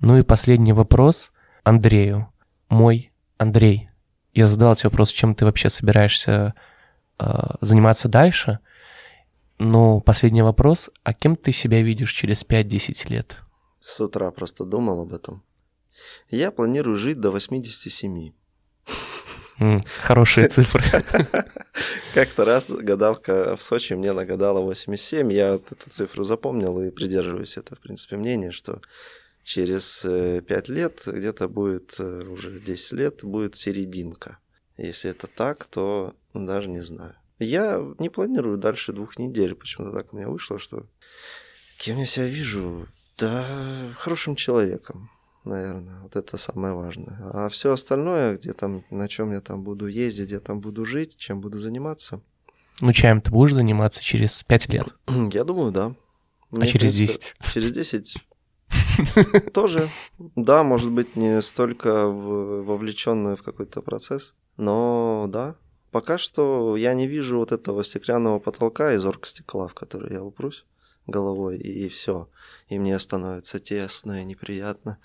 [0.00, 1.30] Ну и последний вопрос
[1.62, 2.32] Андрею.
[2.70, 3.90] Мой Андрей,
[4.34, 6.54] я задал тебе вопрос, чем ты вообще собираешься
[7.18, 7.24] э,
[7.60, 8.58] заниматься дальше–
[9.64, 10.90] ну, последний вопрос.
[11.04, 13.36] А кем ты себя видишь через 5-10 лет?
[13.80, 15.44] С утра просто думал об этом.
[16.30, 18.32] Я планирую жить до 87.
[19.60, 20.82] Mm, хорошие цифры.
[22.14, 25.32] Как-то раз гадалка в Сочи мне нагадала 87.
[25.32, 27.56] Я эту цифру запомнил и придерживаюсь.
[27.56, 28.80] Это, в принципе, мнение, что
[29.44, 34.38] через 5 э, лет, где-то будет э, уже 10 лет, будет серединка.
[34.76, 37.14] Если это так, то даже не знаю.
[37.38, 39.54] Я не планирую дальше двух недель.
[39.54, 40.86] Почему-то так у меня вышло, что
[41.78, 42.86] кем я себя вижу?
[43.18, 43.44] Да,
[43.98, 45.10] хорошим человеком,
[45.44, 46.00] наверное.
[46.00, 47.18] Вот это самое важное.
[47.32, 51.16] А все остальное, где там, на чем я там буду ездить, где там буду жить,
[51.16, 52.20] чем буду заниматься.
[52.80, 54.94] Ну, чем ты будешь заниматься через пять лет?
[55.32, 55.94] Я думаю, да.
[56.50, 57.34] А Мне, а через десять?
[57.52, 58.16] Через десять
[59.54, 59.88] тоже.
[60.18, 65.56] Да, может быть, не столько вовлеченную в какой-то процесс, но да,
[65.92, 70.64] Пока что я не вижу вот этого стеклянного потолка из оргстекла, в который я упрусь
[71.06, 72.30] головой, и все.
[72.68, 74.98] И мне становится тесно и неприятно.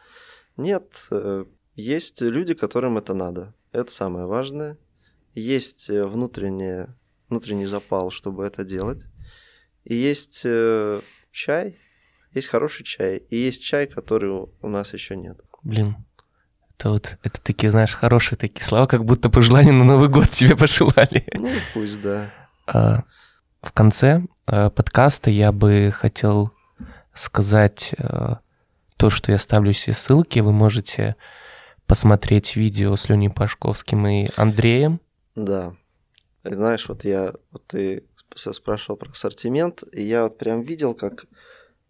[0.56, 1.44] Нет, э,
[1.76, 3.54] есть люди, которым это надо.
[3.74, 4.78] Это самое важное.
[5.36, 6.96] Есть э, внутреннее,
[7.28, 9.04] внутренний запал, чтобы это делать.
[9.84, 11.78] И есть э, чай,
[12.32, 15.40] есть хороший чай, и есть чай, который у нас еще нет.
[15.64, 15.96] Блин,
[16.78, 20.56] это вот, это такие, знаешь, хорошие такие слова, как будто пожелания на Новый год тебе
[20.56, 21.26] пожелали.
[21.34, 22.32] Ну, пусть, да.
[22.68, 23.04] А,
[23.62, 26.54] в конце а, подкаста я бы хотел
[27.14, 28.40] сказать а,
[28.98, 30.40] то, что я ставлю все ссылки.
[30.40, 31.16] Вы можете
[31.88, 35.00] посмотреть видео с Леней Пашковским и Андреем.
[35.36, 35.74] Да.
[36.44, 38.04] Знаешь, вот я, вот ты
[38.36, 41.26] спрашивал про ассортимент, и я вот прям видел, как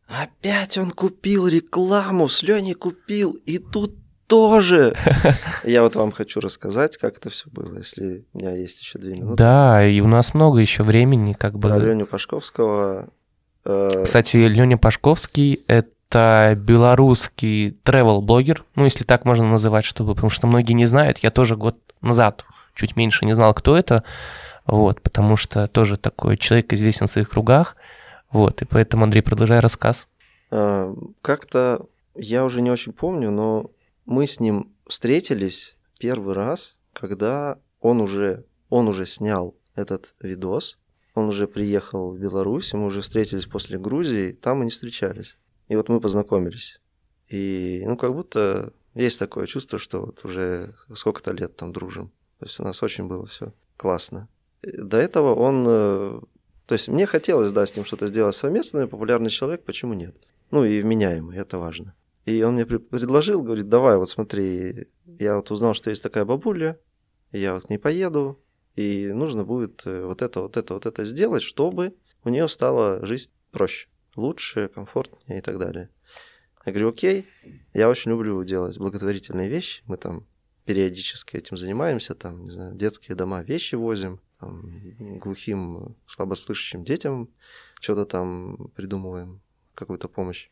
[0.07, 3.95] опять он купил рекламу, с Леней купил, и тут
[4.27, 4.95] тоже.
[5.63, 9.13] Я вот вам хочу рассказать, как это все было, если у меня есть еще две
[9.13, 9.35] минуты.
[9.35, 11.69] Да, и у нас много еще времени, как бы.
[11.69, 13.09] Про Леню Пашковского.
[13.65, 14.03] Э...
[14.03, 20.73] Кстати, Леня Пашковский— это белорусский travel-блогер, ну, если так можно называть, чтобы, потому что многие
[20.73, 24.03] не знают, я тоже год назад чуть меньше не знал, кто это,
[24.65, 27.75] вот, потому что тоже такой человек известен в своих кругах,
[28.31, 30.07] вот, и поэтому, Андрей, продолжай рассказ.
[30.51, 33.71] Э, как-то, я уже не очень помню, но
[34.05, 40.77] мы с ним встретились первый раз, когда он уже, он уже снял этот видос,
[41.13, 45.37] он уже приехал в Беларусь, мы уже встретились после Грузии, там мы не встречались.
[45.67, 46.79] И вот мы познакомились.
[47.27, 52.09] И, ну, как будто есть такое чувство, что вот уже сколько-то лет там дружим.
[52.39, 54.29] То есть у нас очень было все классно.
[54.61, 56.27] До этого он...
[56.67, 60.15] То есть мне хотелось, да, с ним что-то сделать совместное, популярный человек, почему нет?
[60.51, 61.95] Ну и вменяемый, это важно.
[62.25, 66.77] И он мне предложил, говорит, давай, вот смотри, я вот узнал, что есть такая бабуля,
[67.31, 68.43] я вот к ней поеду,
[68.75, 71.95] и нужно будет э, вот это, вот это, вот это сделать, чтобы
[72.25, 73.87] у нее стала жизнь проще,
[74.17, 75.89] лучше, комфортнее и так далее.
[76.65, 77.27] Я говорю, окей,
[77.73, 80.27] я очень люблю делать благотворительные вещи, мы там
[80.65, 87.29] периодически этим занимаемся, там, не знаю, детские дома вещи возим, там, глухим, слабослышащим детям
[87.79, 89.41] что-то там придумываем,
[89.75, 90.49] какую-то помощь.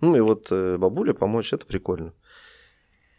[0.00, 2.12] Ну и вот э, бабуле помочь, это прикольно.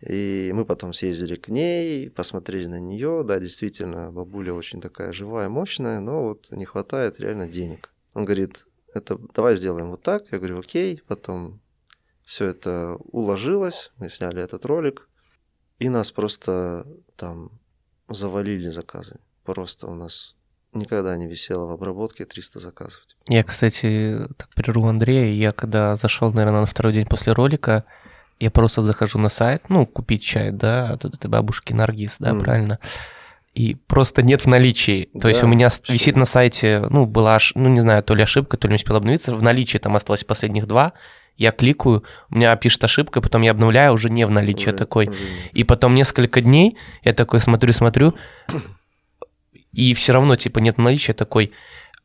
[0.01, 3.23] И мы потом съездили к ней, посмотрели на нее.
[3.25, 7.91] Да, действительно, бабуля очень такая живая, мощная, но вот не хватает реально денег.
[8.13, 10.31] Он говорит, это давай сделаем вот так.
[10.31, 11.01] Я говорю, окей.
[11.07, 11.61] Потом
[12.25, 15.09] все это уложилось, мы сняли этот ролик,
[15.79, 16.85] и нас просто
[17.15, 17.59] там
[18.07, 19.19] завалили заказы.
[19.47, 20.35] Просто у нас
[20.73, 23.01] никогда не висело в обработке 300 заказов.
[23.29, 27.85] Я, кстати, так прерву Андрея, я когда зашел, наверное, на второй день после ролика,
[28.41, 32.39] я просто захожу на сайт, ну, купить чай, да, от этой бабушки Наргиз, да, mm.
[32.41, 32.79] правильно?
[33.53, 35.05] И просто нет в наличии.
[35.13, 35.93] То да, есть у меня вообще.
[35.93, 38.97] висит на сайте, ну, была, ну, не знаю, то ли ошибка, то ли не успел
[38.97, 40.91] обновиться, в наличии там осталось последних два,
[41.37, 45.07] я кликаю, у меня пишет ошибка, потом я обновляю, уже не в наличии уже, такой.
[45.07, 45.17] Уже
[45.53, 48.13] и потом несколько дней я такой смотрю, смотрю,
[49.73, 51.51] и все равно, типа, нет наличия такой.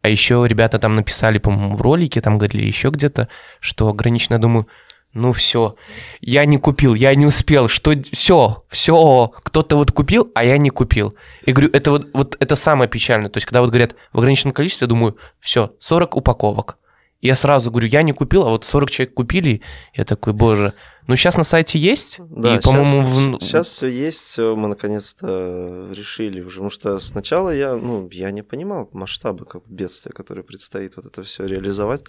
[0.02, 3.28] А еще ребята там написали, по-моему, в ролике, там говорили еще где-то,
[3.60, 4.66] что ограничено, думаю,
[5.14, 5.76] ну все,
[6.20, 10.70] я не купил, я не успел, что все, все, кто-то вот купил, а я не
[10.70, 11.14] купил.
[11.44, 13.28] И говорю, это вот, вот это самое печальное.
[13.28, 16.78] То есть, когда вот говорят в ограниченном количестве, думаю, все, 40 упаковок.
[17.22, 19.62] Я сразу говорю, я не купил, а вот 40 человек купили.
[19.94, 20.74] Я такой, боже.
[21.06, 22.16] Ну, сейчас на сайте есть.
[22.18, 23.40] Да, и, по-моему, в...
[23.40, 26.56] сейчас все есть, все мы наконец-то решили уже.
[26.56, 31.22] Потому что сначала я, ну, я не понимал масштабы как бедствия, которое предстоит вот это
[31.22, 32.02] все реализовать,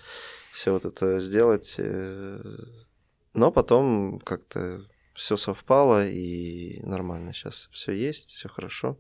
[0.52, 1.76] все вот это сделать.
[1.78, 2.42] Э,
[3.36, 4.82] но потом как-то
[5.14, 8.98] все совпало и нормально сейчас все есть, все хорошо.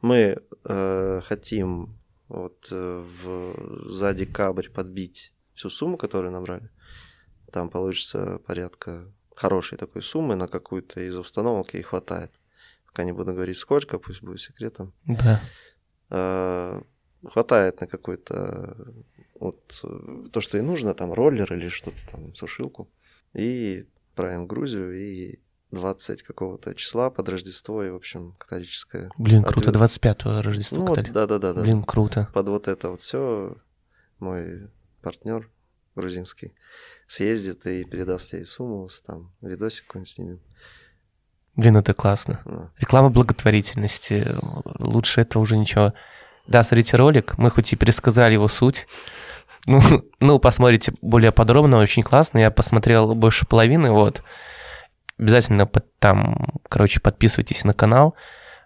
[0.00, 1.98] Мы э, хотим
[2.28, 6.70] вот э, в, за декабрь подбить всю сумму, которую набрали,
[7.52, 9.04] там получится порядка
[9.36, 12.32] хорошей такой суммы на какую-то из установок ей хватает.
[12.86, 14.92] Пока не буду говорить сколько, пусть будет секретом.
[15.04, 15.40] Да.
[16.10, 16.82] А,
[17.24, 18.76] хватает на какой-то
[19.38, 19.84] вот
[20.32, 22.90] то, что и нужно, там роллер или что-то там, сушилку.
[23.32, 25.38] И правим Грузию, и
[25.70, 29.10] 20 какого-то числа под Рождество, и, в общем, католическое.
[29.16, 30.84] Блин, круто, 25-го Рождество.
[30.84, 31.54] Ну, да-да-да.
[31.62, 32.28] Блин, круто.
[32.34, 33.56] Под вот это вот все
[34.18, 34.68] мой
[35.02, 35.50] партнер
[35.94, 36.54] грузинский
[37.06, 40.40] съездит и передаст ей сумму, там видосик какой-нибудь снимем.
[41.54, 42.40] Блин, это классно.
[42.44, 42.70] Да.
[42.78, 44.26] Реклама благотворительности.
[44.78, 45.92] Лучше это уже ничего.
[46.46, 47.36] Да, смотрите ролик.
[47.36, 48.86] Мы хоть и пересказали его суть.
[49.64, 49.80] Ну,
[50.18, 52.38] ну, посмотрите более подробно, очень классно.
[52.38, 54.24] Я посмотрел больше половины, вот.
[55.18, 58.16] Обязательно под, там, короче, подписывайтесь на канал.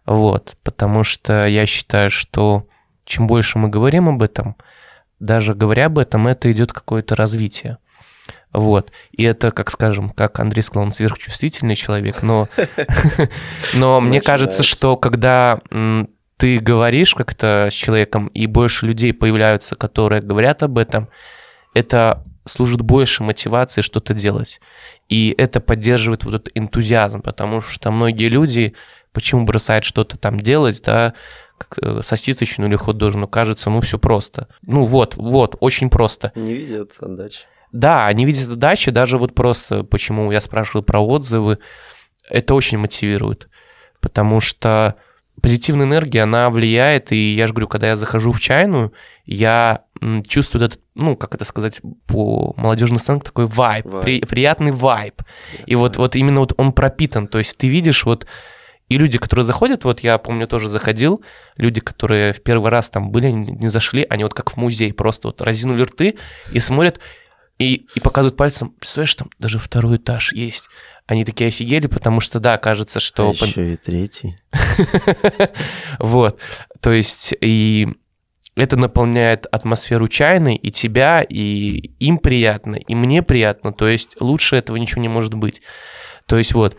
[0.06, 2.66] Вот, потому что я считаю, что
[3.04, 4.56] чем больше мы говорим об этом,
[5.20, 7.78] даже говоря об этом, это идет какое-то развитие.
[8.52, 8.90] Вот.
[9.12, 12.48] И это, как скажем, как Андрей сказал, он сверхчувствительный человек, но,
[13.74, 15.60] но мне кажется, что когда
[16.38, 21.08] ты говоришь как-то с человеком, и больше людей появляются, которые говорят об этом,
[21.74, 24.60] это служит больше мотивации что-то делать.
[25.08, 28.74] И это поддерживает вот этот энтузиазм, потому что многие люди
[29.16, 31.14] почему бросают что-то там делать, да,
[32.00, 34.48] сосисочную или хот-дожную, кажется, ну, все просто.
[34.62, 36.32] Ну, вот, вот, очень просто.
[36.34, 37.40] Не видят отдачи.
[37.72, 41.58] Да, они видят отдачи, даже вот просто, почему я спрашивал про отзывы,
[42.30, 43.48] это очень мотивирует,
[44.00, 44.96] потому что
[45.42, 48.92] позитивная энергия, она влияет, и я же говорю, когда я захожу в чайную,
[49.26, 49.82] я
[50.26, 55.22] чувствую этот, ну, как это сказать, по молодежному сленгу, такой вайб, При, приятный вайб.
[55.66, 58.26] И вот, вот именно вот он пропитан, то есть ты видишь вот
[58.88, 61.22] и люди, которые заходят, вот я помню, тоже заходил,
[61.56, 65.28] люди, которые в первый раз там были, не зашли, они вот как в музей просто
[65.28, 66.16] вот разинули рты
[66.52, 67.00] и смотрят,
[67.58, 70.68] и, и показывают пальцем, представляешь, там даже второй этаж есть.
[71.06, 73.30] Они такие офигели, потому что, да, кажется, что...
[73.40, 74.38] А еще и третий.
[75.98, 76.38] Вот,
[76.80, 77.88] то есть и
[78.56, 84.56] это наполняет атмосферу чайной, и тебя, и им приятно, и мне приятно, то есть лучше
[84.56, 85.62] этого ничего не может быть.
[86.26, 86.76] То есть вот,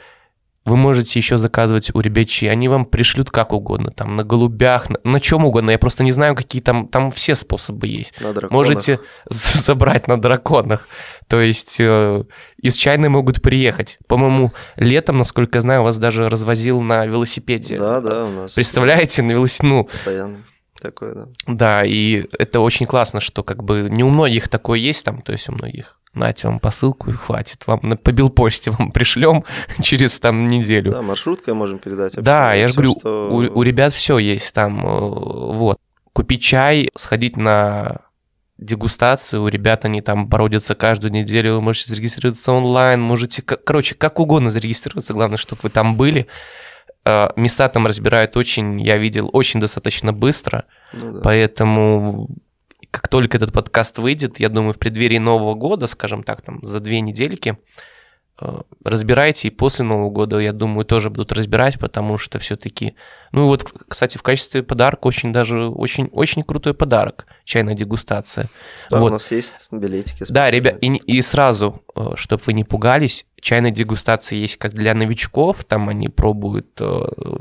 [0.68, 4.90] вы можете еще заказывать у ребят чаи, они вам пришлют как угодно, там, на голубях,
[4.90, 5.72] на, на чем угодно.
[5.72, 8.20] Я просто не знаю, какие там, там все способы есть.
[8.22, 8.52] На драконах.
[8.52, 9.00] Можете
[9.30, 10.88] забрать на драконах.
[11.28, 12.24] То есть э,
[12.62, 13.98] из чайной могут приехать.
[14.08, 17.78] По-моему, летом, насколько я знаю, вас даже развозил на велосипеде.
[17.78, 18.54] Да, да, у нас.
[18.54, 19.84] Представляете, на велосипеде, ну...
[19.86, 20.38] Постоянно.
[20.82, 21.28] Такое, да.
[21.48, 25.32] Да, и это очень классно, что как бы не у многих такое есть там, то
[25.32, 27.66] есть у многих нате вам посылку и хватит.
[27.68, 29.44] Вам на, по билпочте вам пришлем
[29.82, 30.92] через там неделю.
[30.92, 32.14] Да, маршруткой можем передать.
[32.16, 33.30] Да, я же говорю, что...
[33.32, 35.80] у, у ребят все есть там, э, вот.
[36.14, 38.02] Купить чай, сходить на
[38.58, 44.20] дегустацию, у ребят они там бородятся каждую неделю, вы можете зарегистрироваться онлайн, можете, короче, как
[44.20, 46.28] угодно зарегистрироваться, главное, чтобы вы там были.
[47.06, 51.22] Э, места там разбирают очень, я видел, очень достаточно быстро, ну, да.
[51.24, 52.30] поэтому
[52.92, 56.80] как только этот подкаст выйдет, я думаю, в преддверии Нового года, скажем так, там за
[56.80, 57.58] две недельки,
[58.40, 62.96] э, разбирайте, и после Нового года, я думаю, тоже будут разбирать, потому что все-таки...
[63.32, 68.48] Ну и вот, кстати, в качестве подарка очень даже, очень, очень крутой подарок, чайная дегустация.
[68.90, 69.10] Да, вот.
[69.10, 70.26] у нас есть билетики.
[70.30, 71.84] Да, ребят, и, и сразу,
[72.16, 76.80] чтобы вы не пугались, чайная дегустация есть как для новичков, там они пробуют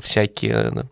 [0.01, 0.87] всякие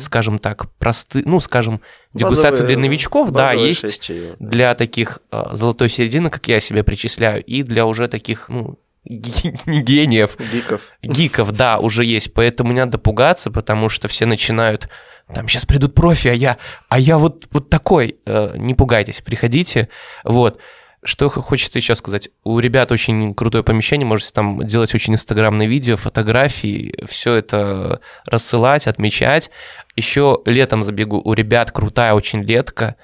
[0.00, 1.80] скажем так, простые, ну, скажем,
[2.12, 4.50] дегустация для новичков, да, есть чаев, да.
[4.50, 9.82] для таких э, золотой середины, как я себя причисляю, и для уже таких, ну, не
[9.82, 10.36] гениев.
[10.52, 10.92] Гиков.
[11.02, 12.32] Гиков, да, уже есть.
[12.32, 14.88] Поэтому не надо пугаться, потому что все начинают,
[15.32, 16.58] там, сейчас придут профи, а я,
[16.88, 18.16] а я вот, вот такой.
[18.26, 19.88] Э, не пугайтесь, приходите.
[20.24, 20.58] Вот.
[21.04, 22.30] Что хочется еще сказать?
[22.44, 28.86] У ребят очень крутое помещение, можете там делать очень инстаграмные видео, фотографии, все это рассылать,
[28.86, 29.50] отмечать.
[29.96, 32.96] Еще летом забегу, у ребят крутая очень летка,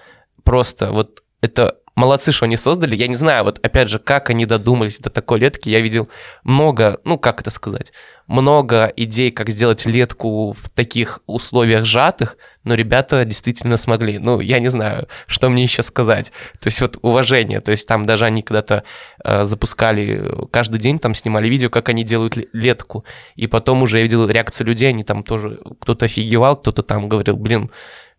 [0.45, 2.97] просто вот это молодцы, что они создали.
[2.97, 5.69] Я не знаю, вот опять же, как они додумались до такой летки.
[5.69, 6.09] Я видел
[6.45, 7.93] много, ну как это сказать,
[8.31, 14.19] много идей, как сделать летку в таких условиях сжатых, но ребята действительно смогли.
[14.19, 16.31] Ну, я не знаю, что мне еще сказать.
[16.61, 17.61] То есть вот уважение.
[17.61, 18.85] То есть там даже они когда-то
[19.25, 23.05] э, запускали, каждый день там снимали видео, как они делают летку.
[23.35, 27.37] И потом уже я видел реакцию людей, они там тоже, кто-то офигевал, кто-то там говорил,
[27.37, 27.73] блин,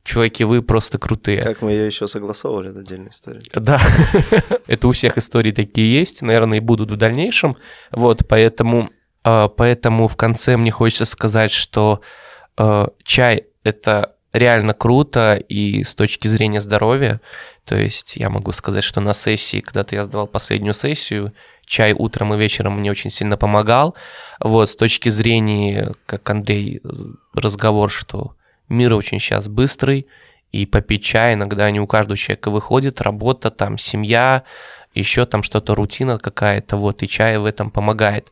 [0.03, 1.41] чуваки, вы просто крутые.
[1.41, 3.41] Как мы ее еще согласовывали, это отдельная история.
[3.53, 3.79] Да,
[4.67, 7.57] это у всех истории такие есть, наверное, и будут в дальнейшем.
[7.91, 8.89] Вот, поэтому,
[9.23, 12.01] а, поэтому в конце мне хочется сказать, что
[12.57, 17.21] а, чай– это реально круто и с точки зрения здоровья.
[17.65, 21.33] То есть я могу сказать, что на сессии, когда-то я сдавал последнюю сессию,
[21.65, 23.95] чай утром и вечером мне очень сильно помогал.
[24.39, 26.81] Вот, с точки зрения, как Андрей,
[27.33, 28.35] разговор, что
[28.71, 30.07] мир очень сейчас быстрый,
[30.51, 34.43] и попить чай иногда не у каждого человека выходит, работа, там, семья,
[34.93, 38.31] еще там что-то, рутина какая-то, вот, и чай в этом помогает.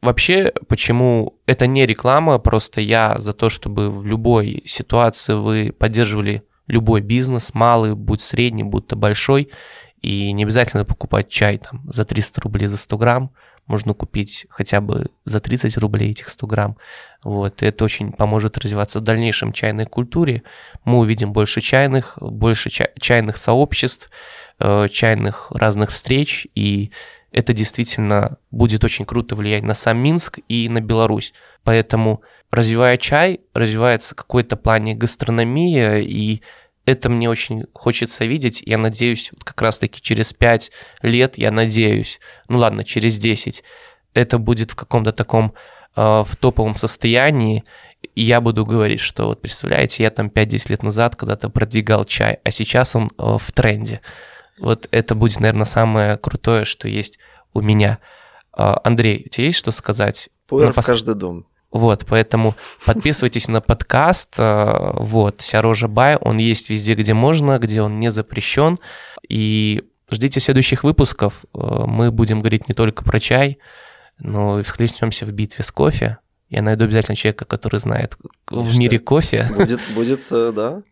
[0.00, 6.44] Вообще, почему это не реклама, просто я за то, чтобы в любой ситуации вы поддерживали
[6.68, 9.50] любой бизнес, малый, будь средний, будь то большой,
[10.00, 13.30] и не обязательно покупать чай там за 300 рублей за 100 грамм,
[13.68, 16.76] можно купить хотя бы за 30 рублей этих 100 грамм.
[17.22, 20.42] Вот, и это очень поможет развиваться в дальнейшем чайной культуре.
[20.84, 24.10] Мы увидим больше чайных, больше чай, чайных сообществ,
[24.58, 26.90] э, чайных разных встреч, и
[27.30, 31.34] это действительно будет очень круто влиять на сам Минск и на Беларусь.
[31.62, 36.40] Поэтому, развивая чай, развивается какой-то плане гастрономия, и
[36.88, 38.62] это мне очень хочется видеть.
[38.64, 43.62] Я надеюсь, вот как раз-таки через 5 лет, я надеюсь, ну ладно, через 10,
[44.14, 45.52] это будет в каком-то таком
[45.96, 47.62] э, в топовом состоянии,
[48.14, 52.38] и я буду говорить, что вот представляете, я там 5-10 лет назад когда-то продвигал чай,
[52.42, 54.00] а сейчас он э, в тренде.
[54.58, 57.18] Вот это будет, наверное, самое крутое, что есть
[57.52, 57.98] у меня.
[58.56, 60.30] Э, Андрей, у тебя есть что сказать?
[60.46, 61.46] Пуэр в каждый дом.
[61.70, 62.54] Вот, поэтому
[62.86, 64.34] подписывайтесь на подкаст.
[64.38, 68.78] Э, вот, Сярожа Бай, он есть везде, где можно, где он не запрещен.
[69.28, 71.44] И ждите следующих выпусков.
[71.54, 73.58] Э, мы будем говорить не только про чай,
[74.18, 76.18] но и всхлестнемся в битве с кофе.
[76.48, 78.16] Я найду обязательно человека, который знает
[78.50, 79.50] в мире кофе.
[79.54, 80.82] Будет, будет, э, да,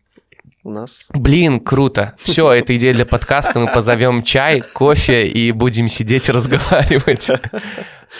[0.63, 1.07] у нас.
[1.13, 2.13] Блин, круто.
[2.19, 3.59] Все, это идея для подкаста.
[3.59, 7.31] Мы позовем чай, кофе и будем сидеть и разговаривать.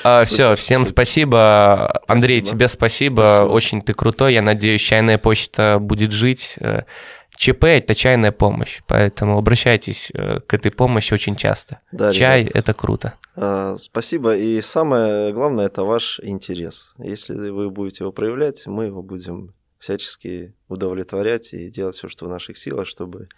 [0.04, 2.02] А, Все, всем спасибо.
[2.08, 2.58] Андрей, спасибо.
[2.58, 3.22] тебе спасибо.
[3.22, 3.52] спасибо.
[3.52, 4.34] Очень ты крутой.
[4.34, 6.56] Я надеюсь, чайная почта будет жить.
[6.60, 6.84] Э,
[7.38, 11.82] ЧП– это чайная помощь, поэтому обращайтесь э, к этой помощи очень часто.
[11.92, 13.14] Да, Чай ребят,– это круто.
[13.36, 16.96] А, спасибо, и самое главное– это ваш интерес.
[16.98, 22.30] Если вы будете его проявлять, мы его будем всячески удовлетворять и делать все, что в
[22.30, 23.30] наших силах, чтобы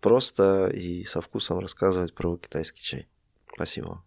[0.00, 3.06] просто и со вкусом рассказывать про китайский чай.
[3.54, 4.02] Спасибо.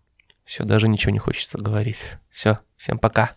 [0.52, 2.08] Все, даже ничего не хочется говорить.
[2.30, 3.32] Все, всем пока.